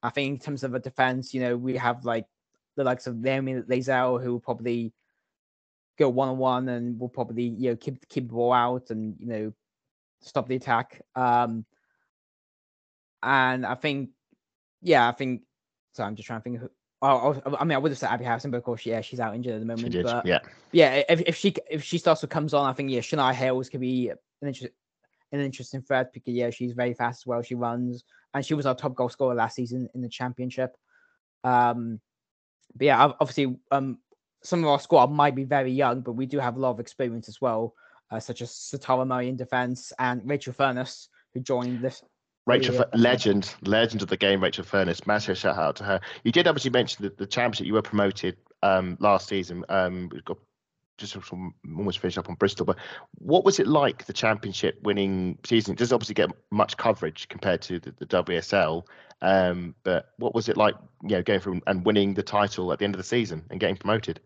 I 0.04 0.12
think 0.12 0.36
in 0.36 0.40
terms 0.40 0.64
of 0.64 0.76
a 0.76 0.80
defense, 0.80 1.34
you 1.34 1.42
know, 1.42 1.58
we 1.58 1.76
have 1.78 2.06
like 2.06 2.26
the 2.76 2.84
likes 2.84 3.08
of 3.08 3.18
Naomi 3.18 3.56
Layzell, 3.56 4.24
who 4.24 4.34
will 4.34 4.40
probably 4.40 4.94
go 5.98 6.10
one 6.10 6.30
on 6.30 6.38
one 6.38 6.70
and 6.70 7.00
we'll 7.00 7.10
probably 7.10 7.44
you 7.44 7.72
know 7.72 7.76
keep 7.76 8.08
keep 8.10 8.28
the 8.28 8.34
ball 8.34 8.54
out 8.54 8.90
and 8.90 9.16
you 9.20 9.28
know 9.28 9.54
stop 10.22 10.48
the 10.48 10.56
attack. 10.56 11.02
Um, 11.16 11.66
and 13.24 13.66
I 13.66 13.76
think, 13.76 14.10
yeah, 14.82 15.08
I 15.08 15.12
think. 15.12 15.42
So 15.94 16.04
I'm 16.04 16.16
just 16.16 16.28
trying 16.28 16.40
to 16.40 16.44
think. 16.44 16.60
Who, 16.60 16.70
oh, 17.02 17.42
I, 17.46 17.62
I 17.62 17.64
mean, 17.64 17.76
I 17.76 17.80
would 17.80 17.92
have 17.92 17.98
said 17.98 18.10
Abby 18.12 18.26
Harrison, 18.26 18.52
but 18.52 18.58
of 18.58 18.64
course, 18.64 18.86
yeah, 18.86 19.02
she's 19.02 19.20
out 19.20 19.36
injured 19.36 19.54
at 19.54 19.60
the 19.60 19.66
moment. 19.66 19.88
She 19.88 19.90
did. 19.90 20.04
But 20.04 20.26
Yeah. 20.26 20.40
yeah, 20.72 21.04
if, 21.10 21.22
if 21.22 21.36
she 21.36 21.56
if 21.70 21.84
she 21.84 21.98
starts 21.98 22.22
to 22.22 22.28
comes 22.28 22.54
on, 22.54 22.70
I 22.70 22.74
think 22.74 22.92
yeah, 22.92 23.00
Shania 23.00 23.34
Hayles 23.34 23.70
could 23.70 23.82
be 23.82 24.10
an 24.10 24.48
interest 24.48 24.74
an 25.32 25.42
interesting 25.42 25.82
thread 25.82 26.08
because 26.14 26.34
yeah, 26.34 26.50
she's 26.52 26.72
very 26.72 26.94
fast 26.94 27.24
as 27.24 27.26
well. 27.26 27.42
She 27.42 27.56
runs 27.56 28.04
and 28.34 28.46
she 28.46 28.54
was 28.54 28.66
our 28.66 28.76
top 28.76 28.96
goal 28.96 29.10
scorer 29.10 29.36
last 29.36 29.56
season 29.56 29.90
in 29.94 30.02
the 30.02 30.10
championship. 30.10 30.76
Um, 31.44 32.00
but 32.76 32.86
yeah, 32.86 33.12
obviously, 33.20 33.58
um, 33.72 33.98
some 34.44 34.64
of 34.64 34.70
our 34.70 34.80
squad 34.80 35.12
might 35.12 35.36
be 35.36 35.44
very 35.44 35.72
young, 35.72 36.02
but 36.02 36.14
we 36.14 36.26
do 36.26 36.40
have 36.40 36.56
a 36.56 36.60
lot 36.60 36.72
of 36.72 36.80
experience 36.80 37.28
as 37.28 37.42
well, 37.42 37.74
uh, 38.12 38.20
such 38.20 38.42
as 38.42 38.52
Satara 38.52 39.06
Murray 39.06 39.30
in 39.30 39.36
defense 39.36 39.92
and 40.00 40.22
Rachel 40.26 40.54
Furness, 40.54 41.10
who 41.34 41.40
joined 41.40 41.82
this. 41.82 42.02
Rachel, 42.46 42.76
Fer- 42.76 42.90
legend, 42.94 43.54
legend 43.64 44.02
of 44.02 44.08
the 44.08 44.16
game, 44.16 44.42
Rachel 44.42 44.64
Furness. 44.64 45.06
Massive 45.06 45.38
shout 45.38 45.58
out 45.58 45.76
to 45.78 45.84
her. 45.84 46.00
You 46.24 46.32
did 46.32 46.48
obviously 46.48 46.72
mention 46.72 47.04
the, 47.04 47.14
the 47.18 47.28
championship. 47.28 47.68
You 47.68 47.74
were 47.74 47.82
promoted 47.82 48.38
um, 48.64 48.98
last 49.02 49.28
season. 49.28 49.66
Um, 49.68 50.10
we've 50.14 50.24
got 50.24 50.38
just 50.98 51.16
almost 51.66 52.00
finished 52.00 52.18
up 52.18 52.30
on 52.30 52.36
Bristol, 52.36 52.66
but 52.66 52.78
what 53.20 53.46
was 53.46 53.60
it 53.60 53.68
like 53.68 54.06
the 54.06 54.14
championship 54.14 54.80
winning 54.82 55.38
season? 55.46 55.74
It 55.74 55.78
does 55.78 55.94
obviously 55.94 56.16
get 56.16 56.32
much 56.50 56.78
coverage 56.78 57.28
compared 57.28 57.62
to 57.64 57.80
the, 57.80 57.94
the 58.00 58.06
WSL, 58.06 58.84
um, 59.22 59.76
but 59.84 60.10
what 60.18 60.36
was 60.36 60.50
it 60.50 60.58
like, 60.58 60.76
you 61.04 61.10
know, 61.10 61.24
going 61.24 61.40
from 61.40 61.62
and 61.68 61.86
winning 61.86 62.14
the 62.14 62.24
title 62.24 62.72
at 62.72 62.80
the 62.80 62.86
end 62.86 62.94
of 62.94 62.98
the 63.00 63.04
season 63.04 63.46
and 63.50 63.60
getting 63.60 63.78
promoted? 63.78 64.20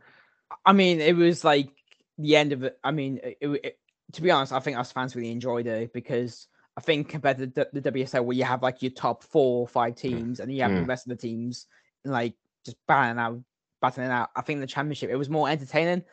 I 0.66 0.74
mean, 0.74 1.00
it 1.00 1.16
was 1.16 1.44
like 1.44 1.70
the 2.18 2.36
end 2.36 2.52
of 2.52 2.64
it. 2.64 2.78
I 2.84 2.92
mean, 2.92 3.20
it, 3.24 3.38
it, 3.42 3.80
to 4.14 4.22
be 4.22 4.32
honest, 4.32 4.52
I 4.52 4.60
think 4.60 4.78
us 4.78 4.92
fans 4.92 5.16
really 5.16 5.32
enjoyed 5.32 5.68
it 5.68 5.94
because 5.94 6.48
I 6.78 6.82
think 6.82 7.10
compared 7.10 7.38
to 7.38 7.48
the, 7.48 7.70
the 7.74 7.92
WSL, 7.92 8.26
where 8.26 8.36
you 8.36 8.44
have 8.44 8.64
like 8.64 8.82
your 8.82 8.92
top 8.92 9.24
four 9.24 9.62
or 9.62 9.68
five 9.68 9.96
teams, 9.96 10.40
and 10.40 10.50
then 10.50 10.56
you 10.56 10.64
have 10.64 10.72
the 10.72 10.82
Mm. 10.82 10.88
rest 10.88 11.06
of 11.08 11.10
the 11.18 11.28
teams 11.28 11.68
like 12.04 12.34
just 12.66 12.78
battling 12.88 13.20
out, 13.20 13.42
battling 13.82 14.08
it 14.08 14.12
out. 14.12 14.30
I 14.36 14.42
think 14.42 14.60
the 14.60 14.68
championship 14.68 15.10
it 15.10 15.16
was 15.16 15.30
more 15.30 15.50
entertaining. 15.50 16.04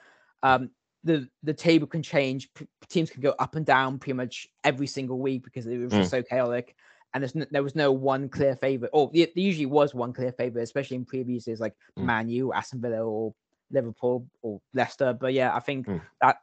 Um, 0.43 0.71
the 1.05 1.29
the 1.43 1.55
table 1.55 1.87
can 1.87 2.03
change. 2.03 2.53
P- 2.55 2.67
teams 2.89 3.11
can 3.11 3.23
go 3.23 3.35
up 3.39 3.57
and 3.57 3.67
down 3.67 3.99
pretty 3.99 4.15
much 4.15 4.49
every 4.65 4.87
single 4.87 5.19
week 5.19 5.45
because 5.45 5.67
it 5.67 5.79
was 5.79 5.95
just 5.95 6.11
so 6.11 6.23
chaotic. 6.23 6.75
And 7.15 7.23
there's 7.23 7.35
n- 7.35 7.47
there 7.51 7.63
was 7.63 7.75
no 7.75 7.91
one 7.93 8.29
clear 8.29 8.55
favorite. 8.57 8.91
Or 8.93 9.11
there 9.13 9.29
usually 9.35 9.67
was 9.67 9.95
one 9.95 10.13
clear 10.13 10.33
favorite, 10.33 10.63
especially 10.63 10.97
in 10.97 11.05
previous 11.05 11.47
years 11.47 11.61
like 11.61 11.75
Mm. 11.99 12.05
Man 12.05 12.29
U, 12.29 12.53
Aston 12.53 12.81
Villa, 12.81 13.03
or 13.05 13.35
Liverpool 13.71 14.27
or 14.43 14.61
Leicester. 14.75 15.13
But 15.13 15.33
yeah, 15.33 15.55
I 15.55 15.61
think 15.61 15.87
Mm. 15.87 16.01
that 16.21 16.37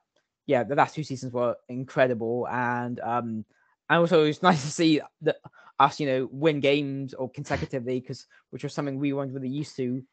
yeah, 0.47 0.63
the 0.63 0.75
last 0.75 0.93
two 0.95 1.03
seasons 1.03 1.33
were 1.33 1.55
incredible, 1.69 2.47
and 2.49 2.99
um, 2.99 3.45
and 3.89 3.99
also 3.99 4.23
it 4.23 4.27
was 4.27 4.43
nice 4.43 4.61
to 4.63 4.71
see 4.71 5.01
that 5.21 5.37
us, 5.79 5.99
you 5.99 6.07
know, 6.07 6.29
win 6.31 6.59
games 6.59 7.13
or 7.13 7.29
consecutively 7.29 7.99
because 7.99 8.27
which 8.51 8.63
was 8.63 8.73
something 8.73 8.97
we 8.99 9.13
weren't 9.13 9.33
really 9.33 9.49
used 9.49 9.75
to 9.75 10.03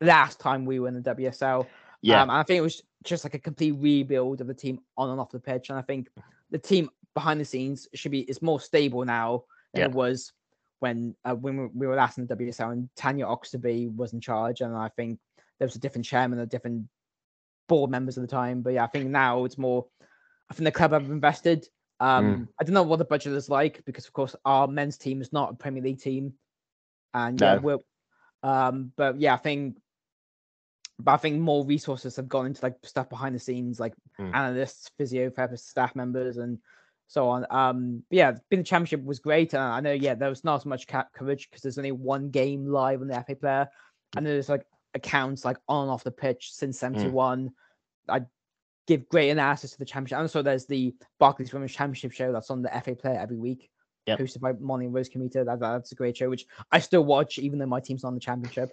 last 0.00 0.40
time 0.40 0.64
we 0.64 0.80
were 0.80 0.88
in 0.88 0.94
the 0.94 1.14
WSL. 1.14 1.66
Yeah, 2.02 2.22
Um, 2.22 2.30
and 2.30 2.38
I 2.38 2.42
think 2.42 2.58
it 2.58 2.62
was 2.62 2.82
just 3.04 3.24
like 3.24 3.34
a 3.34 3.38
complete 3.38 3.72
rebuild 3.72 4.40
of 4.40 4.48
the 4.48 4.54
team 4.54 4.80
on 4.96 5.10
and 5.10 5.20
off 5.20 5.30
the 5.30 5.38
pitch. 5.38 5.70
And 5.70 5.78
I 5.78 5.82
think 5.82 6.08
the 6.50 6.58
team 6.58 6.90
behind 7.14 7.40
the 7.40 7.44
scenes 7.44 7.86
should 7.94 8.10
be 8.10 8.20
is 8.22 8.42
more 8.42 8.60
stable 8.60 9.04
now 9.04 9.44
than 9.72 9.80
Yeah. 9.80 9.86
it 9.88 9.92
was 9.92 10.32
when 10.80 11.14
uh, 11.24 11.34
when 11.34 11.56
we- 11.56 11.66
we 11.74 11.86
were 11.86 11.94
last 11.94 12.18
in 12.18 12.26
the 12.26 12.34
WSL 12.36 12.72
and 12.72 12.88
Tanya 12.96 13.26
Oxtoby 13.26 13.94
was 13.94 14.12
in 14.12 14.20
charge. 14.20 14.60
And 14.60 14.74
I 14.76 14.88
think 14.88 15.18
there 15.58 15.66
was 15.66 15.76
a 15.76 15.80
different 15.80 16.04
chairman, 16.04 16.38
a 16.40 16.46
different 16.46 16.88
board 17.68 17.90
members 17.90 18.18
at 18.18 18.22
the 18.22 18.28
time. 18.28 18.62
But 18.62 18.74
yeah, 18.74 18.84
I 18.84 18.88
think 18.88 19.08
now 19.10 19.44
it's 19.44 19.58
more. 19.58 19.86
I 20.50 20.54
think 20.54 20.64
the 20.64 20.72
club 20.72 20.92
have 20.92 21.10
invested. 21.10 21.66
Um, 22.00 22.48
I 22.60 22.64
don't 22.64 22.74
know 22.74 22.82
what 22.82 22.98
the 22.98 23.04
budget 23.04 23.32
is 23.32 23.48
like 23.48 23.84
because, 23.84 24.06
of 24.06 24.12
course, 24.12 24.34
our 24.44 24.66
men's 24.66 24.98
team 24.98 25.20
is 25.22 25.32
not 25.32 25.52
a 25.52 25.54
Premier 25.54 25.82
League 25.82 26.00
team, 26.00 26.34
and 27.14 27.40
yeah, 27.40 27.54
No. 27.54 27.60
we're. 27.60 27.78
Um, 28.42 28.92
but 28.96 29.20
yeah, 29.20 29.34
I 29.34 29.38
think 29.38 29.78
but 30.98 31.12
I 31.12 31.16
think 31.16 31.40
more 31.40 31.64
resources 31.64 32.16
have 32.16 32.28
gone 32.28 32.46
into 32.46 32.62
like 32.64 32.76
stuff 32.84 33.08
behind 33.08 33.34
the 33.34 33.38
scenes, 33.40 33.80
like 33.80 33.94
Mm. 34.18 34.34
analysts, 34.34 34.90
physiotherapists, 34.98 35.60
staff 35.60 35.94
members, 35.96 36.36
and 36.36 36.58
so 37.12 37.28
on. 37.28 37.44
Um, 37.50 38.02
yeah, 38.08 38.32
being 38.48 38.62
the 38.62 38.66
championship 38.66 39.04
was 39.04 39.18
great, 39.18 39.52
and 39.52 39.62
I 39.62 39.80
know 39.80 39.92
yeah 39.92 40.14
there 40.14 40.30
was 40.30 40.44
not 40.44 40.56
as 40.56 40.66
much 40.66 40.86
cap 40.86 41.12
coverage 41.12 41.50
because 41.50 41.60
there's 41.60 41.76
only 41.76 41.92
one 41.92 42.30
game 42.30 42.64
live 42.64 43.02
on 43.02 43.08
the 43.08 43.22
FA 43.26 43.36
Player, 43.36 43.68
and 44.16 44.24
there's 44.24 44.48
like 44.48 44.64
accounts 44.94 45.44
like 45.44 45.58
on 45.68 45.82
and 45.82 45.90
off 45.90 46.04
the 46.04 46.10
pitch 46.10 46.54
since 46.54 46.78
'71. 46.78 47.50
I 48.08 48.22
give 48.86 49.10
great 49.10 49.28
analysis 49.28 49.72
to 49.72 49.78
the 49.78 49.84
championship, 49.84 50.20
and 50.20 50.30
so 50.30 50.40
there's 50.40 50.64
the 50.64 50.94
Barclays 51.20 51.52
Women's 51.52 51.72
Championship 51.72 52.12
show 52.12 52.32
that's 52.32 52.50
on 52.50 52.62
the 52.62 52.70
FA 52.82 52.94
Player 52.94 53.18
every 53.20 53.36
week. 53.36 53.68
Yep. 54.06 54.18
Hosted 54.18 54.40
by 54.40 54.54
Molly 54.54 54.86
and 54.86 54.94
Rose 54.94 55.10
Comita. 55.10 55.44
That, 55.44 55.60
that's 55.60 55.92
a 55.92 55.94
great 55.94 56.16
show, 56.16 56.30
which 56.30 56.46
I 56.72 56.78
still 56.78 57.04
watch, 57.04 57.38
even 57.38 57.58
though 57.58 57.66
my 57.66 57.80
team's 57.80 58.04
not 58.04 58.08
on 58.08 58.14
the 58.14 58.20
championship. 58.20 58.72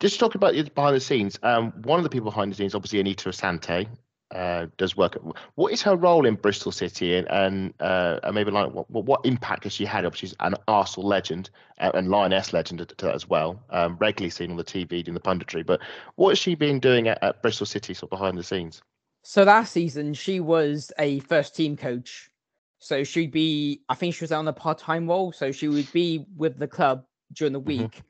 Just 0.00 0.18
talking 0.18 0.40
about 0.40 0.54
the 0.54 0.64
behind 0.64 0.96
the 0.96 1.00
scenes, 1.00 1.38
um, 1.44 1.70
one 1.84 2.00
of 2.00 2.02
the 2.02 2.10
people 2.10 2.30
behind 2.30 2.50
the 2.50 2.56
scenes, 2.56 2.74
obviously 2.74 2.98
Anita 2.98 3.28
Asante, 3.28 3.86
uh, 4.32 4.66
does 4.76 4.96
work. 4.96 5.16
At, 5.16 5.22
what 5.54 5.72
is 5.72 5.82
her 5.82 5.96
role 5.96 6.26
in 6.26 6.34
Bristol 6.34 6.72
City, 6.72 7.16
and 7.16 7.30
and, 7.30 7.74
uh, 7.80 8.20
and 8.22 8.34
maybe 8.34 8.50
like 8.50 8.72
what, 8.72 8.88
what 8.90 9.20
impact 9.24 9.64
has 9.64 9.72
she 9.72 9.84
had? 9.84 10.04
Obviously, 10.04 10.28
she's 10.28 10.36
an 10.40 10.54
Arsenal 10.68 11.08
legend 11.08 11.50
uh, 11.78 11.90
and 11.94 12.08
Lioness 12.08 12.52
legend 12.52 12.78
to 12.80 13.06
that 13.06 13.14
as 13.14 13.28
well. 13.28 13.62
Um, 13.70 13.96
regularly 13.98 14.30
seen 14.30 14.50
on 14.50 14.56
the 14.56 14.64
TV 14.64 15.04
doing 15.04 15.14
the 15.14 15.20
punditry. 15.20 15.64
But 15.64 15.80
what 16.16 16.30
has 16.30 16.38
she 16.38 16.54
been 16.54 16.80
doing 16.80 17.08
at, 17.08 17.22
at 17.22 17.42
Bristol 17.42 17.66
City, 17.66 17.94
sort 17.94 18.12
of 18.12 18.18
behind 18.18 18.38
the 18.38 18.42
scenes? 18.42 18.82
So 19.22 19.42
last 19.42 19.72
season, 19.72 20.14
she 20.14 20.40
was 20.40 20.92
a 20.98 21.20
first 21.20 21.54
team 21.54 21.76
coach. 21.76 22.30
So 22.78 23.04
she'd 23.04 23.30
be, 23.30 23.82
I 23.88 23.94
think 23.94 24.14
she 24.14 24.24
was 24.24 24.32
on 24.32 24.48
a 24.48 24.52
part 24.52 24.78
time 24.78 25.06
role. 25.06 25.32
So 25.32 25.52
she 25.52 25.68
would 25.68 25.92
be 25.92 26.24
with 26.36 26.58
the 26.58 26.66
club 26.66 27.04
during 27.34 27.52
the 27.52 27.60
week 27.60 28.02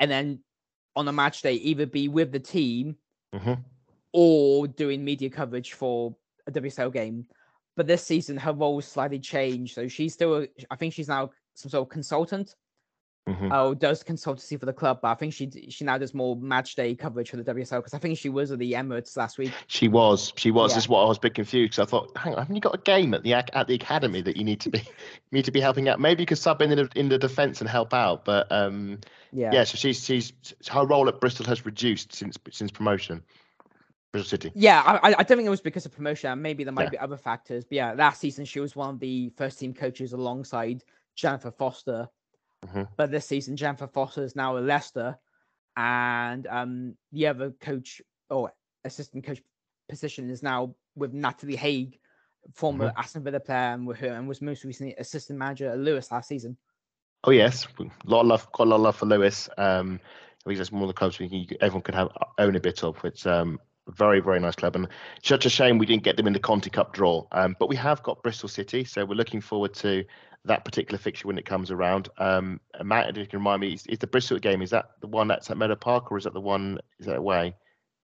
and 0.00 0.10
then 0.10 0.40
on 0.96 1.06
a 1.06 1.12
match 1.12 1.42
day, 1.42 1.54
either 1.54 1.86
be 1.86 2.08
with 2.08 2.32
the 2.32 2.40
team 2.40 2.96
hmm 3.32 3.54
or 4.18 4.66
doing 4.66 5.04
media 5.04 5.28
coverage 5.28 5.74
for 5.74 6.16
a 6.46 6.50
WSL 6.50 6.90
game. 6.90 7.26
But 7.76 7.86
this 7.86 8.02
season, 8.02 8.38
her 8.38 8.54
role 8.54 8.80
slightly 8.80 9.18
changed. 9.18 9.74
So 9.74 9.88
she's 9.88 10.14
still, 10.14 10.36
a- 10.38 10.48
I 10.70 10.76
think 10.76 10.94
she's 10.94 11.08
now 11.08 11.30
some 11.54 11.70
sort 11.70 11.82
of 11.82 11.90
consultant 11.90 12.54
hmm 13.28 13.52
or 13.52 13.74
does 13.74 14.04
consultancy 14.04 14.58
for 14.58 14.66
the 14.66 14.72
club. 14.72 15.00
But 15.02 15.08
I 15.08 15.14
think 15.16 15.34
she 15.34 15.50
she 15.68 15.84
now 15.84 15.98
does 15.98 16.14
more 16.14 16.36
match 16.36 16.76
day 16.76 16.94
coverage 16.94 17.28
for 17.30 17.36
the 17.36 17.44
WSL 17.44 17.78
because 17.78 17.92
I 17.92 17.98
think 17.98 18.16
she 18.16 18.28
was 18.28 18.52
at 18.52 18.58
the 18.60 18.72
Emirates 18.72 19.16
last 19.16 19.36
week. 19.36 19.52
She 19.66 19.88
was, 19.88 20.32
she 20.36 20.50
was. 20.52 20.70
Yeah. 20.70 20.76
This 20.76 20.84
is 20.84 20.88
what 20.88 21.02
I 21.02 21.08
was 21.08 21.16
a 21.18 21.20
bit 21.20 21.34
confused. 21.34 21.78
I 21.80 21.84
thought, 21.86 22.16
hang 22.16 22.32
on, 22.34 22.38
haven't 22.38 22.54
you 22.54 22.60
got 22.60 22.76
a 22.76 22.78
game 22.78 23.12
at 23.14 23.24
the 23.24 23.34
at 23.34 23.66
the 23.66 23.74
academy 23.74 24.22
that 24.22 24.36
you 24.36 24.44
need 24.44 24.60
to 24.60 24.70
be 24.70 24.80
need 25.32 25.44
to 25.44 25.50
be 25.50 25.60
helping 25.60 25.88
out? 25.88 26.00
Maybe 26.00 26.22
you 26.22 26.26
could 26.26 26.38
sub 26.38 26.62
in 26.62 26.70
the, 26.70 26.88
in 26.94 27.08
the 27.08 27.18
defence 27.18 27.60
and 27.60 27.68
help 27.68 27.92
out. 27.92 28.24
But 28.24 28.50
um, 28.50 29.00
Yeah. 29.32 29.50
yeah, 29.52 29.64
so 29.64 29.76
she's 29.76 30.02
she's 30.04 30.32
her 30.70 30.86
role 30.86 31.08
at 31.08 31.20
Bristol 31.20 31.44
has 31.46 31.66
reduced 31.66 32.14
since 32.14 32.38
since 32.52 32.70
promotion. 32.70 33.22
Bristol 34.16 34.38
City. 34.38 34.52
Yeah, 34.54 34.82
I, 34.84 35.08
I 35.08 35.22
don't 35.22 35.36
think 35.36 35.46
it 35.46 35.50
was 35.50 35.60
because 35.60 35.86
of 35.86 35.92
promotion. 35.92 36.40
Maybe 36.40 36.64
there 36.64 36.72
might 36.72 36.84
Yeah. 36.84 36.90
be 36.90 36.98
other 36.98 37.16
factors. 37.16 37.64
But 37.64 37.76
yeah, 37.76 37.92
last 37.92 38.20
season 38.20 38.44
she 38.44 38.60
was 38.60 38.74
one 38.74 38.90
of 38.94 39.00
the 39.00 39.30
first 39.36 39.58
team 39.58 39.74
coaches 39.74 40.12
alongside 40.12 40.82
Jennifer 41.14 41.50
Foster. 41.50 42.08
Mhm. 42.64 42.88
But 42.96 43.10
this 43.10 43.26
season, 43.26 43.56
Jennifer 43.56 43.86
Foster 43.86 44.24
is 44.24 44.34
now 44.34 44.56
at 44.56 44.64
Leicester, 44.64 45.18
and 45.76 46.46
um, 46.46 46.96
the 47.12 47.26
other 47.26 47.50
coach 47.60 48.00
or 48.30 48.52
assistant 48.84 49.24
coach 49.24 49.42
position 49.88 50.30
is 50.30 50.42
now 50.42 50.74
with 50.96 51.12
Natalie 51.12 51.56
Haigh, 51.56 51.98
former 52.52 52.92
Aston 52.96 53.22
Villa 53.22 53.40
player, 53.40 53.74
and, 53.74 53.86
with 53.86 53.98
her, 53.98 54.08
and 54.08 54.26
was 54.26 54.40
most 54.40 54.64
recently 54.64 54.94
assistant 54.96 55.38
manager 55.38 55.70
at 55.70 55.78
Lewes 55.78 56.10
last 56.10 56.28
season. 56.28 56.56
Oh 57.24 57.30
yes, 57.30 57.66
a 57.78 57.84
lot 58.04 58.20
of 58.22 58.26
love, 58.26 58.52
quite 58.52 58.66
a 58.66 58.70
lot 58.70 58.76
of 58.76 58.82
love 58.82 58.96
for 58.96 59.06
Lewes. 59.06 59.48
Um, 59.58 60.00
I 60.44 60.48
think 60.48 60.58
that's 60.58 60.72
one 60.72 60.82
of 60.82 60.88
the 60.88 60.94
clubs 60.94 61.18
we 61.18 61.28
can, 61.28 61.56
everyone 61.60 61.82
could 61.82 61.94
have 61.94 62.08
own 62.38 62.56
a 62.56 62.60
bit 62.60 62.84
of. 62.84 62.96
It's 63.04 63.26
um, 63.26 63.60
very 63.88 64.20
very 64.20 64.40
nice 64.40 64.56
club, 64.56 64.76
and 64.76 64.88
such 65.22 65.46
a 65.46 65.50
shame 65.50 65.78
we 65.78 65.86
didn't 65.86 66.02
get 66.02 66.16
them 66.16 66.26
in 66.26 66.32
the 66.32 66.38
Conti 66.40 66.70
Cup 66.70 66.92
draw. 66.92 67.26
Um, 67.32 67.56
but 67.58 67.68
we 67.68 67.76
have 67.76 68.02
got 68.02 68.22
Bristol 68.22 68.48
City, 68.48 68.84
so 68.84 69.04
we're 69.04 69.14
looking 69.14 69.40
forward 69.40 69.74
to 69.74 70.04
that 70.44 70.64
particular 70.64 70.98
fixture 70.98 71.26
when 71.26 71.38
it 71.38 71.44
comes 71.44 71.70
around. 71.70 72.08
Um, 72.18 72.60
and 72.74 72.88
Matt, 72.88 73.10
if 73.10 73.16
you 73.16 73.26
can 73.26 73.40
remind 73.40 73.60
me, 73.60 73.74
is, 73.74 73.86
is 73.86 73.98
the 73.98 74.06
Bristol 74.06 74.38
game 74.38 74.62
is 74.62 74.70
that 74.70 74.90
the 75.00 75.06
one 75.08 75.28
that's 75.28 75.50
at 75.50 75.56
Meadow 75.56 75.76
Park, 75.76 76.10
or 76.10 76.18
is 76.18 76.24
that 76.24 76.34
the 76.34 76.40
one 76.40 76.78
is 76.98 77.06
that 77.06 77.16
away? 77.16 77.54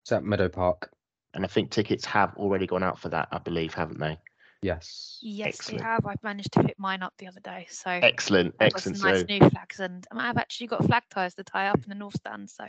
It's 0.03 0.11
at 0.11 0.23
Meadow 0.23 0.49
Park. 0.49 0.91
And 1.33 1.45
I 1.45 1.47
think 1.47 1.71
tickets 1.71 2.05
have 2.05 2.35
already 2.35 2.67
gone 2.67 2.83
out 2.83 2.99
for 2.99 3.09
that, 3.09 3.29
I 3.31 3.37
believe, 3.37 3.73
haven't 3.73 3.99
they? 3.99 4.17
Yes. 4.61 5.19
Yes, 5.21 5.47
Excellent. 5.47 5.79
they 5.79 5.85
have. 5.85 6.05
I've 6.05 6.23
managed 6.23 6.51
to 6.53 6.63
pick 6.63 6.77
mine 6.77 7.01
up 7.01 7.13
the 7.17 7.27
other 7.27 7.39
day. 7.39 7.67
So 7.69 7.89
Excellent, 7.89 8.53
I've 8.59 8.73
got 8.73 8.83
some 8.83 8.93
nice 8.93 9.21
So 9.21 9.25
new 9.27 9.49
flags, 9.49 9.79
and 9.79 10.05
I've 10.11 10.37
actually 10.37 10.67
got 10.67 10.85
flag 10.85 11.03
ties 11.09 11.33
to 11.35 11.43
tie 11.43 11.67
up 11.67 11.81
in 11.83 11.89
the 11.89 11.95
north 11.95 12.15
stand. 12.15 12.49
So 12.49 12.65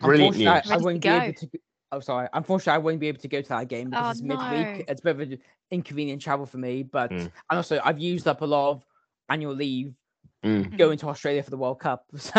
brilliant 0.00 0.36
news. 0.36 0.46
I, 0.46 0.50
I 0.50 0.54
Ready 0.54 0.78
to 0.78 0.84
won't 0.84 1.02
be 1.02 1.08
able 1.08 1.26
go. 1.26 1.32
to. 1.32 1.48
G- 1.90 1.96
Oh, 1.96 2.00
sorry. 2.00 2.28
Unfortunately, 2.32 2.72
I 2.74 2.78
won't 2.78 3.00
be 3.00 3.08
able 3.08 3.20
to 3.20 3.28
go 3.28 3.40
to 3.42 3.48
that 3.48 3.68
game 3.68 3.90
because 3.90 4.06
Oh, 4.06 4.10
it's 4.10 4.22
midweek. 4.22 4.78
no. 4.78 4.84
It's 4.88 5.00
a 5.00 5.04
bit 5.04 5.10
of 5.10 5.20
an 5.20 5.38
inconvenient 5.70 6.22
travel 6.22 6.46
for 6.46 6.58
me. 6.58 6.82
But 6.82 7.10
Mm. 7.10 7.20
and 7.50 7.56
also, 7.56 7.80
I've 7.84 7.98
used 7.98 8.26
up 8.28 8.42
a 8.42 8.46
lot 8.46 8.70
of 8.72 8.84
annual 9.28 9.54
leave 9.54 9.94
Mm. 10.44 10.76
going 10.78 10.98
to 10.98 11.08
Australia 11.08 11.42
for 11.42 11.50
the 11.50 11.56
World 11.58 11.80
Cup. 11.80 12.06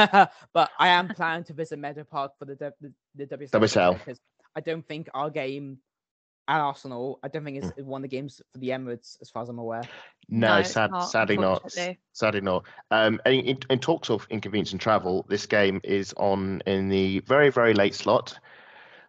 but 0.54 0.70
I 0.80 0.88
am 0.90 1.10
planning 1.10 1.44
to 1.46 1.54
visit 1.54 1.80
Meadow 1.80 2.04
Park 2.04 2.34
for 2.38 2.46
the 2.46 2.56
W- 2.56 2.94
the, 3.16 3.26
the 3.26 3.38
WSL 3.38 3.60
WSL. 3.60 3.94
because 4.00 4.20
I 4.56 4.62
don't 4.62 4.86
think 4.88 5.10
our 5.14 5.30
game 5.30 5.80
at 6.48 6.62
Arsenal. 6.62 7.20
I 7.24 7.28
don't 7.28 7.44
think 7.44 7.62
Mm. 7.64 7.72
it's 7.78 7.82
one 7.86 8.00
of 8.04 8.10
the 8.10 8.16
games 8.16 8.42
for 8.52 8.58
the 8.60 8.70
Emirates, 8.70 9.18
as 9.22 9.30
far 9.30 9.44
as 9.44 9.50
I'm 9.50 9.60
aware. 9.60 9.84
No, 10.30 10.58
No, 10.58 10.64
sad, 10.64 10.92
not, 10.92 11.02
sadly 11.02 11.38
not. 11.38 11.58
s- 11.66 11.76
unfortunately. 11.76 12.00
Sadly 12.14 12.42
not. 12.42 12.66
Um, 12.92 13.20
and 13.26 13.34
in, 13.36 13.58
in 13.70 13.80
talks 13.80 14.10
of 14.10 14.26
inconvenience 14.30 14.72
and 14.72 14.80
travel, 14.82 15.26
this 15.28 15.46
game 15.46 15.82
is 15.84 16.14
on 16.18 16.62
in 16.68 16.88
the 16.90 17.20
very, 17.22 17.50
very 17.50 17.74
late 17.74 17.94
slot. 17.96 18.40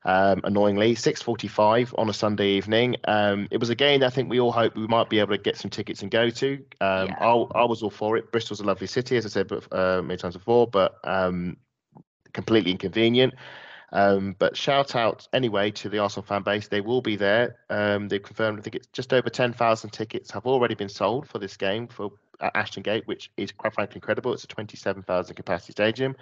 Um, 0.04 0.40
annoyingly, 0.44 0.94
6:45 0.94 1.94
on 1.98 2.08
a 2.08 2.12
Sunday 2.12 2.52
evening. 2.52 2.96
Um, 3.04 3.48
it 3.50 3.58
was 3.58 3.68
a 3.68 3.74
game 3.74 4.00
that 4.00 4.06
I 4.06 4.10
think 4.10 4.30
we 4.30 4.40
all 4.40 4.52
hoped 4.52 4.76
we 4.76 4.86
might 4.86 5.10
be 5.10 5.18
able 5.18 5.36
to 5.36 5.42
get 5.42 5.58
some 5.58 5.70
tickets 5.70 6.02
and 6.02 6.10
go 6.10 6.30
to. 6.30 6.54
Um, 6.80 7.08
Yeah. 7.08 7.16
I, 7.20 7.32
I 7.60 7.64
was 7.64 7.82
all 7.82 7.90
for 7.90 8.16
it. 8.16 8.32
Bristol's 8.32 8.60
a 8.60 8.64
lovely 8.64 8.86
city, 8.86 9.16
as 9.16 9.26
I 9.26 9.28
said 9.28 9.52
uh, 9.72 10.00
many 10.02 10.16
times 10.16 10.36
before, 10.36 10.66
but 10.66 10.96
um, 11.04 11.58
completely 12.32 12.70
inconvenient. 12.70 13.34
Um, 13.92 14.36
but 14.38 14.56
shout 14.56 14.94
out 14.94 15.26
anyway 15.32 15.70
to 15.72 15.88
the 15.88 15.98
Arsenal 15.98 16.24
fan 16.24 16.42
base. 16.42 16.68
They 16.68 16.80
will 16.80 17.02
be 17.02 17.16
there. 17.16 17.56
Um, 17.68 18.08
they've 18.08 18.22
confirmed. 18.22 18.58
I 18.58 18.62
think 18.62 18.76
it's 18.76 18.86
just 18.88 19.12
over 19.12 19.28
10,000 19.28 19.90
tickets 19.90 20.30
have 20.30 20.46
already 20.46 20.74
been 20.74 20.88
sold 20.88 21.28
for 21.28 21.38
this 21.38 21.56
game 21.56 21.88
for 21.88 22.12
at 22.40 22.54
Ashton 22.54 22.82
Gate, 22.82 23.06
which 23.06 23.30
is 23.36 23.52
quite 23.52 23.74
frankly 23.74 23.96
incredible. 23.96 24.32
It's 24.32 24.44
a 24.44 24.48
27,000 24.48 25.34
capacity 25.34 25.72
stadium, 25.72 26.16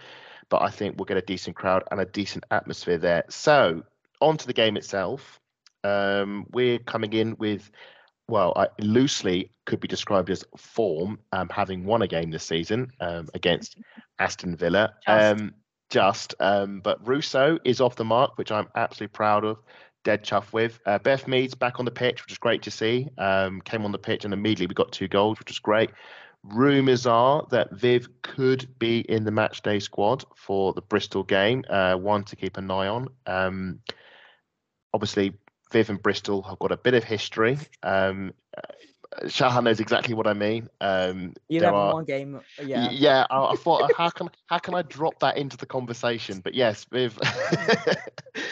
but 0.48 0.62
I 0.62 0.70
think 0.70 0.96
we'll 0.96 1.06
get 1.06 1.16
a 1.16 1.22
decent 1.22 1.56
crowd 1.56 1.84
and 1.90 2.00
a 2.00 2.04
decent 2.04 2.44
atmosphere 2.50 2.98
there. 2.98 3.24
So 3.28 3.82
on 4.20 4.36
to 4.36 4.46
the 4.46 4.52
game 4.52 4.76
itself. 4.76 5.40
Um, 5.84 6.46
we're 6.50 6.78
coming 6.80 7.12
in 7.12 7.36
with, 7.38 7.70
well, 8.26 8.52
I 8.56 8.68
loosely 8.80 9.52
could 9.64 9.80
be 9.80 9.88
described 9.88 10.30
as 10.30 10.44
form, 10.56 11.20
um, 11.32 11.48
having 11.50 11.84
won 11.84 12.02
a 12.02 12.08
game 12.08 12.30
this 12.30 12.44
season 12.44 12.90
um, 13.00 13.28
against 13.34 13.76
Aston 14.18 14.56
Villa. 14.56 14.94
Just. 15.06 15.40
Um, 15.40 15.54
just, 15.90 16.34
um, 16.38 16.80
but 16.80 17.06
Russo 17.06 17.58
is 17.64 17.80
off 17.80 17.96
the 17.96 18.04
mark, 18.04 18.36
which 18.36 18.52
I'm 18.52 18.68
absolutely 18.74 19.14
proud 19.14 19.44
of. 19.46 19.58
Dead 20.04 20.24
chuff 20.24 20.52
with. 20.52 20.80
Uh, 20.86 20.98
Beth 20.98 21.26
Mead's 21.26 21.54
back 21.54 21.78
on 21.78 21.84
the 21.84 21.90
pitch, 21.90 22.24
which 22.24 22.32
is 22.32 22.38
great 22.38 22.62
to 22.62 22.70
see. 22.70 23.08
Um, 23.18 23.60
came 23.60 23.84
on 23.84 23.92
the 23.92 23.98
pitch 23.98 24.24
and 24.24 24.32
immediately 24.32 24.66
we 24.66 24.74
got 24.74 24.92
two 24.92 25.08
goals, 25.08 25.38
which 25.38 25.50
was 25.50 25.58
great. 25.58 25.90
Rumours 26.44 27.06
are 27.06 27.46
that 27.50 27.72
Viv 27.72 28.08
could 28.22 28.78
be 28.78 29.00
in 29.00 29.24
the 29.24 29.30
match 29.30 29.62
day 29.62 29.80
squad 29.80 30.24
for 30.36 30.72
the 30.72 30.82
Bristol 30.82 31.24
game, 31.24 31.64
uh, 31.68 31.96
one 31.96 32.24
to 32.24 32.36
keep 32.36 32.56
an 32.56 32.70
eye 32.70 32.86
on. 32.86 33.08
Um, 33.26 33.80
obviously, 34.94 35.34
Viv 35.72 35.90
and 35.90 36.02
Bristol 36.02 36.42
have 36.42 36.58
got 36.58 36.72
a 36.72 36.76
bit 36.76 36.94
of 36.94 37.04
history. 37.04 37.58
Um, 37.82 38.32
Shahan 39.24 39.64
knows 39.64 39.80
exactly 39.80 40.14
what 40.14 40.26
I 40.26 40.34
mean. 40.34 40.68
Um, 40.80 41.32
there 41.48 41.60
11 41.70 41.74
are- 41.74 41.94
one 41.94 42.04
game. 42.04 42.34
uh, 42.36 42.40
Yeah. 42.62 42.90
Yeah, 42.90 43.26
I, 43.30 43.52
I 43.52 43.54
thought, 43.56 43.90
how 43.96 44.10
can 44.10 44.28
how 44.46 44.58
can 44.58 44.74
I 44.74 44.82
drop 44.82 45.18
that 45.20 45.36
into 45.38 45.56
the 45.56 45.66
conversation? 45.66 46.40
But 46.40 46.54
yes, 46.54 46.84
Viv. 46.92 47.18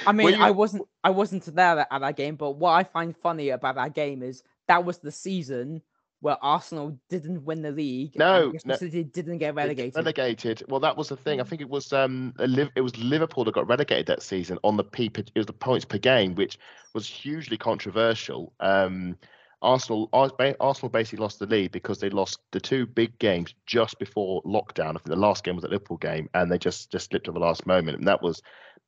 I 0.06 0.12
mean, 0.12 0.28
you- 0.34 0.42
I 0.42 0.50
wasn't 0.50 0.84
I 1.04 1.10
wasn't 1.10 1.44
there 1.54 1.86
at 1.90 2.00
that 2.00 2.16
game, 2.16 2.36
but 2.36 2.52
what 2.52 2.72
I 2.72 2.84
find 2.84 3.16
funny 3.16 3.50
about 3.50 3.74
that 3.76 3.94
game 3.94 4.22
is 4.22 4.42
that 4.68 4.84
was 4.84 4.98
the 4.98 5.12
season 5.12 5.82
where 6.20 6.38
Arsenal 6.42 6.98
didn't 7.10 7.44
win 7.44 7.60
the 7.60 7.70
league. 7.70 8.16
No, 8.16 8.50
no, 8.64 8.76
City 8.76 9.04
didn't 9.04 9.36
get 9.38 9.54
relegated. 9.54 9.94
Relegated. 9.94 10.62
Well, 10.68 10.80
that 10.80 10.96
was 10.96 11.10
the 11.10 11.16
thing. 11.16 11.40
I 11.40 11.44
think 11.44 11.60
it 11.60 11.68
was 11.68 11.92
um 11.92 12.32
it 12.38 12.80
was 12.80 12.96
Liverpool 12.96 13.44
that 13.44 13.54
got 13.54 13.68
relegated 13.68 14.06
that 14.06 14.22
season 14.22 14.58
on 14.64 14.78
the 14.78 14.84
P. 14.84 15.10
per- 15.10 15.20
It 15.20 15.38
was 15.38 15.46
the 15.46 15.52
points 15.52 15.84
per 15.84 15.98
game, 15.98 16.34
which 16.34 16.58
was 16.94 17.06
hugely 17.06 17.58
controversial. 17.58 18.54
Um, 18.60 19.18
Arsenal 19.62 20.08
Arsenal 20.12 20.90
basically 20.90 21.22
lost 21.22 21.38
the 21.38 21.46
lead 21.46 21.72
because 21.72 21.98
they 21.98 22.10
lost 22.10 22.40
the 22.52 22.60
two 22.60 22.86
big 22.86 23.18
games 23.18 23.54
just 23.64 23.98
before 23.98 24.42
lockdown. 24.42 24.90
I 24.90 24.92
think 24.92 25.06
the 25.06 25.16
last 25.16 25.44
game 25.44 25.56
was 25.56 25.62
the 25.62 25.70
Liverpool 25.70 25.96
game, 25.96 26.28
and 26.34 26.50
they 26.50 26.58
just 26.58 26.90
just 26.90 27.10
slipped 27.10 27.28
at 27.28 27.34
the 27.34 27.40
last 27.40 27.66
moment, 27.66 27.98
and 27.98 28.06
that 28.06 28.22
was 28.22 28.42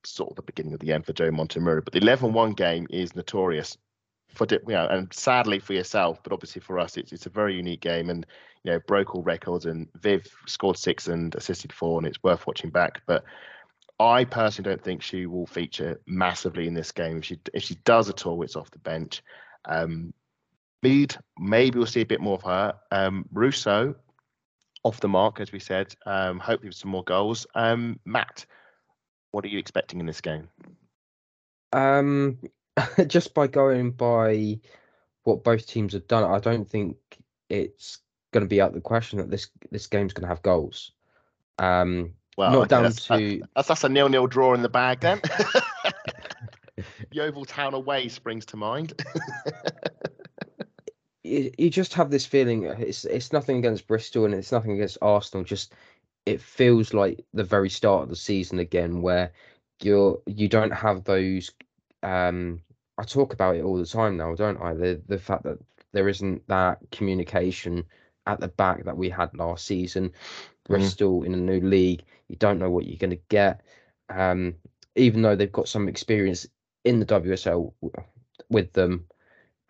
sort 0.04 0.30
of 0.30 0.36
the 0.36 0.42
beginning 0.42 0.74
of 0.74 0.80
the 0.80 0.92
end 0.92 1.06
for 1.06 1.12
Joe 1.12 1.30
Montemurro. 1.30 1.84
But 1.84 1.92
the 1.92 2.00
11-1 2.00 2.56
game 2.56 2.86
is 2.90 3.16
notorious 3.16 3.76
for 4.34 4.46
you 4.50 4.60
know, 4.68 4.86
and 4.86 5.12
sadly 5.12 5.58
for 5.58 5.72
yourself, 5.72 6.22
but 6.22 6.32
obviously 6.32 6.60
for 6.60 6.78
us, 6.78 6.96
it's 6.96 7.12
it's 7.12 7.26
a 7.26 7.30
very 7.30 7.54
unique 7.54 7.80
game, 7.80 8.10
and 8.10 8.26
you 8.62 8.72
know 8.72 8.80
broke 8.86 9.14
all 9.14 9.22
records. 9.22 9.66
And 9.66 9.88
Viv 9.96 10.26
scored 10.46 10.76
six 10.76 11.08
and 11.08 11.34
assisted 11.34 11.72
four, 11.72 11.98
and 11.98 12.06
it's 12.06 12.22
worth 12.22 12.46
watching 12.46 12.70
back. 12.70 13.02
But 13.06 13.24
I 13.98 14.24
personally 14.24 14.70
don't 14.70 14.84
think 14.84 15.02
she 15.02 15.26
will 15.26 15.46
feature 15.46 16.00
massively 16.06 16.66
in 16.66 16.74
this 16.74 16.92
game. 16.92 17.18
If 17.18 17.24
she 17.24 17.40
if 17.54 17.62
she 17.62 17.76
does 17.84 18.08
at 18.08 18.26
all, 18.26 18.42
it's 18.42 18.56
off 18.56 18.70
the 18.70 18.78
bench. 18.78 19.22
Um, 19.64 20.12
Mead, 20.82 21.16
maybe 21.38 21.78
we'll 21.78 21.86
see 21.86 22.02
a 22.02 22.06
bit 22.06 22.20
more 22.20 22.34
of 22.34 22.42
her. 22.42 22.74
Um, 22.90 23.26
Russo, 23.32 23.94
off 24.84 25.00
the 25.00 25.08
mark, 25.08 25.40
as 25.40 25.52
we 25.52 25.58
said. 25.58 25.94
Um, 26.06 26.38
hopefully 26.38 26.68
with 26.68 26.76
some 26.76 26.90
more 26.90 27.04
goals. 27.04 27.46
Um, 27.54 27.98
Matt, 28.04 28.46
what 29.32 29.44
are 29.44 29.48
you 29.48 29.58
expecting 29.58 30.00
in 30.00 30.06
this 30.06 30.20
game? 30.20 30.48
Um, 31.72 32.38
just 33.06 33.34
by 33.34 33.46
going 33.46 33.90
by 33.90 34.60
what 35.24 35.44
both 35.44 35.66
teams 35.66 35.92
have 35.92 36.06
done, 36.06 36.24
I 36.24 36.38
don't 36.38 36.68
think 36.68 36.96
it's 37.50 37.98
going 38.32 38.44
to 38.44 38.48
be 38.48 38.60
out 38.60 38.68
of 38.68 38.74
the 38.74 38.80
question 38.80 39.18
that 39.18 39.30
this 39.30 39.48
this 39.70 39.86
game's 39.86 40.12
going 40.12 40.22
to 40.22 40.28
have 40.28 40.42
goals. 40.42 40.92
Um, 41.58 42.14
Well, 42.36 42.52
not 42.52 42.58
okay, 42.60 42.68
down 42.68 42.82
that's, 42.84 43.06
to 43.06 43.42
that's 43.56 43.68
that's 43.68 43.84
a 43.84 43.88
nil-nil 43.88 44.28
draw 44.28 44.54
in 44.54 44.62
the 44.62 44.68
bag 44.68 45.00
then. 45.00 45.20
Yeovil 47.12 47.44
Town 47.44 47.74
away 47.74 48.08
springs 48.08 48.46
to 48.46 48.56
mind. 48.56 48.92
You, 51.28 51.52
you 51.58 51.70
just 51.70 51.94
have 51.94 52.10
this 52.10 52.26
feeling. 52.26 52.66
uh, 52.68 52.76
It's 52.78 53.04
it's 53.04 53.32
nothing 53.32 53.58
against 53.58 53.86
Bristol 53.86 54.24
and 54.24 54.34
it's 54.34 54.52
nothing 54.52 54.72
against 54.72 54.98
Arsenal. 55.02 55.44
Just 55.44 55.74
it 56.26 56.40
feels 56.40 56.92
like 56.94 57.24
the 57.32 57.44
very 57.44 57.68
start 57.70 58.02
of 58.02 58.08
the 58.08 58.16
season 58.16 58.58
again, 58.58 59.02
where 59.02 59.32
you're 59.82 60.20
you 60.26 60.48
don't 60.48 60.72
have 60.72 61.04
those. 61.04 61.50
Um, 62.02 62.60
I 62.98 63.04
talk 63.04 63.32
about 63.32 63.56
it 63.56 63.62
all 63.62 63.76
the 63.76 63.86
time 63.86 64.16
now, 64.16 64.34
don't 64.34 64.60
I? 64.60 64.74
The 64.74 65.00
the 65.06 65.18
fact 65.18 65.44
that 65.44 65.58
there 65.92 66.08
isn't 66.08 66.46
that 66.48 66.78
communication 66.92 67.84
at 68.26 68.40
the 68.40 68.48
back 68.48 68.84
that 68.84 68.96
we 68.96 69.08
had 69.08 69.34
last 69.36 69.64
season. 69.66 70.12
Bristol 70.66 71.22
in 71.22 71.32
a 71.32 71.38
new 71.38 71.60
league, 71.60 72.04
you 72.28 72.36
don't 72.36 72.58
know 72.58 72.70
what 72.70 72.86
you're 72.86 72.98
going 72.98 73.10
to 73.10 73.22
get. 73.30 73.62
Um, 74.10 74.54
even 74.96 75.22
though 75.22 75.34
they've 75.34 75.50
got 75.50 75.68
some 75.68 75.88
experience 75.88 76.46
in 76.84 77.00
the 77.00 77.06
WSL 77.06 77.72
with 78.50 78.72
them, 78.74 79.06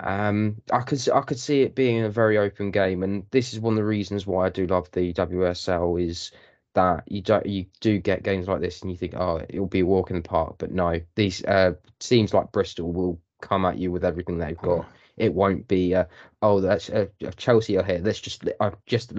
um, 0.00 0.60
I 0.72 0.80
could 0.80 1.08
I 1.08 1.20
could 1.22 1.38
see 1.38 1.62
it 1.62 1.74
being 1.74 2.04
a 2.04 2.10
very 2.10 2.38
open 2.38 2.70
game, 2.70 3.02
and 3.02 3.24
this 3.30 3.52
is 3.52 3.60
one 3.60 3.74
of 3.74 3.78
the 3.78 3.84
reasons 3.84 4.26
why 4.26 4.46
I 4.46 4.50
do 4.50 4.66
love 4.66 4.90
the 4.92 5.12
WSL 5.12 6.02
is 6.04 6.30
that 6.74 7.02
you 7.08 7.20
don't 7.20 7.46
you 7.46 7.66
do 7.80 7.98
get 7.98 8.22
games 8.22 8.46
like 8.46 8.60
this, 8.60 8.80
and 8.82 8.90
you 8.90 8.96
think, 8.96 9.14
oh, 9.14 9.44
it'll 9.48 9.66
be 9.66 9.80
a 9.80 9.86
walk 9.86 10.10
in 10.10 10.16
the 10.16 10.22
park, 10.22 10.56
but 10.58 10.70
no, 10.70 11.00
these 11.16 11.44
uh, 11.44 11.72
teams 11.98 12.32
like 12.32 12.52
Bristol 12.52 12.92
will 12.92 13.20
come 13.42 13.64
at 13.64 13.78
you 13.78 13.90
with 13.90 14.04
everything 14.04 14.38
they've 14.38 14.56
got. 14.58 14.86
It 15.16 15.34
won't 15.34 15.66
be, 15.66 15.96
uh, 15.96 16.04
oh, 16.42 16.60
that's 16.60 16.90
uh, 16.90 17.06
Chelsea 17.36 17.76
are 17.76 17.82
here. 17.82 18.00
Let's 18.00 18.20
just 18.20 18.44
uh, 18.60 18.70
just 18.86 19.12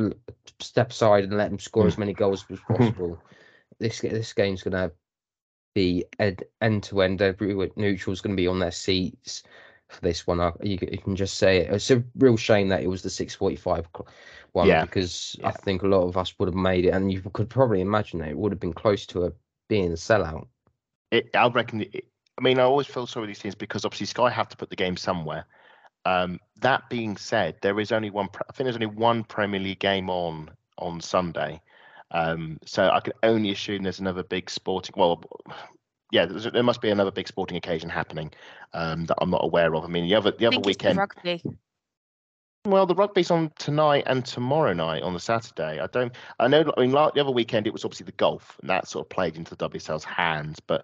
step 0.59 0.91
aside 0.91 1.25
and 1.25 1.36
let 1.36 1.49
them 1.49 1.59
score 1.59 1.88
as 1.88 1.97
many 1.97 2.13
goals 2.13 2.45
as 2.49 2.59
possible. 2.69 3.19
this 3.80 3.99
this 3.99 4.32
game's 4.32 4.63
gonna 4.63 4.91
be 5.75 6.05
end 6.19 6.43
end 6.61 6.84
to 6.84 7.01
end. 7.01 7.21
Every 7.21 7.69
neutral's 7.75 8.21
gonna 8.21 8.36
be 8.36 8.47
on 8.47 8.59
their 8.59 8.71
seats 8.71 9.43
for 9.89 10.01
this 10.01 10.25
one. 10.25 10.39
I, 10.39 10.51
you, 10.61 10.77
you 10.91 10.97
can 10.99 11.15
just 11.15 11.37
say 11.37 11.57
it. 11.57 11.73
It's 11.73 11.91
a 11.91 12.03
real 12.17 12.37
shame 12.37 12.69
that 12.69 12.83
it 12.83 12.87
was 12.87 13.01
the 13.01 13.09
six 13.09 13.35
forty 13.35 13.55
five 13.55 13.87
one 14.53 14.67
Yeah. 14.67 14.85
because 14.85 15.35
I 15.43 15.51
think 15.51 15.81
a 15.81 15.87
lot 15.87 16.07
of 16.07 16.17
us 16.17 16.33
would 16.39 16.47
have 16.47 16.55
made 16.55 16.85
it, 16.85 16.89
and 16.89 17.11
you 17.11 17.21
could 17.33 17.49
probably 17.49 17.81
imagine 17.81 18.19
that 18.19 18.29
it 18.29 18.37
would 18.37 18.51
have 18.51 18.59
been 18.59 18.73
close 18.73 19.05
to 19.07 19.25
a 19.25 19.33
being 19.67 19.91
a 19.91 19.95
sellout. 19.95 20.47
it, 21.11 21.29
I 21.35 21.47
reckon. 21.47 21.81
It, 21.81 22.05
I 22.37 22.41
mean, 22.41 22.59
I 22.59 22.63
always 22.63 22.87
feel 22.87 23.05
sorry 23.05 23.23
with 23.27 23.29
these 23.35 23.41
things 23.41 23.55
because 23.55 23.83
obviously 23.83 24.05
Sky 24.05 24.29
have 24.29 24.47
to 24.49 24.57
put 24.57 24.69
the 24.69 24.75
game 24.75 24.95
somewhere. 24.95 25.45
Um, 26.05 26.39
that 26.61 26.89
being 26.89 27.17
said, 27.17 27.57
there 27.61 27.79
is 27.79 27.91
only 27.91 28.09
one. 28.09 28.29
I 28.47 28.53
think 28.53 28.65
there's 28.65 28.75
only 28.75 28.85
one 28.87 29.23
Premier 29.23 29.59
League 29.59 29.79
game 29.79 30.09
on 30.09 30.49
on 30.77 31.01
Sunday, 31.01 31.61
um, 32.11 32.57
so 32.65 32.89
I 32.89 33.01
can 33.01 33.13
only 33.23 33.51
assume 33.51 33.83
there's 33.83 33.99
another 33.99 34.23
big 34.23 34.49
sporting. 34.49 34.95
Well, 34.97 35.21
yeah, 36.12 36.26
there 36.26 36.64
must 36.64 36.82
be 36.82 36.89
another 36.89 37.12
big 37.12 37.28
sporting 37.28 37.57
occasion 37.57 37.89
happening 37.89 38.32
um, 38.74 39.05
that 39.05 39.18
I'm 39.22 39.30
not 39.30 39.43
aware 39.43 39.76
of. 39.76 39.84
I 39.84 39.88
mean, 39.88 40.05
the 40.05 40.16
other 40.16 40.32
the 40.32 40.45
other 40.45 40.57
it's 40.57 40.64
the 40.64 40.70
weekend. 40.70 40.97
rugby. 40.97 41.43
Well, 42.66 42.86
the 42.86 42.95
rugby's 42.95 43.32
on 43.32 43.51
tonight 43.57 44.03
and 44.05 44.26
tomorrow 44.26 44.74
night 44.74 45.01
on 45.01 45.14
the 45.14 45.20
Saturday. 45.20 45.80
I 45.80 45.88
don't. 45.88 46.14
I 46.39 46.47
know. 46.47 46.72
I 46.76 46.82
mean, 46.82 46.91
like 46.91 47.14
the 47.14 47.22
other 47.22 47.32
weekend, 47.32 47.68
it 47.68 47.74
was 47.74 47.86
obviously 47.86 48.05
the 48.05 48.12
golf, 48.14 48.57
and 48.62 48.70
that 48.70 48.88
sort 48.88 49.05
of 49.05 49.10
played 49.10 49.38
into 49.38 49.55
the 49.55 49.70
WSL's 49.70 50.03
hands. 50.03 50.60
But 50.60 50.84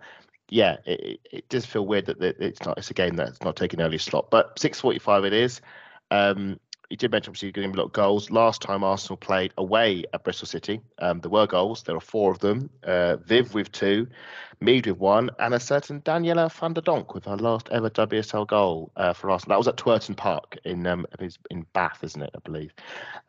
yeah, 0.50 0.78
it, 0.86 1.20
it, 1.32 1.50
does 1.50 1.66
feel 1.66 1.86
weird 1.86 2.06
that 2.06 2.22
it's 2.22 2.64
not. 2.66 2.78
It's 2.78 2.92
a 2.92 2.94
game 2.94 3.16
that's 3.16 3.42
not 3.42 3.56
taking 3.56 3.82
early 3.82 3.98
slot. 3.98 4.30
But 4.30 4.58
six 4.58 4.80
forty-five 4.80 5.26
it 5.26 5.34
is. 5.34 5.60
Um, 6.12 6.60
you 6.90 6.98
did 6.98 7.12
mention 7.12 7.32
obviously 7.32 7.52
getting 7.52 7.74
a 7.74 7.78
lot 7.78 7.86
of 7.86 7.94
goals. 7.94 8.30
Last 8.30 8.62
time 8.62 8.84
Arsenal 8.84 9.18
played 9.18 9.54
away 9.58 10.06
at 10.14 10.24
Bristol 10.24 10.48
City, 10.48 10.82
um, 11.00 11.20
there 11.20 11.32
were 11.32 11.48
goals. 11.48 11.84
There 11.84 11.96
were 11.96 12.02
four 12.02 12.32
of 12.32 12.40
them. 12.40 12.70
Uh, 12.84 13.18
Viv 13.18 13.54
with 13.54 13.72
two, 13.72 14.08
Mead 14.62 14.88
with 14.88 14.98
one, 14.98 15.30
and 15.40 15.54
a 15.54 15.60
certain 15.60 16.02
Daniela 16.02 16.52
van 16.52 16.74
de 16.74 16.82
Donk 16.82 17.14
with 17.14 17.26
her 17.26 17.36
last 17.36 17.68
ever 17.72 17.90
WSL 17.90 18.48
goal 18.48 18.92
uh, 18.96 19.14
for 19.14 19.30
Arsenal. 19.30 19.54
That 19.54 19.58
was 19.58 19.68
at 19.68 19.78
Twerton 19.78 20.16
Park 20.16 20.58
in 20.64 20.88
um, 20.88 21.06
in 21.50 21.66
Bath, 21.74 22.04
isn't 22.04 22.22
it? 22.22 22.32
I 22.36 22.40
believe. 22.40 22.74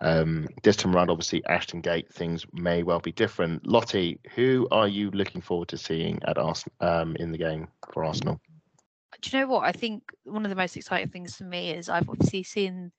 Um, 0.01 0.49
this 0.63 0.77
time 0.77 0.95
around, 0.95 1.11
obviously 1.11 1.45
Ashton 1.47 1.81
Gate, 1.81 2.13
things 2.13 2.47
may 2.53 2.83
well 2.83 3.01
be 3.01 3.13
different. 3.13 3.67
Lottie, 3.67 4.21
who 4.35 4.69
are 4.71 4.87
you 4.89 5.11
looking 5.11 5.41
forward 5.41 5.69
to 5.69 5.79
seeing 5.79 6.21
at 6.25 6.39
Arsenal 6.39 6.75
um, 6.81 7.17
in 7.17 7.33
the 7.33 7.39
game 7.39 7.69
for 7.93 8.05
Arsenal? 8.05 8.41
Do 9.21 9.37
you 9.37 9.41
know 9.41 9.49
what? 9.49 9.65
I 9.65 9.73
think 9.73 10.03
one 10.25 10.45
of 10.45 10.51
the 10.51 10.57
most 10.57 10.77
exciting 10.77 11.09
things 11.09 11.35
for 11.35 11.45
me 11.45 11.71
is 11.71 11.89
I've 11.89 12.09
obviously 12.09 12.43
seen 12.43 12.93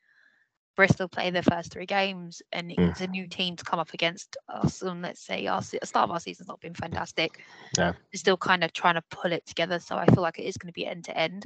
Bristol 0.77 1.09
play 1.09 1.29
their 1.31 1.43
first 1.43 1.71
three 1.71 1.87
games, 1.87 2.41
and 2.53 2.69
Mm. 2.71 2.89
it's 2.91 3.01
a 3.01 3.07
new 3.07 3.27
team 3.27 3.55
to 3.57 3.63
come 3.65 3.79
up 3.79 3.93
against 3.93 4.37
us. 4.47 4.81
And 4.83 5.01
let's 5.01 5.25
say 5.25 5.47
our 5.47 5.61
se- 5.61 5.79
start 5.83 6.05
of 6.05 6.11
our 6.11 6.19
season's 6.19 6.47
not 6.47 6.61
been 6.61 6.75
fantastic. 6.75 7.43
Yeah. 7.77 7.91
They're 7.91 8.19
still 8.19 8.37
kind 8.37 8.63
of 8.63 8.71
trying 8.71 8.95
to 8.95 9.01
pull 9.09 9.33
it 9.33 9.45
together. 9.45 9.79
So 9.79 9.97
I 9.97 10.05
feel 10.05 10.21
like 10.21 10.39
it 10.39 10.45
is 10.45 10.55
going 10.57 10.69
to 10.69 10.73
be 10.73 10.85
end 10.85 11.05
to 11.05 11.17
end. 11.17 11.45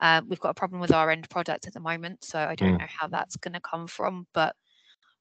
Uh, 0.00 0.20
we've 0.28 0.38
got 0.38 0.50
a 0.50 0.54
problem 0.54 0.80
with 0.80 0.92
our 0.92 1.10
end 1.10 1.28
product 1.30 1.66
at 1.66 1.72
the 1.72 1.80
moment, 1.80 2.22
so 2.22 2.38
I 2.38 2.54
don't 2.54 2.74
Mm. 2.74 2.78
know 2.80 2.86
how 2.88 3.08
that's 3.08 3.36
going 3.36 3.54
to 3.54 3.60
come 3.60 3.88
from. 3.88 4.28
But 4.32 4.54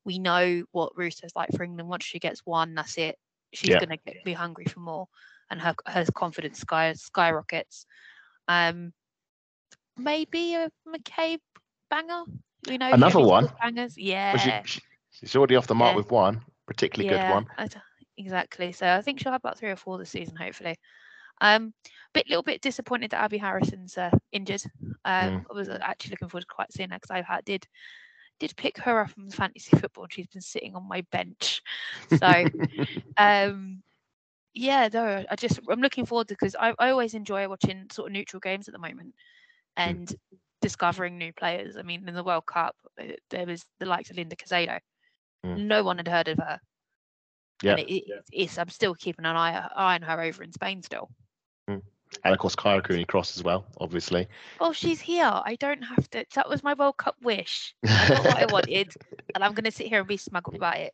we 0.04 0.20
know 0.20 0.64
what 0.72 0.96
Russo's 0.98 1.36
like 1.36 1.50
for 1.56 1.64
England. 1.64 1.90
Once 1.90 2.06
she 2.06 2.20
gets 2.20 2.46
one, 2.46 2.76
that's 2.76 2.98
it. 2.98 3.18
She's 3.54 3.72
Yeah. 3.72 3.80
going 3.80 3.98
to 3.98 4.14
be 4.24 4.34
hungry 4.34 4.66
for 4.66 4.82
more, 4.82 5.08
and 5.50 5.62
her 5.62 5.74
her 5.88 6.06
confidence 6.14 6.60
sky 6.60 6.92
skyrockets. 6.94 7.86
Um, 8.50 8.94
maybe 9.98 10.56
a 10.56 10.70
McCabe 10.86 11.40
banger. 11.90 12.26
We 12.68 12.78
know 12.78 12.92
Another 12.92 13.20
one? 13.20 13.50
Bangers. 13.62 13.98
Yeah. 13.98 14.36
she, 14.38 14.52
she- 14.66 14.82
she's 15.12 15.36
already 15.36 15.56
off 15.56 15.68
the 15.68 15.76
mark 15.76 15.94
Yeah. 15.94 15.98
with 15.98 16.12
one, 16.12 16.42
particularly 16.66 17.10
good 17.10 17.30
one. 17.30 17.48
I 17.58 17.68
exactly. 18.18 18.72
So 18.72 18.88
I 18.88 19.02
think 19.02 19.20
she'll 19.20 19.32
have 19.32 19.42
about 19.42 19.58
three 19.58 19.70
or 19.70 19.76
four 19.76 19.98
this 19.98 20.10
season, 20.12 20.36
hopefully. 20.36 20.76
Um, 21.40 21.74
a 21.86 21.90
bit 22.14 22.28
little 22.30 22.42
bit 22.44 22.62
disappointed 22.62 23.12
that 23.12 23.24
Abi 23.24 23.38
Harrison's 23.38 23.98
uh, 23.98 24.10
injured. 24.32 24.64
Um, 25.06 25.46
I 25.50 25.54
was 25.54 25.70
uh, 25.70 25.78
actually 25.82 26.12
looking 26.12 26.30
forward 26.30 26.42
to 26.42 26.48
quite 26.54 26.72
seeing 26.74 26.90
her 26.90 26.98
because 26.98 27.12
I 27.12 27.22
had 27.22 27.46
did 27.46 27.68
did 28.40 28.56
pick 28.56 28.78
her 28.80 29.02
up 29.02 29.12
from 29.12 29.30
fantasy 29.30 29.78
football. 29.78 30.06
and 30.06 30.14
She's 30.14 30.28
been 30.28 30.42
sitting 30.42 30.76
on 30.76 30.88
my 30.88 31.02
bench, 31.12 31.62
so 32.18 32.28
um, 33.18 33.82
yeah, 34.54 34.90
no, 34.92 35.24
I 35.30 35.36
just 35.36 35.60
I'm 35.70 35.82
looking 35.82 36.06
forward 36.08 36.28
to 36.30 36.34
because 36.34 36.56
I, 36.60 36.74
I 36.80 36.90
always 36.90 37.14
enjoy 37.14 37.48
watching 37.48 37.86
sort 37.92 38.08
of 38.10 38.14
neutral 38.14 38.40
games 38.40 38.68
at 38.68 38.74
the 38.74 38.80
moment 38.80 39.14
and 39.76 40.12
discovering 40.62 41.18
new 41.18 41.34
players. 41.34 41.78
I 41.78 41.82
mean, 41.82 42.08
in 42.08 42.16
the 42.16 42.24
World 42.24 42.46
Cup, 42.46 42.76
uh, 43.00 43.14
there 43.30 43.46
was 43.46 43.66
the 43.80 43.86
likes 43.86 44.10
of 44.10 44.18
Linda 44.18 44.36
Caicedo. 44.36 44.80
Mm. 45.46 45.66
No 45.66 45.84
one 45.84 45.98
had 45.98 46.08
heard 46.08 46.28
of 46.28 46.38
her. 46.38 46.60
Yeah. 47.64 47.72
And 47.72 47.80
it, 47.82 47.94
it, 47.94 48.04
it's 48.32 48.58
I'm 48.58 48.70
still 48.70 48.94
keeping 48.94 49.26
an 49.26 49.36
eye 49.36 49.68
eye 49.76 49.96
on 49.96 50.02
her 50.04 50.22
over 50.22 50.44
in 50.44 50.52
Spain 50.52 50.84
still. 50.84 51.10
And 52.24 52.34
of 52.34 52.40
course, 52.40 52.56
Kyra 52.56 52.84
Cooney 52.84 53.06
Cross 53.06 53.38
as 53.38 53.44
well, 53.44 53.66
obviously. 53.80 54.28
Oh, 54.60 54.72
she's 54.72 55.02
here. 55.02 55.30
I 55.30 55.56
don't 55.60 55.82
have 55.82 56.10
to. 56.12 56.26
That 56.36 56.50
was 56.50 56.64
my 56.64 56.74
World 56.74 56.98
Cup 56.98 57.16
wish. 57.22 57.76
I 57.88 58.08
got 58.08 58.26
what 58.26 58.38
I 58.38 58.46
wanted, 58.52 58.94
and 59.36 59.44
I'm 59.44 59.54
going 59.54 59.66
to 59.66 59.72
sit 59.72 59.88
here 59.88 60.00
and 60.00 60.08
be 60.08 60.18
smug 60.18 60.48
about 60.54 60.78
it. 60.78 60.94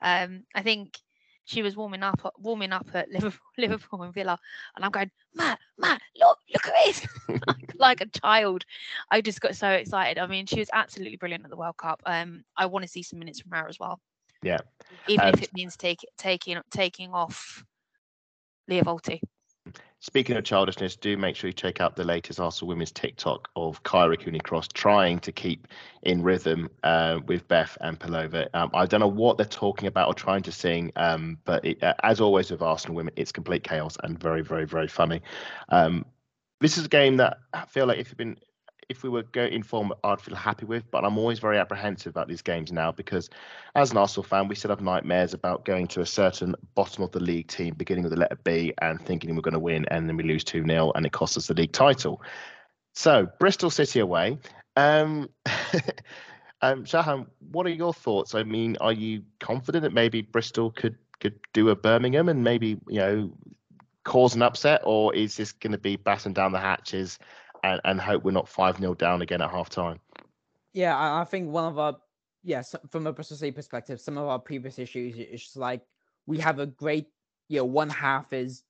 Um, 0.00 0.44
I 0.54 0.62
think 0.62 0.98
she 1.46 1.62
was 1.62 1.76
warming 1.76 2.02
up, 2.02 2.20
warming 2.38 2.72
up 2.72 2.86
at 2.94 3.10
Liverpool, 3.10 3.40
Liverpool 3.58 4.02
and 4.02 4.12
Villa, 4.12 4.38
and 4.76 4.84
I'm 4.84 4.90
going, 4.90 5.10
Matt, 5.34 5.58
Matt, 5.78 6.02
look, 6.18 6.38
look 6.52 6.66
at 6.66 6.74
this, 6.84 7.06
like, 7.46 7.56
like 7.78 8.00
a 8.02 8.06
child. 8.06 8.64
I 9.10 9.20
just 9.22 9.40
got 9.40 9.56
so 9.56 9.70
excited. 9.70 10.18
I 10.18 10.26
mean, 10.26 10.46
she 10.46 10.58
was 10.58 10.70
absolutely 10.72 11.16
brilliant 11.16 11.44
at 11.44 11.50
the 11.50 11.56
World 11.56 11.78
Cup. 11.78 12.02
Um, 12.04 12.44
I 12.56 12.66
want 12.66 12.84
to 12.84 12.88
see 12.88 13.02
some 13.02 13.18
minutes 13.18 13.40
from 13.40 13.52
her 13.52 13.68
as 13.68 13.78
well. 13.78 14.00
Yeah. 14.42 14.58
Even 15.08 15.26
Um, 15.28 15.34
if 15.34 15.42
it 15.42 15.54
means 15.54 15.76
take, 15.76 16.04
taking 16.18 16.58
taking 16.70 17.12
off 17.12 17.64
Lia 18.68 18.84
Wälti. 18.84 19.20
Speaking 20.00 20.36
of 20.36 20.44
childishness, 20.44 20.94
do 20.94 21.16
make 21.16 21.36
sure 21.36 21.48
you 21.48 21.54
check 21.54 21.80
out 21.80 21.96
the 21.96 22.04
latest 22.04 22.38
Arsenal 22.38 22.68
women's 22.68 22.92
TikTok 22.92 23.48
of 23.56 23.82
Kyra 23.82 24.20
Cooney 24.20 24.40
Cross 24.40 24.68
trying 24.68 25.18
to 25.20 25.32
keep 25.32 25.66
in 26.02 26.22
rhythm 26.22 26.68
uh, 26.82 27.20
with 27.26 27.48
Beth 27.48 27.78
and 27.80 27.98
Pelova. 27.98 28.46
Um, 28.52 28.70
I 28.74 28.84
don't 28.84 29.00
know 29.00 29.08
what 29.08 29.38
they're 29.38 29.46
talking 29.46 29.88
about 29.88 30.08
or 30.08 30.14
trying 30.14 30.42
to 30.42 30.52
sing, 30.52 30.92
um, 30.96 31.38
but 31.44 31.64
it, 31.64 31.82
uh, 31.82 31.94
as 32.02 32.20
always 32.20 32.50
with 32.50 32.60
Arsenal 32.60 32.94
women, 32.94 33.14
it's 33.16 33.32
complete 33.32 33.64
chaos 33.64 33.96
and 34.02 34.20
very, 34.20 34.42
very, 34.42 34.66
very 34.66 34.88
funny. 34.88 35.22
Um, 35.70 36.04
this 36.60 36.78
is 36.78 36.84
a 36.84 36.88
game 36.88 37.16
that 37.16 37.38
I 37.52 37.64
feel 37.64 37.86
like 37.86 37.98
if 37.98 38.08
you've 38.08 38.18
been 38.18 38.38
if 38.88 39.02
we 39.02 39.08
were 39.08 39.22
going 39.24 39.52
in 39.52 39.62
form, 39.62 39.92
I'd 40.04 40.20
feel 40.20 40.36
happy 40.36 40.64
with. 40.64 40.88
But 40.90 41.04
I'm 41.04 41.18
always 41.18 41.38
very 41.38 41.58
apprehensive 41.58 42.10
about 42.10 42.28
these 42.28 42.42
games 42.42 42.72
now 42.72 42.92
because, 42.92 43.28
as 43.74 43.90
an 43.90 43.96
Arsenal 43.96 44.24
fan, 44.24 44.48
we 44.48 44.54
still 44.54 44.70
have 44.70 44.80
nightmares 44.80 45.34
about 45.34 45.64
going 45.64 45.86
to 45.88 46.00
a 46.00 46.06
certain 46.06 46.54
bottom 46.74 47.02
of 47.02 47.10
the 47.12 47.20
league 47.20 47.48
team, 47.48 47.74
beginning 47.74 48.04
with 48.04 48.12
the 48.12 48.18
letter 48.18 48.38
B, 48.44 48.72
and 48.80 49.04
thinking 49.04 49.34
we're 49.34 49.42
going 49.42 49.54
to 49.54 49.60
win, 49.60 49.86
and 49.90 50.08
then 50.08 50.16
we 50.16 50.22
lose 50.22 50.44
2 50.44 50.64
0, 50.64 50.92
and 50.94 51.04
it 51.04 51.12
costs 51.12 51.36
us 51.36 51.48
the 51.48 51.54
league 51.54 51.72
title. 51.72 52.22
So, 52.94 53.28
Bristol 53.38 53.70
City 53.70 54.00
away. 54.00 54.38
Um, 54.76 55.28
um, 56.62 56.84
Shahan, 56.84 57.26
what 57.50 57.66
are 57.66 57.70
your 57.70 57.92
thoughts? 57.92 58.34
I 58.34 58.44
mean, 58.44 58.76
are 58.80 58.92
you 58.92 59.22
confident 59.40 59.82
that 59.82 59.92
maybe 59.92 60.22
Bristol 60.22 60.70
could 60.70 60.96
could 61.18 61.38
do 61.54 61.70
a 61.70 61.74
Birmingham 61.74 62.28
and 62.28 62.44
maybe 62.44 62.78
you 62.88 62.98
know 63.00 63.32
cause 64.04 64.36
an 64.36 64.42
upset, 64.42 64.82
or 64.84 65.14
is 65.14 65.36
this 65.36 65.50
going 65.52 65.72
to 65.72 65.78
be 65.78 65.96
batten 65.96 66.32
down 66.32 66.52
the 66.52 66.60
hatches 66.60 67.18
and, 67.72 67.80
and 67.84 68.00
hope 68.00 68.24
we're 68.24 68.32
not 68.32 68.48
five 68.48 68.78
0 68.78 68.94
down 68.94 69.22
again 69.22 69.42
at 69.42 69.50
half 69.50 69.68
time? 69.68 70.00
Yeah, 70.72 70.96
I, 70.96 71.22
I 71.22 71.24
think 71.24 71.50
one 71.50 71.64
of 71.64 71.78
our 71.78 71.96
yes, 72.42 72.74
from 72.90 73.06
a 73.06 73.12
Bristol 73.12 73.36
City 73.36 73.52
perspective, 73.52 74.00
some 74.00 74.16
of 74.16 74.26
our 74.26 74.38
previous 74.38 74.78
issues 74.78 75.16
is 75.16 75.42
just 75.42 75.56
like 75.56 75.82
we 76.26 76.38
have 76.38 76.58
a 76.58 76.66
great, 76.66 77.06
you 77.48 77.58
know, 77.58 77.64
one 77.64 77.90
half 77.90 78.32
is 78.32 78.62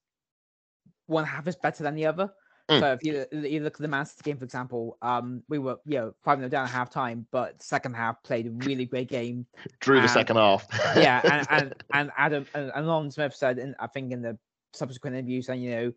one 1.07 1.24
half 1.24 1.47
is 1.47 1.57
better 1.57 1.82
than 1.82 1.94
the 1.94 2.07
other. 2.07 2.32
Mm. 2.68 2.80
So 2.80 2.92
if 2.92 3.05
you, 3.05 3.49
you 3.49 3.61
look 3.61 3.74
at 3.74 3.80
the 3.80 3.86
Man 3.86 4.07
City 4.07 4.22
game, 4.24 4.38
for 4.38 4.44
example, 4.44 4.99
um, 5.01 5.42
we 5.49 5.59
were 5.59 5.76
you 5.84 5.99
know 5.99 6.14
five 6.24 6.38
0 6.38 6.49
down 6.49 6.64
at 6.64 6.70
half 6.70 6.90
time, 6.90 7.26
but 7.30 7.62
second 7.62 7.94
half 7.94 8.22
played 8.24 8.47
a 8.47 8.51
really 8.51 8.86
great 8.86 9.09
game. 9.09 9.47
Drew 9.80 10.01
the 10.01 10.09
second 10.09 10.36
half. 10.36 10.66
Yeah, 10.97 11.20
and 11.24 11.47
and, 11.51 11.74
and 11.92 12.11
Adam 12.16 12.47
and, 12.55 12.72
and 12.74 12.86
Lauren 12.86 13.11
Smith 13.11 13.34
said, 13.34 13.59
in, 13.59 13.76
I 13.78 13.86
think 13.86 14.11
in 14.11 14.22
the 14.22 14.38
subsequent 14.72 15.16
interview, 15.16 15.42
saying 15.42 15.62
you 15.62 15.70
know 15.70 15.92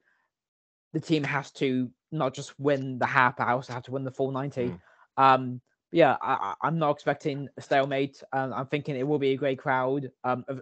the 0.94 1.00
team 1.00 1.24
has 1.24 1.52
to 1.54 1.90
not 2.12 2.34
just 2.34 2.60
win 2.60 2.98
the 3.00 3.06
half, 3.06 3.38
but 3.38 3.48
also 3.48 3.74
have 3.74 3.84
to 3.84 3.92
win 3.92 4.04
the 4.04 4.12
full 4.12 4.32
ninety. 4.32 4.70
Mm. 4.70 5.24
Um, 5.24 5.62
yeah, 5.92 6.18
I, 6.22 6.34
I- 6.62 6.68
I'm 6.68 6.78
not 6.78 6.92
expecting 6.92 7.48
a 7.58 7.62
stalemate. 7.62 8.22
Um, 8.34 8.54
I'm 8.54 8.68
thinking 8.68 8.96
it 8.96 9.08
will 9.08 9.20
be 9.20 9.32
a 9.34 9.38
great 9.38 9.60
crowd. 9.60 10.12
Um, 10.24 10.46
um, 10.50 10.62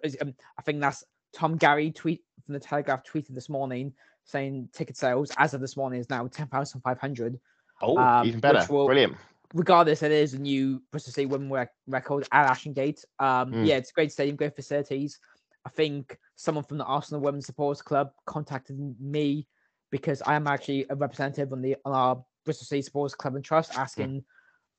I 0.57 0.61
think 0.63 0.79
that's 0.81 1.03
Tom 1.33 1.57
Garry 1.57 1.91
tweet 1.91 2.23
from 2.45 2.53
the 2.53 2.59
Telegraph 2.59 3.03
tweeted 3.03 3.35
this 3.35 3.49
morning 3.49 3.93
saying 4.23 4.69
ticket 4.73 4.97
sales 4.97 5.31
as 5.37 5.53
of 5.53 5.61
this 5.61 5.77
morning 5.77 5.99
is 5.99 6.09
now 6.09 6.25
ten 6.27 6.47
thousand 6.47 6.81
five 6.81 6.99
hundred. 6.99 7.39
oh, 7.81 7.97
um, 7.97 8.27
even 8.27 8.39
better. 8.39 8.65
will- 8.71 8.85
Brilliant. 8.87 9.15
Regardless, 9.53 10.03
it 10.03 10.11
is 10.11 10.33
a 10.33 10.39
new 10.39 10.81
Bristol 10.91 11.13
City 11.13 11.25
women 11.25 11.49
rec- 11.49 11.71
record 11.87 12.27
at 12.33 12.49
Ashton 12.49 12.73
Gate. 12.73 13.05
Um, 13.19 13.53
Mm. 13.53 13.65
Yeah, 13.67 13.77
it's 13.77 13.91
a 13.91 13.93
great 13.93 14.11
stadium, 14.11 14.35
great 14.35 14.53
facilities. 14.57 15.19
I 15.65 15.69
think 15.69 16.17
someone 16.35 16.65
from 16.65 16.77
the 16.77 16.83
Arsenal 16.83 17.21
Women's 17.21 17.45
Supporters 17.45 17.81
Club 17.81 18.11
contacted 18.25 18.77
me 18.99 19.47
because 19.91 20.21
I 20.21 20.35
am 20.35 20.47
actually 20.47 20.85
a 20.89 20.95
representative 20.95 21.51
on 21.53 21.61
the 21.61 21.75
on 21.85 21.93
our 21.93 22.23
Bristol 22.45 22.65
City 22.65 22.81
Supporters 22.81 23.15
Club 23.15 23.35
and 23.35 23.43
Trust, 23.43 23.77
asking 23.77 24.23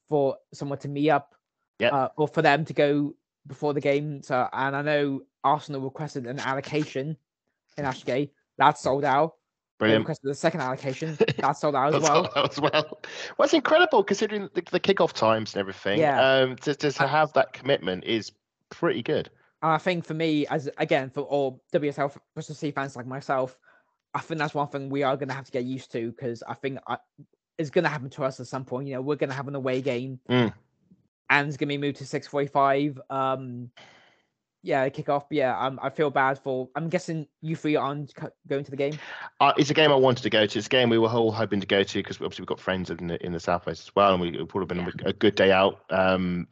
for 0.09 0.37
someone 0.55 0.79
to 0.79 0.89
meet 0.89 1.11
up, 1.11 1.35
Yep. 1.79 1.93
uh, 1.93 2.09
or 2.17 2.27
for 2.29 2.43
them 2.43 2.65
to 2.65 2.73
go 2.73 3.15
before 3.47 3.73
the 3.75 3.81
game. 3.81 4.23
So, 4.23 4.49
and 4.53 4.75
I 4.75 4.83
know 4.83 5.21
Arsenal 5.45 5.81
requested 5.83 6.27
an 6.27 6.39
allocation 6.41 7.17
in 7.77 7.85
Ashgate. 7.85 8.05
Gate. 8.05 8.33
That's 8.57 8.81
sold 8.83 9.05
out. 9.05 9.35
They 9.79 9.85
Brilliant. 9.85 10.03
requested 10.05 10.31
the 10.31 10.35
second 10.35 10.61
allocation. 10.63 11.17
That's 11.39 11.61
sold 11.61 11.77
out 11.77 11.95
as 11.95 12.03
well. 12.03 12.27
all- 12.35 12.45
as 12.51 12.61
well. 12.61 12.99
Well, 13.39 13.45
it's 13.45 13.55
incredible 13.55 14.03
considering 14.03 14.49
the, 14.55 14.63
the 14.73 14.81
kickoff 14.81 15.13
times 15.13 15.55
and 15.55 15.61
everything. 15.61 16.01
Yeah. 16.01 16.21
Um, 16.21 16.57
to, 16.57 16.75
to, 16.75 16.91
to 16.91 17.07
have 17.07 17.33
that 17.35 17.53
commitment 17.53 18.03
is 18.05 18.33
pretty 18.71 19.03
good. 19.03 19.31
And 19.63 19.71
I 19.73 19.79
think 19.79 20.05
for 20.05 20.15
me, 20.15 20.47
as 20.49 20.69
again 20.79 21.11
for 21.11 21.21
all 21.21 21.63
WSL 21.73 22.17
Bristol 22.35 22.57
City 22.57 22.73
fans 22.73 22.97
like 22.97 23.07
myself, 23.07 23.57
I 24.15 24.21
think 24.21 24.39
that's 24.39 24.55
one 24.55 24.69
thing 24.69 24.89
we 24.91 25.03
are 25.03 25.17
going 25.17 25.29
to 25.29 25.35
have 25.35 25.45
to 25.47 25.53
get 25.53 25.65
used 25.65 25.93
to 25.93 26.11
because 26.11 26.43
I 26.43 26.55
think 26.55 26.79
I, 26.87 26.97
it's 27.59 27.71
going 27.71 27.85
to 27.85 27.91
happen 27.91 28.11
to 28.11 28.25
us 28.25 28.41
at 28.41 28.47
some 28.47 28.65
point. 28.65 28.89
You 28.89 28.95
know, 28.95 29.03
we're 29.03 29.17
going 29.17 29.31
to 29.31 29.37
have 29.37 29.49
an 29.49 29.55
away 29.55 29.81
game, 29.83 30.19
Mm. 30.29 30.53
and 31.31 31.49
it's 31.49 31.57
going 31.57 31.69
to 31.69 31.73
be 31.75 31.79
moved 31.79 31.99
to 31.99 32.07
six 32.07 32.27
forty-five. 32.27 33.01
Um, 33.11 33.71
yeah, 34.63 34.89
kick 34.89 35.09
off. 35.09 35.27
Yeah, 35.31 35.57
um, 35.59 35.79
I 35.83 35.91
feel 35.91 36.11
bad 36.11 36.39
for. 36.39 36.69
I'm 36.75 36.89
guessing 36.89 37.27
you 37.43 37.55
three 37.55 37.77
aren't 37.77 38.13
going 38.49 38.65
to 38.65 38.71
the 38.71 38.77
game. 38.77 38.99
Uh, 39.41 39.53
it's 39.57 39.71
a 39.71 39.75
game 39.75 39.93
I 39.93 39.95
wanted 39.95 40.23
to 40.23 40.31
go 40.31 40.47
to. 40.47 40.59
It's 40.59 40.67
a 40.67 40.71
game 40.71 40.91
we 40.91 40.99
were 40.99 41.09
all 41.09 41.31
hoping 41.31 41.61
to 41.61 41.67
go 41.67 41.83
to 41.85 41.99
because 41.99 42.17
obviously 42.17 42.43
we've 42.43 42.49
got 42.49 42.61
friends 42.61 42.91
in 42.91 43.07
the 43.07 43.25
in 43.25 43.33
the 43.33 43.41
southwest 43.41 43.83
as 43.89 43.95
well, 43.95 44.13
and 44.13 44.21
we 44.21 44.37
it 44.37 44.53
would 44.53 44.61
have 44.61 44.69
been 44.69 44.81
a- 45.05 45.11
a 45.11 45.13
good 45.13 45.37
day 45.37 45.53
out. 45.53 45.81
Um, 45.91 46.49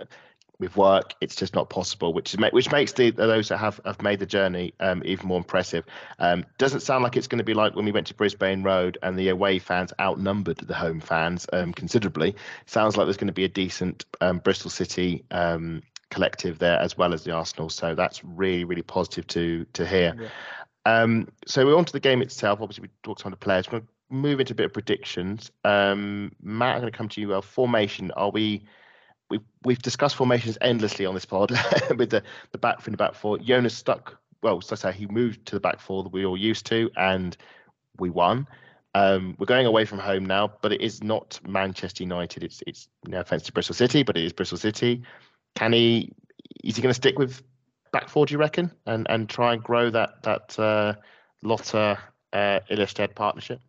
with 0.59 0.77
work, 0.77 1.15
it's 1.21 1.37
just 1.37 1.55
not 1.55 1.69
possible. 1.69 2.13
Which 2.13 2.35
is 2.35 2.41
which 2.53 2.71
makes 2.71 2.93
the 2.93 3.11
those 3.11 3.49
that 3.49 3.59
have, 3.59 3.81
have 3.85 4.01
made 4.03 4.19
the 4.19 4.27
journey 4.27 4.75
um, 4.81 5.03
even 5.05 5.29
more 5.29 5.39
impressive. 5.39 5.85
Um, 6.19 6.45
doesn't 6.59 6.81
sound 6.81 7.05
like 7.05 7.17
it's 7.17 7.27
going 7.27 7.39
to 7.39 7.45
be 7.45 7.55
like 7.55 7.75
when 7.75 7.85
we 7.85 7.93
went 7.93 8.07
to 8.09 8.15
Brisbane 8.15 8.63
Road 8.63 8.99
and 9.03 9.19
the 9.19 9.29
away 9.29 9.59
fans 9.59 9.93
outnumbered 10.01 10.59
the 10.59 10.75
home 10.75 11.01
fans 11.01 11.47
um, 11.53 11.73
considerably. 11.73 12.35
Sounds 12.67 12.97
like 12.97 13.07
there's 13.07 13.17
going 13.17 13.27
to 13.29 13.33
be 13.33 13.45
a 13.45 13.49
decent 13.49 14.05
um, 14.21 14.39
Bristol 14.39 14.71
City 14.71 15.25
um, 15.31 15.83
collective 16.11 16.59
there 16.59 16.79
as 16.79 16.97
well 16.97 17.13
as 17.13 17.25
the 17.25 17.33
Arsenal. 17.33 17.69
So 17.69 17.95
that's 17.95 18.25
really 18.25 18.65
really 18.65 18.83
positive 18.83 19.27
to 19.29 19.67
to 19.75 19.87
hear. 19.87 20.15
Yeah. 20.19 20.29
Um, 20.87 21.29
so 21.47 21.67
we're 21.67 21.77
on 21.77 21.85
to 21.85 21.93
the 21.93 22.01
game 22.01 22.23
itself. 22.23 22.61
Obviously, 22.63 22.83
we 22.83 22.91
talked 23.03 23.27
on 23.27 23.33
the 23.33 23.37
players. 23.37 23.67
We're 23.67 23.81
going 23.81 23.83
to 23.83 24.15
move 24.15 24.41
into 24.41 24.53
a 24.53 24.57
bit 24.57 24.67
of 24.67 24.73
predictions. 24.73 25.51
Um, 25.65 26.31
Matt, 26.41 26.77
I'm 26.77 26.81
going 26.81 26.93
to 26.93 26.97
come 26.97 27.09
to 27.09 27.21
you. 27.21 27.35
Uh, 27.35 27.41
formation. 27.41 28.13
Are 28.13 28.31
we? 28.31 28.65
We've 29.29 29.45
we've 29.65 29.83
discussed 29.83 30.17
formations 30.17 30.57
endlessly 30.61 31.07
on 31.07 31.15
this 31.15 31.25
pod 31.25 31.51
with 31.97 32.11
the 32.11 32.23
the 32.53 32.59
back 32.59 32.81
from 32.81 32.93
the 32.93 32.97
back 32.97 33.15
four. 33.15 33.39
Jonas 33.39 33.75
stuck. 33.75 34.19
Well, 34.43 34.61
so 34.61 34.77
say 34.77 34.93
he 34.93 35.07
moved 35.07 35.47
to 35.47 35.57
the 35.57 35.61
back 35.61 35.81
four 35.81 36.03
that 36.03 36.13
we 36.13 36.25
all 36.25 36.37
used 36.37 36.67
to, 36.67 36.91
and 36.97 37.37
we 37.99 38.11
won. 38.11 38.47
Um, 38.95 39.37
we're 39.39 39.47
going 39.47 39.67
away 39.67 39.85
from 39.85 39.99
home 39.99 40.25
now, 40.25 40.53
but 40.63 40.73
it 40.73 40.81
is 40.81 41.03
not 41.03 41.39
Manchester 41.47 42.03
United. 42.03 42.43
It's 42.43 42.63
it's 42.67 42.89
no 43.07 43.21
offense 43.21 43.43
to 43.45 43.53
Bristol 43.53 43.75
City, 43.75 44.03
but 44.03 44.17
it 44.17 44.25
is 44.25 44.33
Bristol 44.33 44.59
City. 44.59 45.03
Can 45.55 45.73
he? 45.73 46.13
Is 46.65 46.77
he 46.77 46.83
going 46.83 46.91
to 46.91 46.95
stick 46.95 47.19
with 47.19 47.43
back 47.93 48.09
four? 48.09 48.27
Do 48.27 48.33
you 48.33 48.39
reckon, 48.39 48.71
and 48.87 49.07
and 49.11 49.29
try 49.29 49.55
and 49.55 49.63
grow 49.63 49.91
that 49.91 50.23
that 50.23 50.59
uh, 50.59 50.95
Lotte 51.43 51.75
uh, 51.75 52.61
partnership? 53.15 53.61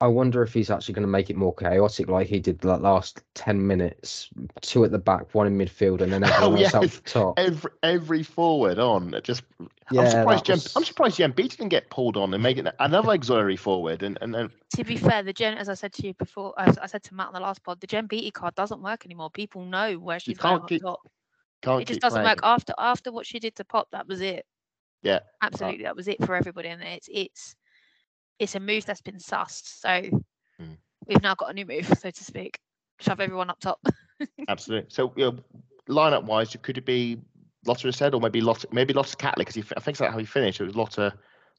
I 0.00 0.06
wonder 0.08 0.42
if 0.42 0.52
he's 0.52 0.70
actually 0.70 0.94
going 0.94 1.06
to 1.06 1.10
make 1.10 1.30
it 1.30 1.36
more 1.36 1.54
chaotic, 1.54 2.08
like 2.08 2.26
he 2.26 2.40
did 2.40 2.58
the 2.60 2.76
last 2.76 3.22
ten 3.34 3.64
minutes. 3.64 4.28
Two 4.60 4.84
at 4.84 4.90
the 4.90 4.98
back, 4.98 5.34
one 5.34 5.46
in 5.46 5.56
midfield, 5.56 6.00
and 6.00 6.12
then 6.12 6.24
oh, 6.24 6.28
everyone 6.28 6.54
oh, 6.54 6.60
yes. 6.60 6.74
else 6.74 6.98
up 6.98 7.04
top. 7.04 7.38
Every 7.38 7.70
every 7.82 8.22
forward 8.22 8.78
on. 8.78 9.14
Just 9.22 9.44
yeah, 9.90 10.02
I'm 10.02 10.10
surprised. 10.10 10.44
Jem, 10.46 10.56
was... 10.56 10.76
I'm 10.76 10.84
surprised 10.84 11.16
Jen 11.18 11.30
Beattie 11.30 11.56
didn't 11.56 11.70
get 11.70 11.90
pulled 11.90 12.16
on 12.16 12.34
and 12.34 12.42
make 12.42 12.58
it 12.58 12.66
another 12.80 13.10
auxiliary 13.10 13.56
forward. 13.56 14.02
And 14.02 14.18
and 14.20 14.34
then. 14.34 14.50
To 14.76 14.84
be 14.84 14.96
fair, 14.96 15.22
the 15.22 15.32
Jen, 15.32 15.56
as 15.56 15.68
I 15.68 15.74
said 15.74 15.92
to 15.94 16.06
you 16.06 16.14
before, 16.14 16.52
I, 16.58 16.74
I 16.82 16.86
said 16.86 17.04
to 17.04 17.14
Matt 17.14 17.28
on 17.28 17.34
the 17.34 17.40
last 17.40 17.62
pod, 17.62 17.80
the 17.80 17.86
Jen 17.86 18.06
Beattie 18.06 18.32
card 18.32 18.56
doesn't 18.56 18.82
work 18.82 19.06
anymore. 19.06 19.30
People 19.30 19.64
know 19.64 19.94
where 19.94 20.18
she's 20.18 20.38
going 20.38 20.66
keep, 20.66 20.82
top. 20.82 21.00
Can't 21.62 21.82
it 21.82 21.88
just 21.88 22.00
doesn't 22.00 22.22
playing. 22.22 22.36
work 22.36 22.40
after 22.42 22.74
after 22.76 23.12
what 23.12 23.26
she 23.26 23.38
did 23.38 23.54
to 23.56 23.64
Popp. 23.64 23.88
That 23.92 24.08
was 24.08 24.20
it. 24.20 24.44
Yeah, 25.02 25.20
absolutely, 25.42 25.84
that 25.84 25.96
was 25.96 26.08
it 26.08 26.24
for 26.24 26.34
everybody, 26.34 26.68
and 26.68 26.82
it's 26.82 27.08
it's 27.12 27.54
it's 28.38 28.54
a 28.54 28.60
move 28.60 28.84
that's 28.86 29.00
been 29.00 29.18
sussed. 29.18 29.80
So 29.80 29.88
mm. 29.88 30.76
we've 31.06 31.22
now 31.22 31.34
got 31.34 31.50
a 31.50 31.54
new 31.54 31.66
move, 31.66 31.86
so 31.86 32.10
to 32.10 32.24
speak. 32.24 32.58
Shove 33.00 33.20
everyone 33.20 33.50
up 33.50 33.60
top. 33.60 33.80
Absolutely. 34.48 34.90
So 34.90 35.12
you 35.16 35.24
know, 35.24 35.38
lineup 35.88 36.24
wise, 36.24 36.56
could 36.62 36.78
it 36.78 36.86
be 36.86 37.18
Lotta 37.66 37.92
said, 37.92 38.14
or 38.14 38.20
maybe 38.20 38.40
Lotta, 38.40 38.68
maybe 38.72 38.92
Lotte 38.92 39.16
Catley? 39.18 39.44
Because 39.46 39.56
I 39.76 39.80
think 39.80 39.96
that's 39.96 40.12
how 40.12 40.18
he 40.18 40.24
finished. 40.24 40.60
It 40.60 40.64
was 40.64 40.76
Lotta, 40.76 41.14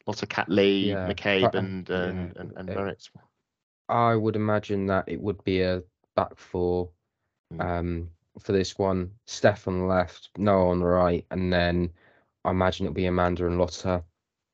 Lotte 0.08 0.30
Catley, 0.30 0.88
yeah, 0.88 1.08
McCabe, 1.08 1.54
and, 1.56 1.90
uh, 1.90 1.94
and, 1.94 2.34
yeah, 2.36 2.42
and 2.42 2.54
and 2.58 2.68
Maritz. 2.68 3.10
I 3.90 4.16
would 4.16 4.36
imagine 4.36 4.88
that 4.88 5.06
it 5.08 5.22
would 5.22 5.44
be 5.44 5.62
a 5.62 5.84
back 6.16 6.38
four 6.38 6.90
mm. 7.54 7.62
um, 7.64 8.10
for 8.40 8.52
this 8.52 8.78
one. 8.78 9.12
Steph 9.26 9.68
on 9.68 9.80
the 9.80 9.86
left, 9.86 10.30
Noah 10.38 10.70
on 10.70 10.80
the 10.80 10.86
right, 10.86 11.26
and 11.32 11.52
then 11.52 11.92
I 12.44 12.52
imagine 12.52 12.86
it'll 12.86 12.96
be 12.96 13.06
Amanda 13.06 13.48
and 13.48 13.58
Lotte. 13.58 14.04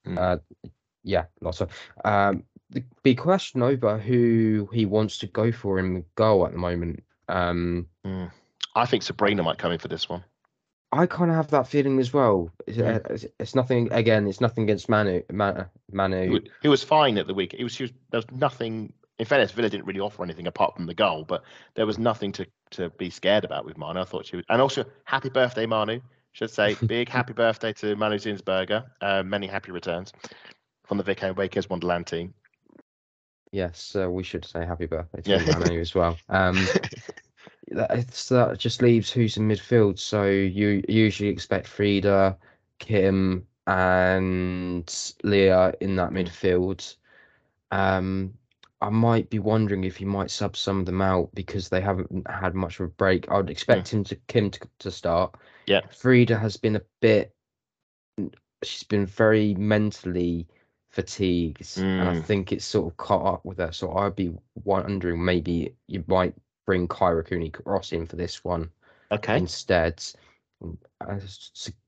Mm. 0.08 0.18
Uh, 0.18 0.38
yeah, 1.04 1.26
Lotte. 1.42 1.70
Um, 2.06 2.44
the 2.72 2.84
big 3.04 3.18
question 3.18 3.62
over 3.62 3.98
who 3.98 4.70
he 4.74 4.86
wants 4.86 5.18
to 5.20 5.28
go 5.28 5.52
for 5.52 5.78
in 5.78 5.94
the 5.94 6.06
goal 6.16 6.46
at 6.46 6.54
the 6.54 6.58
moment. 6.58 7.04
Um, 7.28 7.88
mm. 8.06 8.32
I 8.76 8.86
think 8.86 9.04
Sabrina 9.04 9.44
might 9.44 9.58
come 9.58 9.72
in 9.72 9.80
for 9.80 9.90
this 9.90 10.08
one. 10.08 10.24
I 10.94 11.06
kind 11.06 11.32
of 11.32 11.38
have 11.38 11.52
that 11.52 11.68
feeling 11.68 12.00
as 12.00 12.12
well. 12.12 12.52
It's, 12.68 12.78
mm. 12.78 13.12
it's, 13.12 13.26
it's, 13.40 13.56
nothing 13.56 13.92
again. 13.92 14.28
It's 14.28 14.42
nothing 14.42 14.64
against 14.64 14.90
Manu. 14.90 15.22
Manu. 15.32 15.64
Manu. 15.92 16.34
He, 16.34 16.52
he 16.64 16.68
was 16.68 16.84
fine 16.84 17.18
at 17.18 17.28
the 17.28 17.34
week. 17.34 17.56
He 17.58 17.64
was, 17.64 17.80
was. 17.80 17.92
There 18.12 18.18
was 18.18 18.32
nothing. 18.32 18.94
In 19.18 19.26
fairness, 19.26 19.52
Villa 19.52 19.70
didn't 19.70 19.86
really 19.86 20.00
offer 20.00 20.24
anything 20.24 20.48
apart 20.48 20.76
from 20.76 20.88
the 20.88 20.94
goal, 20.94 21.24
but 21.24 21.44
there 21.76 21.86
was 21.86 21.98
nothing 21.98 22.32
to 22.34 22.46
to 22.72 22.90
be 22.92 23.10
scared 23.10 23.46
about 23.46 23.66
with 23.66 23.78
Manu. 23.78 24.02
I 24.02 24.04
thought 24.04 24.26
she 24.26 24.38
was, 24.38 24.46
and 24.50 24.62
also 24.62 24.84
happy 25.06 25.30
birthday, 25.30 25.66
Manu. 25.66 26.02
Should 26.34 26.50
say 26.50 26.76
big 26.86 27.10
happy 27.10 27.34
birthday 27.46 27.74
to 27.74 27.96
Manu 27.96 28.18
Zinsberger. 28.18 28.86
Uh, 29.02 29.24
many 29.24 29.48
happy 29.48 29.72
returns 29.72 30.14
from 30.92 30.98
the 30.98 31.06
Vic 31.06 31.24
Akers 31.24 31.70
Wonderland 31.70 32.06
team. 32.06 32.34
Yes, 33.54 33.96
uh, 33.96 34.12
we 34.12 34.24
should 34.24 34.44
say 34.44 34.66
happy 34.66 34.88
birthday 34.88 35.22
to 35.22 35.30
yeah. 35.30 35.58
Manu 35.58 35.80
as 35.80 35.96
well. 35.96 36.18
Um, 36.28 36.56
that, 37.70 38.06
that 38.30 38.58
just 38.58 38.82
leaves 38.82 39.10
who's 39.10 39.38
in 39.38 39.48
midfield. 39.48 39.98
So 40.00 40.26
you 40.26 40.84
usually 40.90 41.30
expect 41.30 41.68
Frida, 41.68 42.38
Kim, 42.80 43.48
and 43.68 45.14
Lia 45.24 45.74
in 45.80 45.96
that 45.96 46.10
midfield. 46.10 46.94
Um, 47.72 48.34
I 48.82 48.90
might 48.90 49.30
be 49.30 49.40
wondering 49.40 49.86
if 49.86 49.96
he 49.96 50.04
might 50.04 50.30
sub 50.30 50.58
some 50.58 50.82
of 50.82 50.86
them 50.86 51.02
out 51.02 51.30
because 51.34 51.70
they 51.70 51.80
haven't 51.80 52.30
had 52.30 52.54
much 52.54 52.82
of 52.82 52.88
a 52.88 52.90
break. 52.90 53.32
I 53.32 53.38
would 53.38 53.50
expect 53.50 53.94
yeah. 53.94 54.00
him 54.00 54.04
to 54.04 54.16
Kim 54.28 54.52
to, 54.52 54.60
to 54.80 54.92
start. 54.92 55.36
Yeah, 55.68 55.84
Frida 55.90 56.38
has 56.38 56.58
been 56.58 56.76
a 56.76 56.82
bit. 57.00 57.34
She's 58.62 58.84
been 58.84 59.06
very 59.06 59.56
mentally 59.56 60.48
fatigues, 60.92 61.78
mm. 61.78 61.84
and 61.84 62.10
I 62.10 62.16
mm. 62.16 62.24
think 62.24 62.52
it's 62.52 62.66
sort 62.66 62.92
of 62.92 62.98
caught 62.98 63.34
up 63.34 63.46
with 63.46 63.58
her. 63.58 63.72
So 63.72 63.94
I'd 63.96 64.16
be 64.16 64.34
wondering 64.64 65.24
maybe 65.24 65.76
you 65.88 66.04
might 66.08 66.36
bring 66.66 66.88
Kyra 66.88 67.26
Cooney 67.26 67.50
Cross 67.50 67.94
in 67.94 68.06
for 68.06 68.16
this 68.16 68.44
one, 68.44 68.70
okay, 69.12 69.38
instead, 69.38 70.04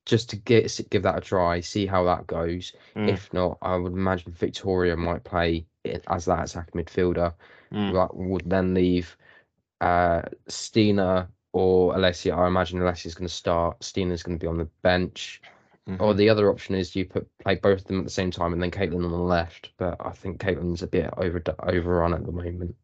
just 0.06 0.30
to 0.30 0.36
get 0.36 0.80
give 0.90 1.04
that 1.04 1.18
a 1.18 1.22
try, 1.22 1.60
see 1.60 1.86
how 1.86 2.04
that 2.06 2.28
goes. 2.28 2.74
Mm. 2.96 3.10
If 3.10 3.32
not, 3.34 3.58
I 3.62 3.76
would 3.76 3.94
imagine 3.94 4.32
Victoria 4.32 4.96
might 4.98 5.24
play 5.24 5.66
as 6.08 6.26
that 6.26 6.50
attack 6.50 6.72
midfielder. 6.72 7.34
Mm. 7.72 7.94
That 7.94 8.16
would 8.16 8.50
then 8.50 8.74
leave 8.74 9.16
uh, 9.82 10.24
Stina 10.48 11.28
or 11.52 11.94
Alessia. 11.96 12.36
I 12.38 12.48
imagine 12.48 12.80
Alessia's 12.80 13.16
going 13.16 13.28
to 13.28 13.34
start. 13.34 13.84
Stina's 13.84 14.24
going 14.24 14.38
to 14.38 14.44
be 14.44 14.48
on 14.48 14.58
the 14.58 14.70
bench. 14.82 15.42
Mm-hmm. 15.90 16.02
Or 16.02 16.14
the 16.14 16.30
other 16.30 16.50
option 16.50 16.76
is 16.76 16.96
you 16.96 17.06
put 17.06 17.28
play 17.40 17.56
both 17.56 17.82
of 17.82 17.88
them 17.88 18.00
at 18.00 18.06
the 18.06 18.12
same 18.12 18.32
time 18.32 18.54
and 18.54 18.62
then 18.62 18.72
Caitlin 18.72 19.04
on 19.04 19.12
the 19.12 19.18
left. 19.18 19.72
But 19.78 19.98
I 20.00 20.12
think 20.12 20.40
Caitlin's 20.40 20.82
a 20.82 20.88
bit 20.88 21.10
over 21.18 21.42
overrun 21.60 22.14
at 22.14 22.26
the 22.26 22.32
moment. 22.32 22.76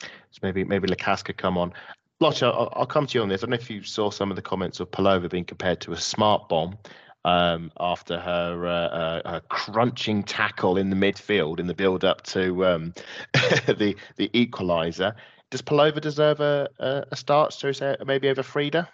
So 0.00 0.38
maybe 0.42 0.64
maybe 0.64 0.88
Lacasse 0.88 1.24
could 1.24 1.36
come 1.36 1.58
on. 1.58 1.72
Lotta, 2.20 2.46
I'll, 2.46 2.72
I'll, 2.74 2.86
come 2.86 3.06
to 3.06 3.18
you 3.18 3.22
on 3.22 3.28
this. 3.28 3.42
I 3.42 3.46
don't 3.46 3.50
know 3.50 3.62
if 3.62 3.70
you 3.70 3.82
saw 3.84 4.10
some 4.10 4.30
of 4.30 4.36
the 4.36 4.42
comments 4.42 4.80
of 4.80 4.90
Pelova 4.90 5.30
being 5.30 5.44
compared 5.44 5.80
to 5.82 5.92
a 5.92 5.96
smart 5.96 6.48
bomb 6.48 6.76
um, 7.24 7.70
after 7.78 8.18
her, 8.18 8.66
uh, 8.66 8.70
uh, 8.70 9.30
her, 9.30 9.40
crunching 9.48 10.24
tackle 10.24 10.78
in 10.78 10.90
the 10.90 10.96
midfield 10.96 11.60
in 11.60 11.68
the 11.68 11.74
build 11.74 12.04
up 12.04 12.22
to 12.22 12.66
um, 12.66 12.94
the 13.32 13.94
the 14.16 14.28
equaliser. 14.30 15.14
Does 15.50 15.62
Pelova 15.62 16.00
deserve 16.00 16.40
a, 16.40 16.68
a, 16.78 17.04
a 17.12 17.16
start? 17.16 17.52
So 17.52 17.72
maybe 18.04 18.28
over 18.28 18.42
Frida? 18.42 18.88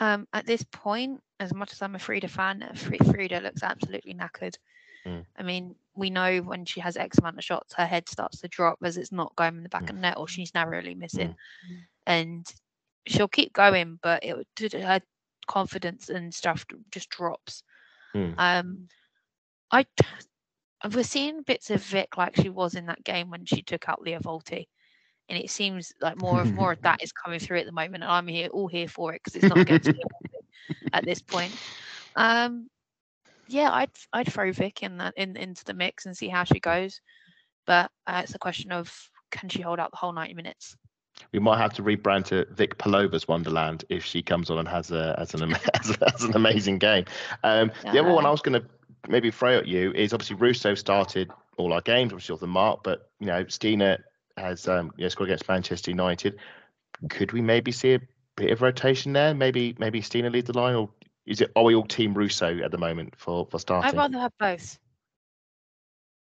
Um, 0.00 0.26
at 0.32 0.46
this 0.46 0.64
point, 0.70 1.20
as 1.38 1.52
much 1.52 1.72
as 1.72 1.82
I'm 1.82 1.94
a 1.94 1.98
Frida 1.98 2.28
fan, 2.28 2.68
Frida 2.74 3.40
looks 3.40 3.62
absolutely 3.62 4.14
knackered. 4.14 4.56
Mm. 5.06 5.24
I 5.36 5.42
mean, 5.42 5.74
we 5.94 6.10
know 6.10 6.40
when 6.40 6.64
she 6.64 6.80
has 6.80 6.96
X 6.96 7.18
amount 7.18 7.38
of 7.38 7.44
shots, 7.44 7.74
her 7.74 7.86
head 7.86 8.08
starts 8.08 8.40
to 8.40 8.48
drop 8.48 8.78
as 8.82 8.96
it's 8.96 9.12
not 9.12 9.34
going 9.36 9.56
in 9.56 9.62
the 9.62 9.68
back 9.68 9.84
mm. 9.84 9.90
of 9.90 9.96
the 9.96 10.00
net 10.00 10.16
or 10.16 10.28
she's 10.28 10.54
narrowly 10.54 10.94
missing. 10.94 11.30
Mm. 11.30 11.78
And 12.06 12.54
she'll 13.06 13.28
keep 13.28 13.52
going, 13.52 13.98
but 14.02 14.24
it 14.24 14.46
her 14.74 15.00
confidence 15.46 16.08
and 16.08 16.32
stuff 16.32 16.64
just 16.90 17.10
drops. 17.10 17.62
Mm. 18.14 18.34
Um, 18.38 18.88
I 19.70 19.86
we're 20.92 21.04
seeing 21.04 21.42
bits 21.42 21.70
of 21.70 21.82
Vic 21.82 22.16
like 22.16 22.36
she 22.36 22.48
was 22.48 22.74
in 22.74 22.86
that 22.86 23.04
game 23.04 23.30
when 23.30 23.44
she 23.44 23.62
took 23.62 23.88
out 23.88 24.02
Lia 24.02 24.20
Wälti 24.20 24.66
and 25.28 25.38
it 25.38 25.50
seems 25.50 25.92
like 26.00 26.20
more 26.20 26.40
of 26.40 26.52
more 26.52 26.72
of 26.72 26.80
that 26.82 27.02
is 27.02 27.12
coming 27.12 27.38
through 27.38 27.58
at 27.58 27.66
the 27.66 27.72
moment 27.72 28.02
and 28.02 28.12
i'm 28.12 28.26
here 28.26 28.48
all 28.48 28.68
here 28.68 28.88
for 28.88 29.14
it 29.14 29.20
because 29.22 29.36
it's 29.36 29.48
not 29.48 29.58
against 29.58 29.88
me 29.88 30.02
at 30.92 31.04
this 31.04 31.20
point. 31.22 31.52
Um 32.16 32.68
yeah 33.48 33.70
i'd 33.72 33.90
i'd 34.12 34.32
throw 34.32 34.52
vic 34.52 34.82
in 34.82 34.98
that 34.98 35.12
in 35.16 35.36
into 35.36 35.64
the 35.64 35.74
mix 35.74 36.06
and 36.06 36.16
see 36.16 36.28
how 36.28 36.44
she 36.44 36.60
goes 36.60 37.00
but 37.66 37.90
uh, 38.06 38.20
it's 38.24 38.34
a 38.34 38.38
question 38.38 38.72
of 38.72 38.92
can 39.30 39.48
she 39.48 39.62
hold 39.62 39.78
out 39.78 39.90
the 39.90 39.96
whole 39.96 40.12
90 40.12 40.34
minutes? 40.34 40.76
We 41.32 41.38
might 41.38 41.58
have 41.58 41.72
to 41.74 41.82
rebrand 41.82 42.24
to 42.26 42.46
Vic 42.52 42.78
Pelova's 42.78 43.28
Wonderland 43.28 43.84
if 43.88 44.04
she 44.04 44.22
comes 44.22 44.50
on 44.50 44.58
and 44.58 44.68
has 44.68 44.90
a 44.90 45.14
as 45.18 45.34
an 45.34 45.54
as, 45.74 46.24
an 46.24 46.34
amazing 46.34 46.78
game. 46.78 47.04
Um, 47.44 47.70
the 47.82 47.98
other 47.98 48.12
one 48.12 48.26
I 48.26 48.30
was 48.30 48.40
going 48.40 48.60
to 48.60 48.66
maybe 49.08 49.30
throw 49.30 49.58
at 49.58 49.66
you 49.66 49.92
is 49.92 50.12
obviously 50.12 50.36
Russo 50.36 50.74
started 50.74 51.30
all 51.58 51.72
our 51.72 51.80
games, 51.82 52.12
obviously 52.12 52.32
off 52.32 52.40
the 52.40 52.46
mark, 52.46 52.80
but 52.82 53.10
you 53.20 53.26
know 53.26 53.46
Stina 53.48 53.98
has 54.36 54.68
um, 54.68 54.92
yeah, 54.96 55.08
scored 55.08 55.28
against 55.30 55.48
Manchester 55.48 55.90
United. 55.90 56.38
Could 57.08 57.32
we 57.32 57.40
maybe 57.40 57.72
see 57.72 57.94
a 57.94 58.00
bit 58.36 58.50
of 58.50 58.62
rotation 58.62 59.12
there? 59.12 59.34
Maybe 59.34 59.74
maybe 59.78 60.00
Stina 60.00 60.30
lead 60.30 60.46
the 60.46 60.56
line, 60.56 60.74
or 60.74 60.90
is 61.26 61.40
it 61.40 61.52
are 61.56 61.64
we 61.64 61.74
all 61.74 61.84
Team 61.84 62.14
Russo 62.14 62.58
at 62.58 62.70
the 62.70 62.78
moment 62.78 63.14
for 63.16 63.46
for 63.50 63.58
starting? 63.58 63.88
I'd 63.88 63.96
rather 63.96 64.18
have 64.18 64.32
both. 64.38 64.78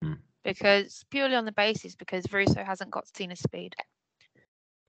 Hmm. 0.03 0.15
Because 0.45 1.05
purely 1.11 1.35
on 1.35 1.45
the 1.45 1.53
basis 1.53 1.95
because 1.95 2.25
Russo 2.33 2.63
hasn't 2.63 2.91
got 2.91 3.09
Stina's 3.09 3.41
speed. 3.41 3.75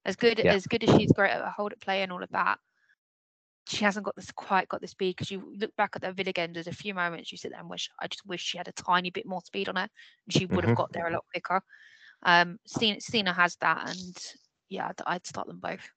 As 0.05 0.15
good 0.15 0.39
Yeah. 0.39 0.53
as 0.53 0.67
good 0.67 0.83
as 0.83 0.95
she's 0.95 1.11
great 1.11 1.31
at 1.31 1.45
hold 1.51 1.73
at 1.73 1.81
play 1.81 2.01
and 2.03 2.11
all 2.11 2.23
of 2.23 2.29
that, 2.29 2.59
she 3.67 3.83
hasn't 3.83 4.05
got 4.05 4.15
this 4.15 4.31
quite 4.31 4.69
got 4.69 4.81
the 4.81 4.87
speed. 4.87 5.15
Because 5.15 5.31
you 5.31 5.53
look 5.57 5.75
back 5.75 5.91
at 5.95 6.01
the 6.01 6.13
Villa 6.13 6.31
game, 6.31 6.53
there's 6.53 6.67
a 6.67 6.73
few 6.73 6.93
moments 6.93 7.31
you 7.31 7.37
sit 7.37 7.51
there 7.51 7.59
and 7.59 7.69
wish 7.69 7.89
I 7.99 8.07
just 8.07 8.25
wish 8.25 8.41
she 8.41 8.57
had 8.57 8.67
a 8.67 8.71
tiny 8.71 9.09
bit 9.09 9.25
more 9.25 9.41
speed 9.41 9.67
on 9.69 9.75
her, 9.75 9.81
and 10.25 10.33
she 10.33 10.45
would 10.45 10.63
have 10.63 10.73
Mhm. 10.73 10.77
got 10.77 10.93
there 10.93 11.07
a 11.07 11.11
lot 11.11 11.25
quicker. 11.31 11.61
Um, 12.23 12.59
Stina, 12.65 13.01
Stina 13.01 13.33
has 13.33 13.55
that, 13.61 13.89
and 13.89 14.17
yeah, 14.69 14.87
I'd, 14.87 15.01
I'd 15.05 15.27
start 15.27 15.47
them 15.47 15.59
both. 15.59 15.89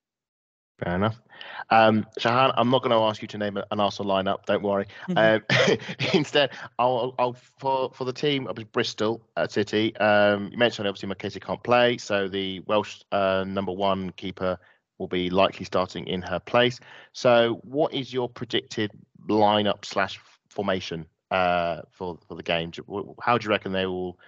Fair 0.83 0.95
enough. 0.97 1.21
Um, 1.69 2.07
Shahan, 2.19 2.55
I'm 2.57 2.71
not 2.71 2.83
going 2.83 2.93
to 2.93 3.05
ask 3.05 3.21
you 3.21 3.29
to 3.29 3.39
name 3.39 3.59
a- 3.59 3.67
an 3.71 3.81
Arsenal 3.81 4.11
lineup. 4.11 4.47
Don't 4.47 4.63
worry. 4.63 4.87
Um, 5.15 5.43
instead, 6.15 6.51
I'll, 6.79 7.15
I'll 7.19 7.37
for 7.59 7.91
for 7.93 8.05
the 8.05 8.13
team. 8.15 8.49
It 8.49 8.57
was 8.57 8.65
Bristol 8.65 9.21
at 9.37 9.53
City. 9.53 9.95
Um, 9.97 10.49
you 10.51 10.57
mentioned 10.57 10.89
obviously 10.89 11.09
Mackenzie 11.09 11.41
can't 11.41 11.63
play, 11.63 11.99
so 11.99 12.29
the 12.29 12.61
Welsh 12.61 13.03
uh, 13.13 13.45
number 13.47 13.73
one 13.73 14.11
keeper 14.13 14.59
will 14.99 15.09
be 15.09 15.29
likely 15.29 15.67
starting 15.67 16.07
in 16.07 16.23
her 16.23 16.39
place. 16.41 16.81
So, 17.13 17.61
what 17.63 17.93
is 17.93 18.13
your 18.13 18.29
predicted 18.29 18.91
lineup 19.29 19.85
slash 19.85 20.19
formation 20.49 21.05
uh, 21.31 21.83
for 21.91 22.19
for 22.27 22.37
the 22.37 22.43
game? 22.43 22.73
How 23.21 23.37
do 23.37 23.45
you 23.45 23.51
reckon 23.51 23.73
they 23.73 23.87
will 23.87 24.19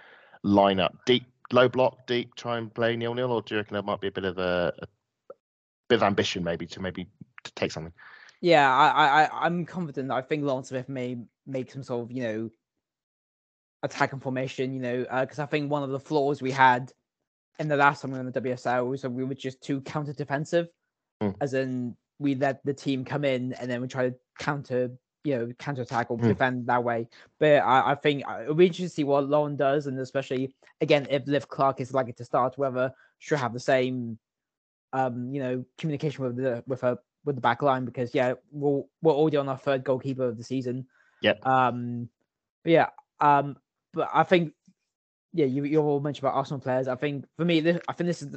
line 0.43 0.79
up? 0.79 0.95
Deep, 1.07 1.25
low 1.53 1.69
block, 1.69 2.05
deep, 2.07 2.35
try 2.35 2.57
and 2.57 2.73
play 2.73 2.95
nil 2.95 3.13
nil, 3.13 3.31
or 3.31 3.41
do 3.41 3.55
you 3.55 3.59
reckon 3.59 3.73
there 3.73 3.83
might 3.83 4.01
be 4.01 4.07
a 4.07 4.11
bit 4.11 4.25
of 4.25 4.37
a, 4.37 4.73
a 4.79 4.87
bit 5.89 5.95
of 5.95 6.03
ambition 6.03 6.43
maybe 6.43 6.65
to 6.67 6.81
maybe 6.81 7.07
to 7.43 7.53
take 7.53 7.71
something? 7.71 7.93
Yeah, 8.41 8.69
I, 8.69 9.23
I, 9.23 9.45
I'm 9.45 9.65
confident. 9.65 10.11
I 10.11 10.21
think 10.21 10.43
Lauren 10.43 10.65
Smith 10.65 10.89
may 10.89 11.17
make 11.47 11.71
some 11.71 11.83
sort 11.83 12.03
of, 12.03 12.11
you 12.11 12.23
know, 12.23 12.49
attack 13.83 14.11
and 14.11 14.21
formation. 14.21 14.73
You 14.73 14.81
know, 14.81 15.05
because 15.21 15.39
I 15.39 15.45
think 15.45 15.71
one 15.71 15.83
of 15.83 15.91
the 15.91 15.99
flaws 15.99 16.41
we 16.41 16.51
had 16.51 16.91
in 17.59 17.67
the 17.67 17.77
last 17.77 18.01
time 18.01 18.11
we 18.11 18.19
were 18.19 18.25
in 18.25 18.31
the 18.31 18.41
WSL 18.41 18.89
was 18.89 19.03
that 19.03 19.11
we 19.11 19.23
were 19.23 19.35
just 19.35 19.61
too 19.61 19.81
counter 19.81 20.13
defensive, 20.13 20.67
Mm. 21.21 21.35
as 21.39 21.53
in 21.53 21.95
we 22.19 22.35
let 22.35 22.63
the 22.65 22.73
team 22.73 23.05
come 23.05 23.23
in 23.23 23.53
and 23.53 23.69
then 23.69 23.81
we 23.81 23.87
try 23.87 24.09
to 24.09 24.15
counter, 24.39 24.89
you 25.23 25.37
know, 25.37 25.53
counter 25.59 25.81
attack 25.83 26.11
or 26.11 26.17
Mm. 26.17 26.27
defend 26.27 26.67
that 26.67 26.83
way. 26.83 27.07
But 27.39 27.63
I, 27.63 27.91
I 27.91 27.95
think 27.95 28.23
uh, 28.27 28.39
it'll 28.43 28.55
be 28.55 28.65
interesting 28.65 28.87
to 28.87 28.93
see 28.93 29.03
what 29.03 29.27
Lauren 29.27 29.55
does, 29.55 29.87
and 29.87 29.99
especially 29.99 30.53
again 30.81 31.07
if 31.09 31.27
Liv 31.27 31.47
Clark 31.47 31.79
is 31.81 31.93
likely 31.93 32.13
to 32.13 32.25
start, 32.25 32.57
whether 32.57 32.93
she'll 33.19 33.37
have 33.37 33.53
the 33.53 33.59
same, 33.59 34.17
um, 34.91 35.33
you 35.33 35.41
know, 35.41 35.65
communication 35.77 36.23
with 36.23 36.35
the 36.35 36.63
with 36.67 36.81
her 36.81 36.97
with 37.25 37.35
the 37.35 37.41
back 37.41 37.61
line 37.61 37.85
because 37.85 38.13
yeah, 38.13 38.33
we're 38.51 38.83
we're 39.01 39.13
already 39.13 39.37
on 39.37 39.49
our 39.49 39.57
third 39.57 39.83
goalkeeper 39.83 40.27
of 40.27 40.37
the 40.37 40.43
season. 40.43 40.85
Yeah. 41.21 41.33
Um, 41.43 42.09
but 42.63 42.71
yeah, 42.71 42.89
um, 43.19 43.57
but 43.93 44.09
I 44.13 44.23
think 44.23 44.53
yeah, 45.33 45.45
you 45.45 45.63
you 45.63 45.81
all 45.81 45.99
mentioned 45.99 46.25
about 46.25 46.35
Arsenal 46.37 46.59
players. 46.59 46.87
I 46.87 46.95
think 46.95 47.25
for 47.37 47.45
me, 47.45 47.59
this, 47.61 47.79
I 47.87 47.93
think 47.93 48.07
this 48.07 48.21
is 48.21 48.35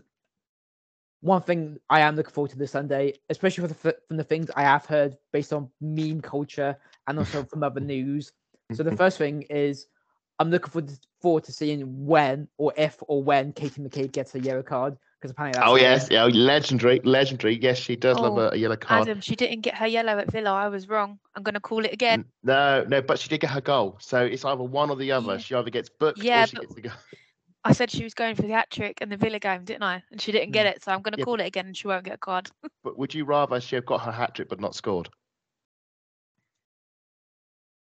one 1.27 1.43
thing 1.43 1.79
I 1.91 2.01
am 2.01 2.15
looking 2.17 2.33
forward 2.33 2.53
to 2.53 2.59
this 2.59 2.71
Sunday, 2.71 3.15
especially 3.31 3.63
for 3.63 3.75
the, 3.75 3.97
from 4.07 4.17
the 4.17 4.25
things 4.25 4.49
I 4.55 4.63
have 4.63 4.87
heard 4.87 5.17
based 5.33 5.53
on 5.53 5.69
meme 5.81 6.21
culture 6.21 6.79
and 7.09 7.19
also 7.19 7.45
from 7.51 7.63
other 7.63 7.81
news. 7.81 8.33
So 8.73 8.83
the 8.83 8.97
first 9.03 9.19
thing 9.19 9.43
is 9.51 9.87
I'm 10.39 10.51
looking 10.51 10.71
forward 10.71 10.89
to, 10.91 10.99
forward 11.21 11.45
to 11.45 11.53
seeing 11.53 12.07
when 12.07 12.49
or 12.59 12.73
if 12.77 12.97
or 13.09 13.23
when 13.23 13.53
Katie 13.53 13.83
McCabe 13.83 14.13
gets 14.13 14.35
a 14.35 14.41
yellow 14.41 14.63
card 14.63 14.97
because 15.19 15.31
apparently 15.33 15.59
that's 15.59 15.69
oh 15.71 15.77
yes, 15.77 16.09
yeah, 16.11 16.25
legendary, 16.27 17.01
legendary. 17.03 17.59
Yes, 17.61 17.79
she 17.79 17.97
does 17.97 18.19
love 18.19 18.37
Oh, 18.39 18.41
a, 18.43 18.51
a 18.51 18.57
yellow 18.57 18.77
card. 18.77 19.09
Adam, 19.09 19.21
she 19.21 19.35
didn't 19.35 19.63
get 19.63 19.75
her 19.75 19.87
yellow 19.87 20.19
at 20.19 20.31
Villa. 20.31 20.53
I 20.53 20.69
was 20.69 20.89
wrong. 20.89 21.19
I'm 21.35 21.43
going 21.43 21.55
to 21.55 21.61
call 21.61 21.85
it 21.85 21.93
again. 21.93 22.27
No, 22.45 22.85
no, 22.87 23.01
but 23.03 23.19
she 23.19 23.29
did 23.29 23.41
get 23.41 23.51
her 23.51 23.63
goal. 23.63 23.97
So 24.01 24.25
it's 24.25 24.45
either 24.45 24.63
one 24.63 24.91
or 24.91 24.97
the 24.97 25.11
other. 25.13 25.33
Yeah. 25.33 25.39
She 25.39 25.55
either 25.55 25.71
gets 25.71 25.89
booked 25.89 26.23
Yeah, 26.23 26.45
or 26.45 26.47
she 26.47 26.57
but- 26.57 26.63
gets 26.63 26.75
the 26.75 26.81
goal. 26.83 26.93
I 27.67 27.73
said 27.73 27.91
she 27.91 28.05
was 28.05 28.15
going 28.15 28.37
for 28.37 28.43
the 28.43 28.53
hat 28.53 28.71
trick 28.71 29.01
in 29.01 29.09
the 29.09 29.17
Villa 29.17 29.41
game, 29.41 29.65
didn't 29.65 29.83
I? 29.83 30.03
And 30.13 30.21
she 30.21 30.31
didn't 30.31 30.53
get 30.53 30.67
it, 30.67 30.85
so 30.85 30.93
I'm 30.93 31.03
going 31.03 31.15
to 31.15 31.19
Yeah. 31.19 31.25
call 31.25 31.41
it 31.41 31.47
again, 31.47 31.67
and 31.67 31.77
she 31.77 31.89
won't 31.89 32.05
get 32.05 32.15
a 32.15 32.19
card. 32.19 32.51
But 32.85 32.97
would 32.97 33.13
you 33.13 33.25
rather 33.25 33.61
she 33.61 33.75
have 33.75 33.87
got 33.87 34.03
her 34.03 34.13
hat 34.13 34.37
trick 34.37 34.49
but 34.49 34.61
not 34.61 34.77
scored? 34.77 35.09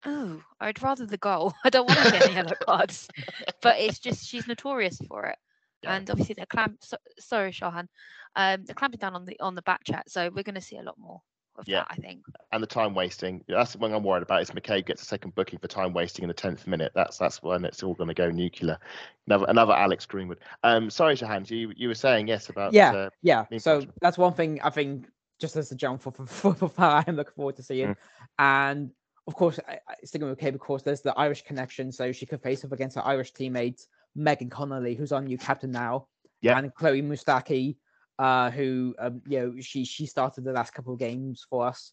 Oh, 0.05 0.43
I'd 0.61 0.83
rather 0.83 1.07
the 1.07 1.17
goal. 1.17 1.55
I 1.65 1.71
don't 1.71 1.87
want 1.87 2.05
to 2.05 2.11
get 2.13 2.27
any 2.27 2.35
yellow 2.35 2.55
cards, 2.67 3.09
but 3.63 3.79
it's 3.79 3.99
just 3.99 4.27
she's 4.27 4.47
notorious 4.47 4.99
for 5.09 5.25
it. 5.27 5.39
Yeah. 5.83 5.97
And 5.97 6.11
obviously 6.11 6.35
they're 6.35 6.45
clamp. 6.47 6.77
So, 6.83 6.99
sorry, 7.19 7.53
Shahan. 7.53 7.89
Um, 8.37 8.65
they're 8.65 8.75
clamping 8.75 8.99
down 8.99 9.15
on 9.15 9.25
the 9.25 9.41
on 9.41 9.55
the 9.55 9.63
back 9.63 9.85
chat, 9.85 10.11
so 10.11 10.29
we're 10.35 10.43
going 10.43 10.55
to 10.55 10.61
see 10.61 10.77
a 10.77 10.83
lot 10.83 10.99
more 10.99 11.23
of 11.57 11.67
Yeah. 11.69 11.81
that. 11.81 11.87
I 11.91 11.97
think. 11.97 12.25
And 12.53 12.63
the 12.63 12.67
time 12.67 12.95
wasting. 12.95 13.45
That's 13.49 13.73
the 13.73 13.79
one 13.79 13.93
I'm 13.93 14.03
worried 14.03 14.23
about. 14.23 14.43
Is 14.43 14.51
McCabe 14.51 14.87
gets 14.87 15.03
a 15.03 15.05
second 15.05 15.35
booking 15.35 15.59
for 15.59 15.69
time 15.69 15.93
wasting 15.93 16.23
in 16.23 16.29
the 16.29 16.35
tenth 16.35 16.67
minute. 16.67 16.93
That's 16.95 17.19
that's 17.19 17.43
when 17.43 17.65
it's 17.65 17.83
all 17.83 17.95
going 17.95 18.09
to 18.09 18.15
go 18.15 18.31
nuclear. 18.31 18.79
Another 19.27 19.47
another 19.49 19.73
Alex 19.75 20.07
Greenwood. 20.07 20.41
Um, 20.63 20.91
sorry, 20.91 21.17
Shahan, 21.17 21.49
you 21.51 21.73
you 21.77 21.89
were 21.89 21.95
saying 21.95 22.29
yes 22.29 22.49
about 22.49 22.73
Yeah. 22.73 22.93
Uh, 22.93 23.11
Yeah, 23.23 23.45
so 23.59 23.79
culture. 23.81 23.93
that's 24.01 24.19
one 24.19 24.33
thing 24.35 24.61
I 24.63 24.71
think 24.71 25.07
just 25.41 25.57
as 25.57 25.71
a 25.73 25.75
jump 25.77 26.03
for 26.03 26.13
for, 26.13 26.27
for, 26.27 26.55
for 26.55 26.69
fan 26.69 27.05
I'm 27.07 27.17
looking 27.17 27.35
forward 27.35 27.57
to 27.57 27.63
seeing. 27.63 27.89
Mm. 27.89 27.97
And 28.39 28.91
of 29.27 29.35
course, 29.35 29.61
I, 29.69 29.75
I, 29.89 29.95
sticking 30.05 30.29
with 30.29 30.39
Cape, 30.39 30.55
of 30.55 30.61
course, 30.61 30.83
there's 30.83 31.03
the 31.03 31.17
Irish 31.19 31.43
connection, 31.43 31.93
so 31.93 32.11
she 32.11 32.27
could 32.27 32.43
face 32.43 32.65
up 32.65 32.73
against 32.73 32.97
her 32.97 33.05
Irish 33.07 33.33
teammate 33.33 33.87
Megan 34.17 34.51
Connolly, 34.51 34.95
who's 34.95 35.13
our 35.13 35.21
new 35.21 35.39
captain 35.39 35.71
now, 35.71 36.07
Yeah. 36.41 36.59
and 36.59 36.75
Chloe 36.75 37.03
Mustaki, 37.03 37.77
uh, 38.21 38.51
who 38.51 38.95
um, 38.99 39.23
you 39.27 39.41
know 39.41 39.55
she 39.61 39.85
she 39.85 40.07
started 40.07 40.45
the 40.45 40.53
last 40.53 40.75
couple 40.75 40.93
of 40.93 40.99
games 41.01 41.47
for 41.49 41.67
us. 41.67 41.93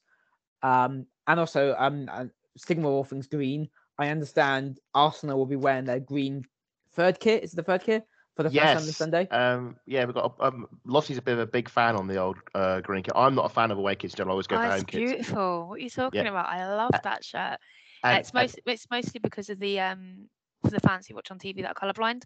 Um, 0.62 1.06
and 1.28 1.40
also 1.40 1.76
um, 1.78 2.10
uh, 2.12 2.26
sticking 2.58 2.84
with 2.84 2.92
all 2.92 3.04
things 3.04 3.28
green, 3.28 3.70
I 3.98 4.10
understand 4.10 4.80
Arsenal 4.94 5.38
will 5.38 5.46
be 5.46 5.56
wearing 5.56 5.86
their 5.86 6.00
green 6.00 6.46
third 6.94 7.20
kit. 7.20 7.44
Is 7.44 7.54
it 7.54 7.56
the 7.58 7.64
third 7.64 7.84
kit 7.84 8.04
for 8.36 8.44
the 8.44 8.50
first 8.50 8.74
time 8.74 8.86
this. 8.86 8.98
Sunday? 8.98 9.28
Um, 9.32 9.78
yeah, 9.86 10.06
we've 10.06 10.14
got 10.16 10.36
um, 10.40 10.68
Lottie's 10.86 11.18
a 11.18 11.22
bit 11.22 11.34
of 11.34 11.40
a 11.40 11.48
big 11.48 11.70
fan 11.70 11.96
on 11.96 12.08
the 12.08 12.18
old 12.18 12.38
uh, 12.54 12.82
green 12.82 13.04
kit. 13.04 13.14
I'm 13.16 13.36
not 13.36 13.46
a 13.46 13.50
fan 13.50 13.72
of 13.72 13.78
away 13.78 13.96
kits. 13.96 14.14
Generally, 14.14 14.32
I 14.32 14.34
always 14.34 14.48
go 14.48 14.58
Oh, 14.58 14.60
for 14.60 14.66
it's 14.66 14.76
home 14.76 14.86
kits. 14.86 15.12
beautiful. 15.12 15.68
What 15.70 15.76
are 15.76 15.84
you 15.84 15.90
talking 15.90 16.28
about? 16.28 16.48
I 16.48 16.68
love 16.76 16.92
that 17.04 17.24
shirt. 17.24 17.60
And- 18.04 18.20
it's 18.20 18.30
and- 18.30 18.36
most 18.36 18.60
it's 18.66 18.88
mostly 18.92 19.20
because 19.20 19.50
of 19.50 19.60
the 19.60 19.80
um 19.80 20.28
for 20.64 20.72
the 20.72 20.80
fans 20.80 21.08
who 21.08 21.16
watch 21.16 21.32
on 21.32 21.40
TV 21.40 21.62
that 21.62 21.76
are 21.78 21.94
colourblind. 21.94 22.24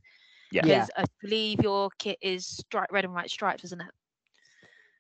Yeah. 0.52 0.62
Yeah. 0.66 0.76
Because 0.76 0.92
I 0.98 1.06
believe 1.22 1.62
your 1.62 1.90
kit 1.98 2.18
is 2.22 2.46
stripe 2.46 2.92
red 2.92 3.06
and 3.06 3.14
white 3.14 3.30
stripes, 3.30 3.64
isn't 3.66 3.82
it? 3.82 3.92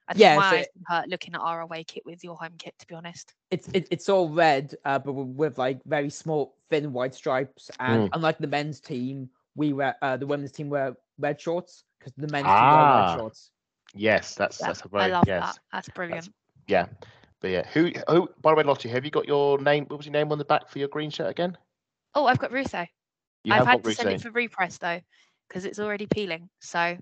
I 0.08 0.14
think 0.14 0.22
Yeah, 0.22 0.36
my 0.36 0.50
so 0.50 0.56
eyes 0.58 0.68
hurt 0.88 1.08
looking 1.10 1.36
at 1.36 1.42
our 1.42 1.62
away 1.62 1.84
kit 1.84 2.04
with 2.06 2.24
your 2.24 2.36
home 2.36 2.56
kit, 2.58 2.74
to 2.80 2.88
be 2.88 2.96
honest. 2.96 3.34
it's 3.52 3.68
it, 3.74 3.88
it's 3.92 4.10
all 4.10 4.30
red, 4.30 4.76
uh, 4.86 5.00
but 5.00 5.14
with, 5.14 5.28
with 5.28 5.58
like 5.58 5.84
very 5.86 6.10
small, 6.10 6.56
thin 6.70 6.94
white 6.94 7.14
stripes. 7.14 7.70
And 7.80 8.04
Mm. 8.04 8.10
unlike 8.14 8.38
the 8.40 8.48
men's 8.48 8.80
team, 8.80 9.30
we 9.56 9.74
wear 9.74 9.96
uh, 10.02 10.18
the 10.18 10.28
women's 10.28 10.52
team 10.52 10.70
wear 10.70 10.96
red 11.20 11.40
shorts 11.40 11.84
because 12.00 12.14
the 12.14 12.28
men's 12.28 12.54
team 12.56 12.70
Ah, 12.70 12.72
wear 12.72 12.86
white 12.86 13.10
shorts. 13.10 13.52
yes, 13.94 14.36
that's 14.36 14.60
Yeah, 14.60 14.68
that's 14.68 14.82
a 14.86 14.88
I 14.98 15.08
very 15.08 15.12
love 15.12 15.28
yes. 15.28 15.42
that. 15.44 15.60
That's 15.72 15.90
brilliant. 15.90 16.34
Yeah. 16.68 16.88
But 17.42 17.50
yeah, 17.52 17.66
who 17.68 17.92
who 18.08 18.30
by 18.42 18.52
the 18.52 18.56
way, 18.56 18.64
Lottie, 18.64 18.90
have 18.90 19.04
you 19.06 19.12
got 19.12 19.28
your 19.28 19.60
name 19.60 19.86
what 19.86 19.98
was 19.98 20.06
your 20.06 20.14
name 20.14 20.32
on 20.32 20.38
the 20.38 20.46
back 20.46 20.70
for 20.70 20.80
your 20.80 20.88
green 20.88 21.10
shirt 21.10 21.30
again? 21.30 21.58
Oh, 22.14 22.26
I've 22.26 22.40
got 22.40 22.52
Russo. 22.52 22.86
You 23.44 23.54
I've 23.54 23.60
have 23.60 23.68
had 23.68 23.84
got 23.84 23.90
to 23.90 23.92
send 23.96 24.10
it 24.12 24.22
for 24.22 24.32
repress 24.32 24.78
though, 24.78 25.02
because 25.52 25.66
it's 25.66 25.80
already 25.80 26.08
peeling. 26.08 26.50
So 26.62 26.98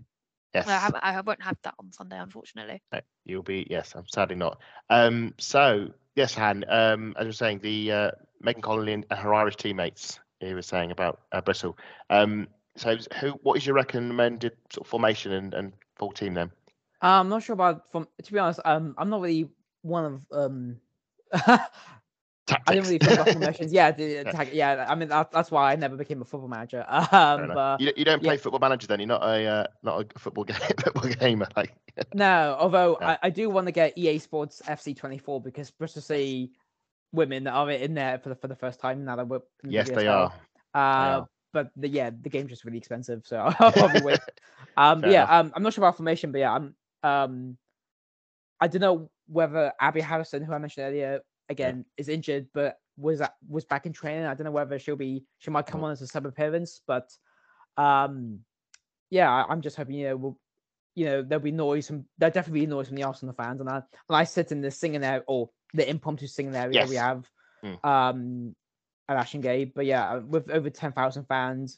Yes. 0.55 0.67
I, 0.67 0.79
have, 0.79 0.95
I 1.03 1.21
won't 1.21 1.43
have 1.43 1.57
that 1.61 1.75
on 1.77 1.91
Sunday, 1.91 2.17
unfortunately. 2.19 2.81
No, 2.91 3.01
you'll 3.23 3.43
be 3.43 3.67
yes, 3.69 3.93
I'm 3.95 4.07
sadly 4.07 4.35
not. 4.35 4.59
Um 4.89 5.35
so 5.37 5.89
yes, 6.15 6.33
Han, 6.33 6.65
um 6.67 7.13
as 7.17 7.23
I 7.23 7.27
was 7.27 7.37
saying, 7.37 7.59
the 7.59 7.91
uh, 7.91 8.11
Megan 8.41 8.63
Connolly 8.63 8.93
and 8.93 9.05
her 9.11 9.33
Irish 9.33 9.57
teammates 9.57 10.19
he 10.39 10.55
was 10.55 10.65
saying 10.65 10.89
about 10.89 11.19
uh, 11.31 11.41
Bristol. 11.41 11.77
Um 12.09 12.47
so 12.75 12.97
who 13.19 13.29
what 13.43 13.57
is 13.57 13.65
your 13.65 13.75
recommended 13.75 14.53
sort 14.73 14.87
of 14.87 14.89
formation 14.89 15.33
and, 15.33 15.53
and 15.53 15.73
full 15.97 16.11
team 16.11 16.33
then? 16.33 16.49
Uh, 17.03 17.19
I'm 17.19 17.29
not 17.29 17.43
sure 17.43 17.53
about 17.53 17.91
from 17.91 18.07
to 18.23 18.33
be 18.33 18.39
honest. 18.39 18.59
Um, 18.65 18.95
I'm 18.97 19.09
not 19.09 19.21
really 19.21 19.49
one 19.83 20.05
of 20.05 20.25
um. 20.31 20.77
I 22.67 22.73
didn't 22.73 22.87
really 22.87 22.99
Tactics. 22.99 23.05
think 23.05 23.13
about 23.13 23.29
formations. 23.29 23.71
Yeah, 23.73 23.91
the 23.91 24.15
attack. 24.25 24.49
Yeah, 24.53 24.85
I 24.87 24.95
mean 24.95 25.09
that, 25.09 25.31
that's 25.31 25.51
why 25.51 25.71
I 25.71 25.75
never 25.75 25.95
became 25.95 26.21
a 26.21 26.25
football 26.25 26.49
manager. 26.49 26.85
Um, 27.11 27.51
but 27.53 27.79
you, 27.79 27.87
don't- 27.87 27.97
you 27.97 28.05
don't 28.05 28.21
yeah. 28.21 28.27
play 28.29 28.37
football 28.37 28.59
manager 28.59 28.87
then. 28.87 28.99
You're 28.99 29.07
not 29.07 29.23
a 29.23 29.45
uh, 29.45 29.67
not 29.83 30.11
a 30.15 30.19
football 30.19 30.43
game, 30.43 30.57
football 30.83 31.09
gamer. 31.09 31.47
Like 31.55 31.73
No, 32.13 32.55
although 32.59 32.97
Yeah. 33.01 33.11
I, 33.11 33.17
I 33.23 33.29
do 33.29 33.49
want 33.49 33.67
to 33.67 33.71
get 33.71 33.97
EA 33.97 34.19
Sports 34.19 34.61
FC 34.67 34.95
24 34.95 35.41
because 35.41 35.71
Bristol 35.71 36.01
City 36.01 36.51
women 37.11 37.47
are 37.47 37.69
in 37.71 37.93
there 37.95 38.19
for 38.19 38.29
the 38.29 38.35
for 38.35 38.47
the 38.47 38.55
first 38.55 38.79
time 38.79 39.03
now 39.05 39.15
that 39.15 39.27
we're 39.27 39.41
in 39.63 39.69
the 39.69 39.73
yes, 39.73 39.89
they 39.89 40.07
are. 40.07 40.31
Uh, 40.73 41.25
but 41.51 41.71
the, 41.75 41.87
yeah, 41.87 42.11
the 42.21 42.29
game's 42.29 42.49
just 42.49 42.63
really 42.63 42.77
expensive, 42.77 43.23
so 43.25 43.37
I'll 43.59 43.71
probably 43.71 44.01
wait. 44.01 44.19
Um, 44.77 45.03
yeah, 45.03 45.23
um, 45.23 45.51
I'm 45.55 45.63
not 45.63 45.73
sure 45.73 45.83
about 45.83 45.97
formation, 45.97 46.31
but 46.31 46.39
yeah, 46.39 46.53
I'm 46.53 46.75
um, 47.03 47.57
I 48.61 48.67
don't 48.67 48.81
know 48.81 49.09
whether 49.27 49.73
Abi 49.79 50.01
Harrison, 50.01 50.43
who 50.43 50.53
I 50.53 50.57
mentioned 50.59 50.85
earlier, 50.87 51.21
again 51.49 51.85
is 51.97 52.09
injured, 52.09 52.47
but 52.53 52.77
was 52.97 53.21
at, 53.21 53.33
was 53.47 53.65
back 53.65 53.85
in 53.85 53.93
training. 53.93 54.25
I 54.25 54.33
don't 54.33 54.45
know 54.45 54.51
whether 54.51 54.77
she'll 54.79 54.95
be 54.95 55.23
she 55.39 55.51
might 55.51 55.65
come 55.67 55.81
Mm. 55.81 55.85
on 55.85 55.91
as 55.91 56.01
a 56.01 56.07
sub 56.07 56.25
appearance, 56.25 56.81
but 56.87 57.09
um, 57.77 58.39
yeah, 59.09 59.29
I, 59.31 59.45
I'm 59.49 59.61
just 59.61 59.75
hoping 59.77 59.95
you 59.95 60.07
know 60.09 60.17
we'll. 60.17 60.39
You 60.95 61.05
know 61.05 61.21
there'll 61.21 61.41
be 61.43 61.51
noise 61.51 61.87
from 61.87 62.03
there'll 62.17 62.33
definitely 62.33 62.61
be 62.61 62.65
noise 62.65 62.87
from 62.87 62.97
the 62.97 63.03
Arsenal 63.03 63.33
fans, 63.33 63.61
and 63.61 63.69
I 63.69 63.75
and 63.77 63.83
I 64.09 64.25
sit 64.25 64.51
in 64.51 64.59
the 64.59 64.69
singing 64.71 65.03
area 65.03 65.23
or 65.27 65.49
the 65.73 65.87
impromptu 65.89 66.27
singing 66.27 66.55
area 66.55 66.85
we 66.87 66.95
have 66.95 67.29
Mm. 67.63 67.85
um 67.85 68.55
at 69.07 69.15
Ashton 69.15 69.39
Gate. 69.41 69.73
But 69.75 69.85
yeah, 69.85 70.15
uh, 70.15 70.19
with 70.21 70.49
over 70.49 70.69
ten 70.69 70.91
thousand 70.91 71.25
fans, 71.25 71.77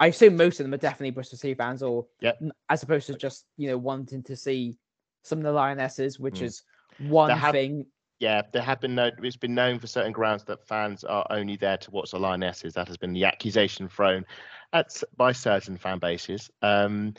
I 0.00 0.06
assume 0.06 0.36
most 0.36 0.58
of 0.58 0.64
them 0.64 0.72
are 0.72 0.78
definitely 0.78 1.10
Bristol 1.10 1.36
City 1.38 1.54
fans, 1.54 1.82
or 1.82 2.06
Yep. 2.20 2.40
as 2.70 2.82
opposed 2.82 3.08
to 3.08 3.14
just 3.14 3.44
you 3.58 3.68
know 3.68 3.76
wanting 3.76 4.22
to 4.24 4.36
see 4.36 4.78
some 5.22 5.38
of 5.38 5.44
the 5.44 5.52
Lionesses, 5.52 6.18
which 6.18 6.36
Mm. 6.40 6.42
is 6.42 6.62
one 6.98 7.30
have- 7.30 7.52
thing. 7.52 7.84
Yeah, 8.22 8.42
there 8.52 8.62
have 8.62 8.80
been 8.80 8.94
no. 8.94 9.10
It's 9.20 9.36
been 9.36 9.56
known 9.56 9.80
for 9.80 9.88
certain 9.88 10.12
grounds 10.12 10.44
that 10.44 10.64
fans 10.64 11.02
are 11.02 11.26
only 11.28 11.56
there 11.56 11.76
to 11.78 11.90
watch 11.90 12.12
the 12.12 12.20
Lionesses. 12.20 12.72
That 12.72 12.86
has 12.86 12.96
been 12.96 13.12
the 13.12 13.24
accusation 13.24 13.88
thrown 13.88 14.24
at 14.72 15.02
by 15.16 15.32
certain 15.32 15.76
fan 15.76 15.98
bases. 15.98 16.48
Um, 16.62 17.14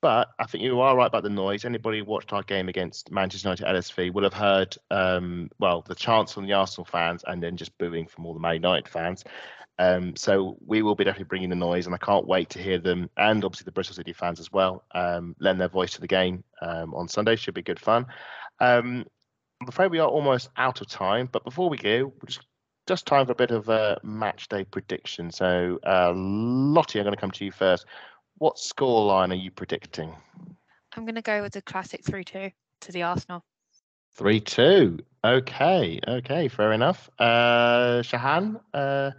but 0.00 0.28
I 0.38 0.46
think 0.46 0.64
you 0.64 0.80
are 0.80 0.96
right 0.96 1.06
about 1.06 1.22
the 1.22 1.28
noise. 1.28 1.66
Anybody 1.66 1.98
who 1.98 2.06
watched 2.06 2.32
our 2.32 2.42
game 2.42 2.70
against 2.70 3.10
Manchester 3.10 3.46
United 3.46 3.66
LSV 3.66 4.14
will 4.14 4.22
have 4.22 4.32
heard, 4.32 4.74
um, 4.90 5.50
well, 5.58 5.84
the 5.86 5.94
chants 5.94 6.32
from 6.32 6.46
the 6.46 6.54
Arsenal 6.54 6.86
fans 6.86 7.22
and 7.26 7.42
then 7.42 7.58
just 7.58 7.76
booing 7.76 8.06
from 8.06 8.24
all 8.24 8.32
the 8.32 8.40
Man 8.40 8.54
United 8.54 8.88
fans. 8.88 9.24
Um, 9.78 10.16
so 10.16 10.56
we 10.64 10.80
will 10.80 10.94
be 10.94 11.04
definitely 11.04 11.26
bringing 11.26 11.50
the 11.50 11.56
noise, 11.56 11.84
and 11.84 11.94
I 11.94 11.98
can't 11.98 12.26
wait 12.26 12.48
to 12.50 12.58
hear 12.58 12.78
them, 12.78 13.10
and 13.18 13.44
obviously 13.44 13.66
the 13.66 13.72
Bristol 13.72 13.96
City 13.96 14.14
fans 14.14 14.40
as 14.40 14.50
well, 14.50 14.82
um, 14.94 15.36
lend 15.40 15.60
their 15.60 15.68
voice 15.68 15.92
to 15.92 16.00
the 16.00 16.08
game 16.08 16.42
um, 16.62 16.94
on 16.94 17.06
Sunday. 17.06 17.36
Should 17.36 17.52
be 17.52 17.60
good 17.60 17.78
fun. 17.78 18.06
Um, 18.60 19.04
I'm 19.60 19.68
afraid 19.68 19.90
we 19.90 19.98
are 19.98 20.08
almost 20.08 20.50
out 20.56 20.80
of 20.80 20.88
time, 20.88 21.28
but 21.30 21.44
before 21.44 21.68
we 21.68 21.76
go, 21.76 22.06
we're 22.06 22.26
just 22.26 22.46
just 22.86 23.06
time 23.06 23.26
for 23.26 23.32
a 23.32 23.34
bit 23.34 23.50
of 23.50 23.68
a 23.68 24.00
match 24.02 24.48
day 24.48 24.64
prediction. 24.64 25.30
So, 25.30 25.78
uh, 25.86 26.12
Lottie, 26.14 26.98
I'm 26.98 27.04
going 27.04 27.14
to 27.14 27.20
come 27.20 27.30
to 27.32 27.44
you 27.44 27.52
first. 27.52 27.84
What 28.38 28.58
score 28.58 29.04
line 29.04 29.30
are 29.30 29.34
you 29.34 29.50
predicting? 29.50 30.14
I'm 30.96 31.04
going 31.04 31.16
to 31.16 31.22
go 31.22 31.42
with 31.42 31.52
the 31.52 31.60
classic 31.60 32.02
3 32.02 32.24
2 32.24 32.50
to 32.80 32.92
the 32.92 33.02
Arsenal. 33.02 33.44
3 34.14 34.40
2. 34.40 34.98
Okay, 35.22 36.00
okay, 36.08 36.48
fair 36.48 36.72
enough. 36.72 37.10
Uh, 37.18 38.00
Shahan, 38.00 38.58
uh, 38.72 39.10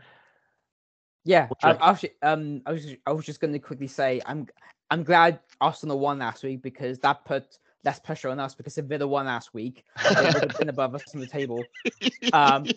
Yeah, 1.25 1.47
What 1.47 1.59
do 1.59 1.67
you 1.67 1.73
um, 1.73 1.79
actually, 1.81 2.13
um, 2.23 2.61
I 2.65 2.71
was 2.71 2.85
just, 2.85 2.97
I 3.05 3.11
was 3.11 3.25
just 3.25 3.39
going 3.39 3.53
to 3.53 3.59
quickly 3.59 3.87
say 3.87 4.19
I'm 4.25 4.47
I'm 4.89 5.03
glad 5.03 5.39
Arsenal 5.61 5.99
won 5.99 6.17
last 6.17 6.43
week 6.43 6.63
because 6.63 6.97
that 6.99 7.23
put 7.23 7.59
less 7.83 7.99
pressure 7.99 8.29
on 8.29 8.39
us 8.39 8.55
because 8.55 8.77
if 8.77 8.85
Villa 8.85 9.07
won 9.07 9.25
last 9.25 9.53
week, 9.53 9.83
they 10.15 10.23
would 10.25 10.43
have 10.43 10.57
been 10.57 10.69
above 10.69 10.95
us 10.95 11.13
on 11.13 11.21
the 11.21 11.27
table. 11.27 11.63
Um, 12.33 12.67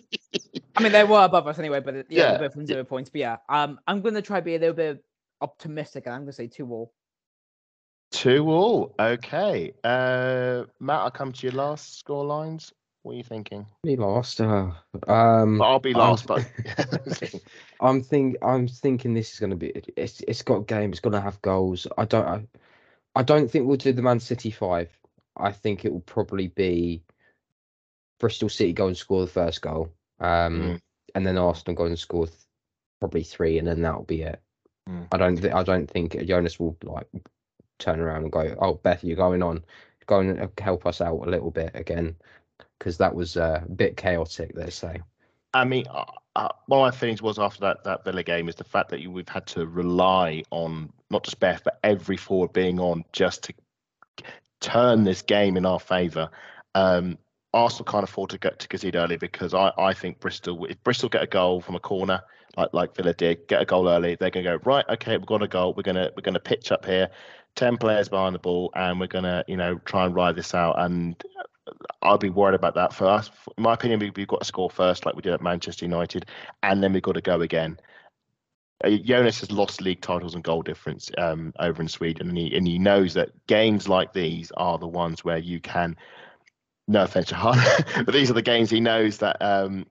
I 0.76 0.82
mean, 0.82 0.92
they 0.92 1.04
were 1.04 1.22
above 1.24 1.46
us 1.46 1.58
anyway, 1.58 1.80
but 1.80 1.94
yeah, 2.08 2.32
Yeah, 2.32 2.38
both 2.38 2.56
on 2.56 2.66
zero 2.66 2.84
points. 2.84 3.10
But 3.10 3.18
yeah, 3.20 3.36
um, 3.48 3.78
I'm 3.86 4.00
going 4.00 4.14
to 4.14 4.22
try 4.22 4.40
to 4.40 4.44
be 4.44 4.54
a 4.54 4.58
little 4.58 4.74
bit 4.74 5.04
optimistic, 5.42 6.06
and 6.06 6.14
I'm 6.14 6.22
going 6.22 6.28
to 6.30 6.32
say 6.32 6.46
two 6.46 6.66
all. 6.70 6.92
two 8.10 8.48
all. 8.50 8.94
Okay. 8.98 9.74
Uh, 9.84 10.64
Matt, 10.80 11.00
I'll 11.00 11.10
come 11.10 11.32
to 11.32 11.46
your 11.46 11.52
last 11.54 11.98
score 11.98 12.24
lines. 12.24 12.72
What 13.02 13.12
are 13.12 13.16
you 13.16 13.24
thinking? 13.24 13.66
Me 13.84 13.96
last. 13.96 14.40
Uh, 14.40 14.70
um, 15.08 15.58
But 15.58 15.64
I'll 15.64 15.78
be 15.80 15.90
I'm- 15.94 15.98
last, 15.98 16.26
but 16.26 16.48
I'm 17.80 18.02
think 18.02 18.36
I'm 18.42 18.68
thinking 18.68 19.12
this 19.12 19.32
is 19.34 19.38
going 19.40 19.50
to 19.50 19.56
be 19.56 19.72
it's 19.96 20.20
it's 20.26 20.42
got 20.42 20.56
a 20.58 20.64
game. 20.64 20.90
It's 20.92 21.00
going 21.00 21.12
to 21.14 21.20
have 21.20 21.42
goals. 21.42 21.86
I 21.98 22.04
don't 22.06 22.26
I, 22.26 22.46
I 23.14 23.22
don't 23.22 23.50
think 23.50 23.66
we'll 23.66 23.76
do 23.76 23.92
the 23.92 24.02
Man 24.02 24.20
City 24.20 24.50
five. 24.50 24.90
I 25.36 25.52
think 25.52 25.84
it 25.84 25.92
will 25.92 26.00
probably 26.00 26.48
be 26.48 27.02
Bristol 28.20 28.48
City 28.48 28.72
go 28.72 28.86
and 28.86 28.96
score 28.96 29.20
the 29.22 29.30
first 29.30 29.60
goal, 29.62 29.90
um, 30.20 30.60
Mm. 30.60 30.80
and 31.14 31.26
then 31.26 31.38
Arsenal 31.38 31.74
go 31.76 31.84
and 31.86 31.98
score 31.98 32.26
th- 32.26 32.38
probably 33.00 33.22
three, 33.24 33.58
and 33.58 33.66
then 33.66 33.82
that'll 33.82 34.04
be 34.04 34.22
it. 34.22 34.40
Mm. 34.88 35.08
I 35.12 35.16
don't 35.16 35.36
thi- 35.36 35.50
I 35.50 35.62
don't 35.62 35.90
think 35.90 36.16
Jonas 36.24 36.58
will 36.58 36.76
like 36.82 37.08
turn 37.78 38.00
around 38.00 38.22
and 38.22 38.32
go, 38.32 38.56
"Oh, 38.60 38.74
Beth, 38.74 39.02
you're 39.04 39.16
going 39.16 39.42
on, 39.42 39.64
go 40.06 40.20
and 40.20 40.40
uh, 40.40 40.48
help 40.58 40.86
us 40.86 41.00
out 41.00 41.26
a 41.26 41.30
little 41.30 41.50
bit 41.50 41.72
again," 41.74 42.16
because 42.78 42.98
that 42.98 43.14
was 43.14 43.36
uh, 43.36 43.62
a 43.64 43.68
bit 43.68 43.96
chaotic. 43.96 44.52
Let's 44.54 44.76
say. 44.76 45.00
I 45.54 45.64
mean, 45.64 45.86
uh, 45.90 46.04
uh, 46.36 46.48
one 46.66 46.80
of 46.80 46.92
my 46.94 46.98
feelings 46.98 47.20
was 47.20 47.38
after 47.38 47.60
that 47.60 47.84
that 47.84 48.04
Villa 48.04 48.22
game 48.22 48.48
is 48.48 48.54
the 48.54 48.64
fact 48.64 48.88
that 48.90 49.00
you, 49.00 49.10
we've 49.10 49.28
had 49.28 49.46
to 49.48 49.66
rely 49.66 50.42
on 50.50 50.92
not 51.12 51.24
just 51.24 51.40
Beth 51.40 51.62
but 51.64 51.78
every 51.84 52.16
forward 52.16 52.52
being 52.52 52.80
on 52.80 53.04
just 53.12 53.44
to 53.44 53.54
turn 54.60 55.04
this 55.04 55.22
game 55.22 55.56
in 55.56 55.66
our 55.66 55.80
favour. 55.80 56.30
Um, 56.74 57.18
Arsenal 57.54 57.84
can't 57.84 58.04
afford 58.04 58.30
to 58.30 58.38
get 58.38 58.58
to 58.60 58.68
concede 58.68 58.96
early 58.96 59.16
because 59.16 59.52
I, 59.52 59.72
I 59.76 59.92
think 59.92 60.20
Bristol 60.20 60.64
if 60.64 60.82
Bristol 60.82 61.10
get 61.10 61.22
a 61.22 61.26
goal 61.26 61.60
from 61.60 61.74
a 61.74 61.80
corner 61.80 62.22
like 62.56 62.70
like 62.72 62.96
Villa 62.96 63.12
did 63.12 63.46
get 63.46 63.60
a 63.60 63.66
goal 63.66 63.88
early 63.88 64.14
they're 64.14 64.30
going 64.30 64.44
to 64.44 64.58
go 64.58 64.62
right 64.64 64.84
okay 64.88 65.18
we've 65.18 65.26
got 65.26 65.42
a 65.42 65.48
goal 65.48 65.74
we're 65.76 65.82
gonna 65.82 66.10
we're 66.16 66.22
gonna 66.22 66.40
pitch 66.40 66.72
up 66.72 66.86
here 66.86 67.10
ten 67.54 67.76
players 67.76 68.08
behind 68.08 68.34
the 68.34 68.38
ball 68.38 68.72
and 68.74 68.98
we're 68.98 69.06
gonna 69.06 69.44
you 69.48 69.56
know 69.58 69.78
try 69.84 70.06
and 70.06 70.14
ride 70.14 70.34
this 70.34 70.54
out 70.54 70.78
and 70.78 71.22
I'll 72.00 72.18
be 72.18 72.30
worried 72.30 72.54
about 72.54 72.74
that 72.74 72.92
for 72.92 73.06
us. 73.06 73.30
In 73.56 73.62
my 73.62 73.74
opinion, 73.74 74.00
we, 74.00 74.10
we've 74.16 74.26
got 74.26 74.40
to 74.40 74.46
score 74.46 74.68
first, 74.68 75.06
like 75.06 75.14
we 75.14 75.22
did 75.22 75.32
at 75.32 75.40
Manchester 75.40 75.84
United, 75.84 76.26
and 76.62 76.82
then 76.82 76.92
we've 76.92 77.02
got 77.02 77.12
to 77.12 77.20
go 77.20 77.40
again. 77.40 77.78
Uh, 78.84 78.90
Jonas 78.90 79.40
has 79.40 79.50
lost 79.52 79.80
league 79.80 80.00
titles 80.00 80.34
and 80.34 80.42
goal 80.42 80.62
difference 80.62 81.10
um, 81.18 81.52
over 81.58 81.80
in 81.82 81.88
Sweden, 81.88 82.28
and 82.28 82.38
he 82.38 82.54
and 82.56 82.66
he 82.66 82.78
knows 82.78 83.14
that 83.14 83.30
games 83.46 83.88
like 83.88 84.12
these 84.12 84.50
are 84.56 84.78
the 84.78 84.88
ones 84.88 85.24
where 85.24 85.38
you 85.38 85.60
can. 85.60 85.96
No 86.88 87.04
offense, 87.04 87.26
Shahan, 87.30 88.04
but 88.04 88.12
these 88.12 88.30
are 88.30 88.34
the 88.34 88.42
games 88.42 88.68
he 88.68 88.80
knows 88.80 89.18
that 89.18 89.40
um, 89.40 89.86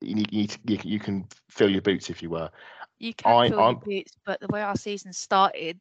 you, 0.00 0.14
need, 0.14 0.32
you, 0.32 0.40
need- 0.42 0.58
you, 0.66 0.78
you 0.92 0.98
can 0.98 1.26
fill 1.50 1.70
your 1.70 1.82
boots, 1.82 2.08
if 2.08 2.22
you 2.22 2.30
were. 2.30 2.50
You 2.98 3.12
can 3.12 3.30
I- 3.30 3.48
feel 3.50 3.60
I'm- 3.60 3.80
your 3.84 4.00
boots, 4.00 4.12
but 4.24 4.40
the 4.40 4.48
way 4.48 4.62
our 4.62 4.76
season 4.76 5.12
started. 5.12 5.78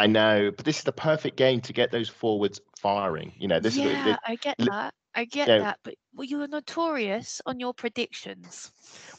I 0.00 0.08
know, 0.08 0.50
but 0.50 0.64
this 0.64 0.78
is 0.78 0.84
the 0.84 0.90
perfect 0.90 1.36
game 1.36 1.60
to 1.60 1.72
get 1.72 1.92
those 1.92 2.08
forwards 2.08 2.60
firing. 2.80 3.32
You 3.38 3.46
know, 3.46 3.60
this 3.60 3.76
yeah, 3.76 4.08
is 4.08 4.16
I 4.26 4.34
get 4.34 4.56
that. 4.58 4.92
I 5.16 5.24
get 5.24 5.48
know- 5.48 5.60
that. 5.60 5.78
But 5.82 5.94
well, 6.14 6.24
you 6.24 6.38
were 6.38 6.46
notorious 6.46 7.42
on 7.46 7.58
your 7.58 7.74
predictions. 7.74 8.70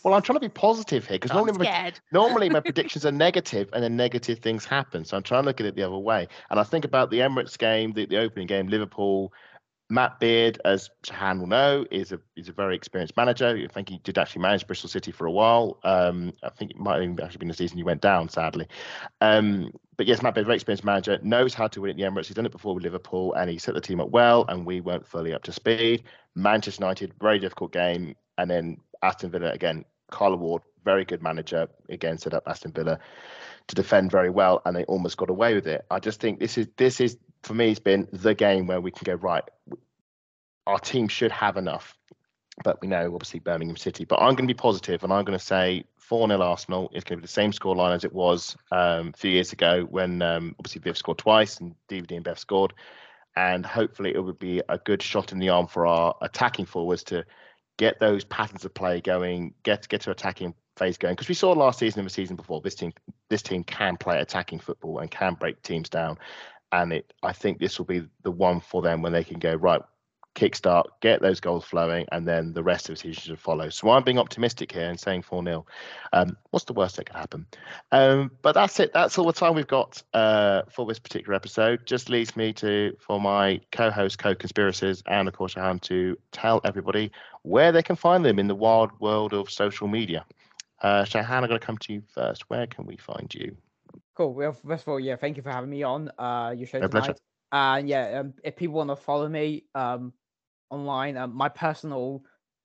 well. 0.03 0.13
I'm 0.13 0.21
trying 0.21 0.37
to 0.37 0.39
be 0.39 0.49
positive 0.49 1.07
here 1.07 1.19
because 1.19 1.33
normally 1.33 1.57
my 1.57 1.93
normally 2.11 2.49
my 2.49 2.59
predictions 2.69 3.05
are 3.05 3.11
negative 3.11 3.69
and 3.73 3.83
then 3.83 3.97
negative 3.97 4.39
things 4.39 4.63
happen. 4.63 5.03
So 5.03 5.17
I'm 5.17 5.23
trying 5.23 5.43
to 5.43 5.47
look 5.47 5.59
at 5.59 5.65
it 5.65 5.75
the 5.75 5.83
other 5.83 5.97
way. 5.97 6.27
And 6.49 6.59
I 6.59 6.63
think 6.63 6.85
about 6.85 7.11
the 7.11 7.19
Emirates 7.19 7.57
game, 7.57 7.91
the, 7.93 8.05
the 8.05 8.17
opening 8.17 8.47
game, 8.47 8.67
Liverpool. 8.67 9.33
Matt 9.89 10.19
Beard, 10.19 10.59
as 10.65 10.89
Shahan 11.03 11.39
will 11.39 11.47
know, 11.47 11.85
is 11.89 12.11
a 12.11 12.19
is 12.35 12.49
a 12.49 12.51
very 12.51 12.75
experienced 12.75 13.15
manager. 13.15 13.47
I 13.47 13.67
think 13.73 13.89
he 13.89 13.99
did 14.03 14.17
actually 14.17 14.41
manage 14.41 14.67
Bristol 14.67 14.89
City 14.89 15.11
for 15.11 15.25
a 15.25 15.31
while. 15.31 15.79
Um, 15.83 16.33
I 16.43 16.49
think 16.49 16.71
it 16.71 16.77
might 16.77 17.01
have 17.01 17.19
actually 17.21 17.37
been 17.37 17.47
the 17.47 17.53
season 17.53 17.77
he 17.77 17.83
went 17.83 18.01
down, 18.01 18.27
sadly. 18.27 18.67
Um, 19.21 19.71
but 19.95 20.05
yes, 20.05 20.21
Matt 20.21 20.35
Beard, 20.35 20.45
very 20.45 20.55
experienced 20.55 20.83
manager, 20.83 21.17
knows 21.23 21.53
how 21.53 21.67
to 21.67 21.81
win 21.81 21.91
at 21.91 21.97
the 21.97 22.03
Emirates. 22.03 22.27
He's 22.27 22.35
done 22.35 22.45
it 22.45 22.51
before 22.51 22.75
with 22.75 22.83
Liverpool, 22.83 23.33
and 23.33 23.49
he 23.49 23.57
set 23.57 23.75
the 23.75 23.81
team 23.81 24.01
up 24.01 24.09
well. 24.09 24.45
And 24.49 24.65
we 24.65 24.81
weren't 24.81 25.07
fully 25.07 25.33
up 25.33 25.43
to 25.43 25.53
speed. 25.53 26.03
Manchester 26.35 26.83
United, 26.83 27.13
very 27.21 27.39
difficult 27.39 27.71
game, 27.71 28.15
and 28.37 28.51
then 28.51 28.77
Aston 29.01 29.31
Villa 29.31 29.51
again. 29.51 29.85
Carla 30.09 30.37
Ward, 30.37 30.61
very 30.85 31.03
good 31.03 31.21
manager, 31.21 31.67
again 31.89 32.17
set 32.17 32.33
up 32.33 32.43
Aston 32.47 32.71
Villa 32.71 32.97
to 33.67 33.75
defend 33.75 34.09
very 34.09 34.29
well, 34.29 34.61
and 34.65 34.75
they 34.75 34.85
almost 34.85 35.17
got 35.17 35.29
away 35.29 35.53
with 35.53 35.67
it. 35.67 35.85
I 35.91 35.99
just 35.99 36.19
think 36.21 36.39
this 36.39 36.57
is 36.57 36.67
this 36.77 37.01
is 37.01 37.17
for 37.47 37.53
me 37.53 37.69
has 37.69 37.79
been 37.79 38.07
the 38.11 38.35
game 38.35 38.67
where 38.67 38.81
we 38.81 38.91
can 38.91 39.05
go 39.05 39.15
right. 39.15 39.43
Our 40.67 40.79
team 40.79 41.07
should 41.07 41.31
have 41.31 41.57
enough, 41.57 41.97
but 42.63 42.81
we 42.81 42.87
know 42.87 43.13
obviously 43.13 43.39
Birmingham 43.39 43.77
City. 43.77 44.05
But 44.05 44.17
I'm 44.17 44.35
going 44.35 44.47
to 44.47 44.53
be 44.53 44.57
positive, 44.57 45.03
and 45.03 45.13
I'm 45.13 45.23
going 45.23 45.37
to 45.37 45.43
say 45.43 45.85
4 45.97 46.27
0 46.27 46.41
Arsenal 46.41 46.91
is 46.93 47.03
going 47.03 47.17
to 47.17 47.21
be 47.21 47.25
the 47.25 47.31
same 47.31 47.51
scoreline 47.51 47.95
as 47.95 48.03
it 48.03 48.13
was 48.13 48.55
um, 48.71 49.11
a 49.13 49.17
few 49.17 49.31
years 49.31 49.53
ago 49.53 49.87
when 49.89 50.21
um, 50.21 50.55
obviously 50.59 50.81
Viv 50.81 50.97
scored 50.97 51.17
twice 51.17 51.59
and 51.59 51.75
DVD 51.89 52.15
and 52.15 52.23
Bev 52.23 52.37
scored. 52.37 52.73
And 53.35 53.65
hopefully 53.65 54.13
it 54.15 54.19
would 54.19 54.39
be 54.39 54.61
a 54.67 54.77
good 54.79 55.01
shot 55.01 55.31
in 55.31 55.39
the 55.39 55.49
arm 55.49 55.67
for 55.67 55.85
our 55.85 56.15
attacking 56.21 56.65
forwards 56.65 57.03
to 57.05 57.23
get 57.77 57.99
those 57.99 58.23
patterns 58.23 58.65
of 58.65 58.73
play 58.73 58.99
going, 58.99 59.53
get 59.63 59.87
get 59.87 60.01
to 60.01 60.11
attacking 60.11 60.53
phase 60.77 60.97
going. 60.97 61.13
Because 61.13 61.29
we 61.29 61.35
saw 61.35 61.51
last 61.51 61.79
season 61.79 61.99
and 61.99 62.07
the 62.07 62.13
season 62.13 62.35
before, 62.35 62.61
this 62.61 62.75
team 62.75 62.93
this 63.29 63.41
team 63.41 63.63
can 63.63 63.97
play 63.97 64.19
attacking 64.19 64.59
football 64.59 64.99
and 64.99 65.11
can 65.11 65.33
break 65.35 65.61
teams 65.61 65.89
down. 65.89 66.17
And 66.71 66.93
it 66.93 67.13
I 67.23 67.33
think 67.33 67.59
this 67.59 67.77
will 67.77 67.85
be 67.85 68.07
the 68.23 68.31
one 68.31 68.59
for 68.59 68.81
them 68.81 69.01
when 69.01 69.13
they 69.13 69.23
can 69.23 69.39
go 69.39 69.55
right, 69.55 69.81
kickstart, 70.37 70.85
get 71.01 71.21
those 71.21 71.39
goals 71.39 71.65
flowing, 71.65 72.05
and 72.11 72.27
then 72.27 72.53
the 72.53 72.61
rest 72.61 72.87
of 72.87 72.95
the 72.95 72.99
season 72.99 73.23
should 73.23 73.39
follow. 73.39 73.69
So 73.69 73.89
I'm 73.89 74.03
being 74.03 74.19
optimistic 74.19 74.71
here 74.71 74.87
and 74.87 74.99
saying 74.99 75.23
4 75.23 75.43
0. 75.43 75.65
Um, 76.13 76.37
what's 76.51 76.65
the 76.65 76.73
worst 76.73 76.95
that 76.97 77.05
could 77.05 77.15
happen? 77.15 77.47
Um, 77.91 78.31
but 78.43 78.53
that's 78.53 78.79
it. 78.79 78.93
That's 78.93 79.17
all 79.17 79.25
the 79.25 79.33
time 79.33 79.55
we've 79.55 79.67
got 79.67 80.01
uh, 80.13 80.61
for 80.69 80.85
this 80.85 80.99
particular 80.99 81.33
episode. 81.33 81.85
Just 81.85 82.09
leaves 82.09 82.35
me 82.35 82.53
to, 82.53 82.95
for 82.99 83.19
my 83.19 83.59
co 83.71 83.89
host, 83.89 84.19
co 84.19 84.35
conspirators, 84.35 85.01
and 85.07 85.27
of 85.27 85.33
course, 85.33 85.55
Shahan, 85.55 85.81
to 85.81 86.17
tell 86.31 86.61
everybody 86.63 87.11
where 87.41 87.71
they 87.71 87.83
can 87.83 87.95
find 87.95 88.23
them 88.23 88.37
in 88.37 88.47
the 88.47 88.55
wild 88.55 88.91
world 88.99 89.33
of 89.33 89.49
social 89.49 89.87
media. 89.87 90.23
Uh, 90.81 91.03
Shahan, 91.03 91.41
I'm 91.41 91.47
going 91.47 91.59
to 91.59 91.65
come 91.65 91.79
to 91.79 91.93
you 91.93 92.03
first. 92.13 92.47
Where 92.49 92.67
can 92.67 92.85
we 92.85 92.97
find 92.97 93.33
you? 93.33 93.57
Cool. 94.17 94.33
Well, 94.33 94.51
first 94.53 94.83
of 94.83 94.89
all, 94.89 94.99
yeah, 94.99 95.15
thank 95.15 95.37
you 95.37 95.43
for 95.43 95.51
having 95.51 95.69
me 95.69 95.83
on 95.83 96.09
uh 96.17 96.53
your 96.57 96.65
show 96.67 96.79
My 96.79 96.87
pleasure. 96.87 97.13
tonight. 97.13 97.21
And 97.51 97.87
yeah, 97.87 98.19
um, 98.19 98.33
if 98.43 98.55
people 98.55 98.75
want 98.75 98.89
to 98.89 98.95
follow 98.95 99.29
me 99.29 99.65
um 99.75 100.11
online, 100.71 101.17
um, 101.17 101.35
my 101.35 101.49
personal 101.49 102.23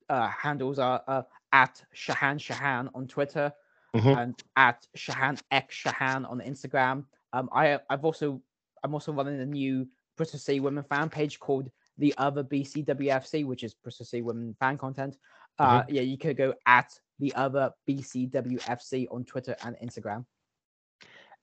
uh 0.08 0.28
handles 0.28 0.78
are 0.78 1.02
uh, 1.06 1.22
at 1.52 1.82
Shahan 1.94 2.38
Shahan 2.38 2.88
on 2.94 3.06
Twitter 3.06 3.52
Mhm. 3.94 4.16
and 4.16 4.34
at 4.56 4.86
Shahan 4.96 5.38
X 5.50 5.76
Shahan 5.84 6.28
on 6.30 6.40
Instagram. 6.40 7.04
Um, 7.34 7.50
I 7.52 7.78
I've 7.90 8.04
also 8.06 8.40
I'm 8.82 8.94
also 8.94 9.12
running 9.12 9.38
a 9.40 9.44
new 9.46 9.86
Bristol 10.16 10.40
City 10.40 10.60
Women 10.60 10.82
fan 10.84 11.10
page 11.10 11.38
called 11.38 11.70
the 11.98 12.14
Other 12.16 12.42
BCWFC, 12.42 13.44
which 13.44 13.62
is 13.62 13.74
Bristol 13.74 14.06
City 14.06 14.22
Women 14.22 14.54
fan 14.58 14.78
content. 14.78 15.18
Uh, 15.58 15.84
yeah, 15.88 16.00
you 16.00 16.16
could 16.16 16.38
go 16.38 16.54
at 16.66 16.98
the 17.18 17.34
Other 17.34 17.70
BCWFC 17.86 19.06
on 19.10 19.24
Twitter 19.24 19.54
and 19.64 19.76
Instagram. 19.84 20.24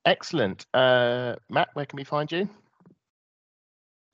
Excellent. 0.05 0.65
Uh, 0.73 1.35
Matt, 1.49 1.69
where 1.73 1.85
can 1.85 1.97
we 1.97 2.03
find 2.03 2.31
you? 2.31 2.49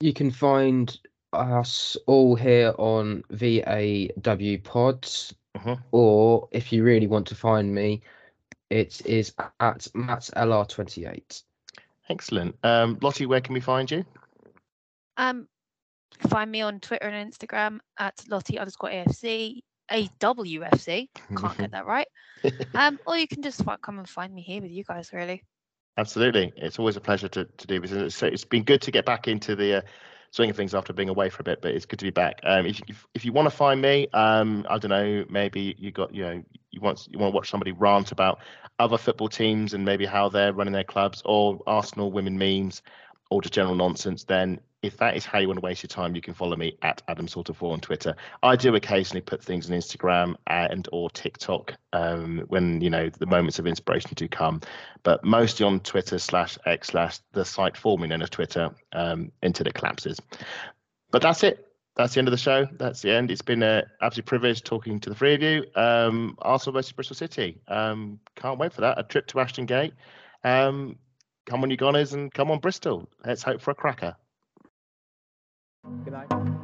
You 0.00 0.12
can 0.12 0.30
find 0.30 0.98
us 1.32 1.96
all 2.06 2.34
here 2.34 2.74
on 2.78 3.22
VAW 3.30 4.58
Pods, 4.62 5.34
Mhm. 5.56 5.82
or 5.92 6.48
if 6.52 6.72
you 6.72 6.84
really 6.84 7.06
want 7.06 7.26
to 7.28 7.34
find 7.34 7.74
me, 7.74 8.02
it 8.70 9.04
is 9.06 9.32
at 9.60 9.86
Matt 9.94 10.28
LR28. 10.36 11.42
Excellent. 12.08 12.56
Um, 12.62 12.98
Lottie, 13.00 13.26
where 13.26 13.40
can 13.40 13.54
we 13.54 13.60
find 13.60 13.90
you? 13.90 14.04
Um, 15.16 15.48
find 16.28 16.50
me 16.50 16.60
on 16.60 16.80
Twitter 16.80 17.08
and 17.08 17.32
Instagram 17.32 17.80
at 17.98 18.22
Lottie 18.28 18.58
underscore 18.58 18.90
AFC, 18.90 19.62
AWFC. 19.90 21.08
Can't 21.36 21.58
get 21.58 21.70
that 21.72 21.86
right. 21.86 22.08
Um, 22.74 23.00
or 23.06 23.16
you 23.16 23.26
can 23.26 23.42
just 23.42 23.64
fi- 23.64 23.76
come 23.78 23.98
and 23.98 24.08
find 24.08 24.32
me 24.34 24.42
here 24.42 24.60
with 24.60 24.70
you 24.70 24.84
guys, 24.84 25.12
really. 25.12 25.42
Absolutely. 25.98 26.52
It's 26.56 26.78
always 26.78 26.96
a 26.96 27.00
pleasure 27.00 27.28
to, 27.28 27.44
to 27.44 27.66
do 27.66 27.80
this. 27.80 27.92
It's, 27.92 28.22
it's 28.22 28.44
been 28.44 28.64
good 28.64 28.82
to 28.82 28.90
get 28.90 29.06
back 29.06 29.28
into 29.28 29.56
the 29.56 29.78
uh, 29.78 29.80
swing 30.30 30.50
of 30.50 30.56
things 30.56 30.74
after 30.74 30.92
being 30.92 31.08
away 31.08 31.30
for 31.30 31.40
a 31.40 31.44
bit, 31.44 31.62
but 31.62 31.70
it's 31.70 31.86
good 31.86 31.98
to 31.98 32.04
be 32.04 32.10
back. 32.10 32.40
Um, 32.44 32.66
if, 32.66 32.80
if, 32.86 33.06
if 33.14 33.24
you 33.24 33.32
want 33.32 33.46
to 33.46 33.56
find 33.56 33.80
me, 33.80 34.08
um, 34.12 34.66
I 34.68 34.76
don't 34.78 34.90
know, 34.90 35.24
maybe 35.30 35.74
you 35.78 35.90
got, 35.92 36.14
you 36.14 36.22
know, 36.22 36.42
you 36.70 36.80
want 36.82 37.08
you 37.10 37.18
want 37.18 37.32
to 37.32 37.34
watch 37.34 37.48
somebody 37.48 37.72
rant 37.72 38.12
about 38.12 38.40
other 38.78 38.98
football 38.98 39.30
teams 39.30 39.72
and 39.72 39.82
maybe 39.86 40.04
how 40.04 40.28
they're 40.28 40.52
running 40.52 40.74
their 40.74 40.84
clubs 40.84 41.22
or 41.24 41.60
Arsenal 41.66 42.12
women 42.12 42.36
memes 42.36 42.82
or 43.30 43.42
just 43.42 43.54
general 43.54 43.74
nonsense, 43.74 44.24
then 44.24 44.60
if 44.82 44.96
that 44.98 45.16
is 45.16 45.24
how 45.24 45.38
you 45.38 45.48
want 45.48 45.58
to 45.58 45.64
waste 45.64 45.82
your 45.82 45.88
time, 45.88 46.14
you 46.14 46.20
can 46.20 46.34
follow 46.34 46.56
me 46.56 46.76
at 46.82 47.02
Adam 47.08 47.26
Sort 47.26 47.48
of 47.48 47.56
Four 47.56 47.72
on 47.72 47.80
Twitter. 47.80 48.14
I 48.42 48.56
do 48.56 48.74
occasionally 48.74 49.20
put 49.20 49.42
things 49.42 49.70
on 49.70 49.76
Instagram 49.76 50.36
and 50.46 50.88
or 50.92 51.10
TikTok 51.10 51.74
um, 51.92 52.44
when 52.48 52.80
you 52.80 52.90
know 52.90 53.10
the 53.10 53.26
moments 53.26 53.58
of 53.58 53.66
inspiration 53.66 54.10
do 54.14 54.28
come, 54.28 54.60
but 55.02 55.24
mostly 55.24 55.66
on 55.66 55.80
Twitter 55.80 56.18
slash 56.18 56.56
X 56.66 56.88
slash 56.88 57.18
the 57.32 57.44
site 57.44 57.76
formerly 57.76 58.08
known 58.08 58.22
as 58.22 58.30
Twitter 58.30 58.70
um, 58.92 59.32
until 59.42 59.66
it 59.66 59.74
collapses. 59.74 60.20
But 61.10 61.22
that's 61.22 61.42
it. 61.42 61.62
That's 61.96 62.12
the 62.12 62.18
end 62.18 62.28
of 62.28 62.32
the 62.32 62.38
show. 62.38 62.66
That's 62.72 63.00
the 63.00 63.10
end. 63.10 63.30
It's 63.30 63.42
been 63.42 63.62
an 63.62 63.84
absolute 64.02 64.26
privilege 64.26 64.62
talking 64.62 65.00
to 65.00 65.08
the 65.08 65.16
three 65.16 65.34
of 65.34 65.42
you. 65.42 65.64
Um, 65.74 66.36
Arsenal 66.42 66.74
versus 66.74 66.92
Bristol 66.92 67.16
City. 67.16 67.58
Um, 67.68 68.20
can't 68.34 68.58
wait 68.58 68.74
for 68.74 68.82
that. 68.82 68.98
A 68.98 69.02
trip 69.02 69.26
to 69.28 69.40
Ashton 69.40 69.64
Gate. 69.64 69.94
Um, 70.44 70.98
come 71.46 71.62
on, 71.62 71.70
you 71.70 71.76
Gunners, 71.76 72.12
and 72.12 72.32
come 72.32 72.50
on, 72.50 72.58
Bristol. 72.58 73.08
Let's 73.24 73.42
hope 73.42 73.60
for 73.60 73.70
a 73.70 73.74
cracker. 73.74 74.16
Good 76.04 76.12
night. 76.12 76.55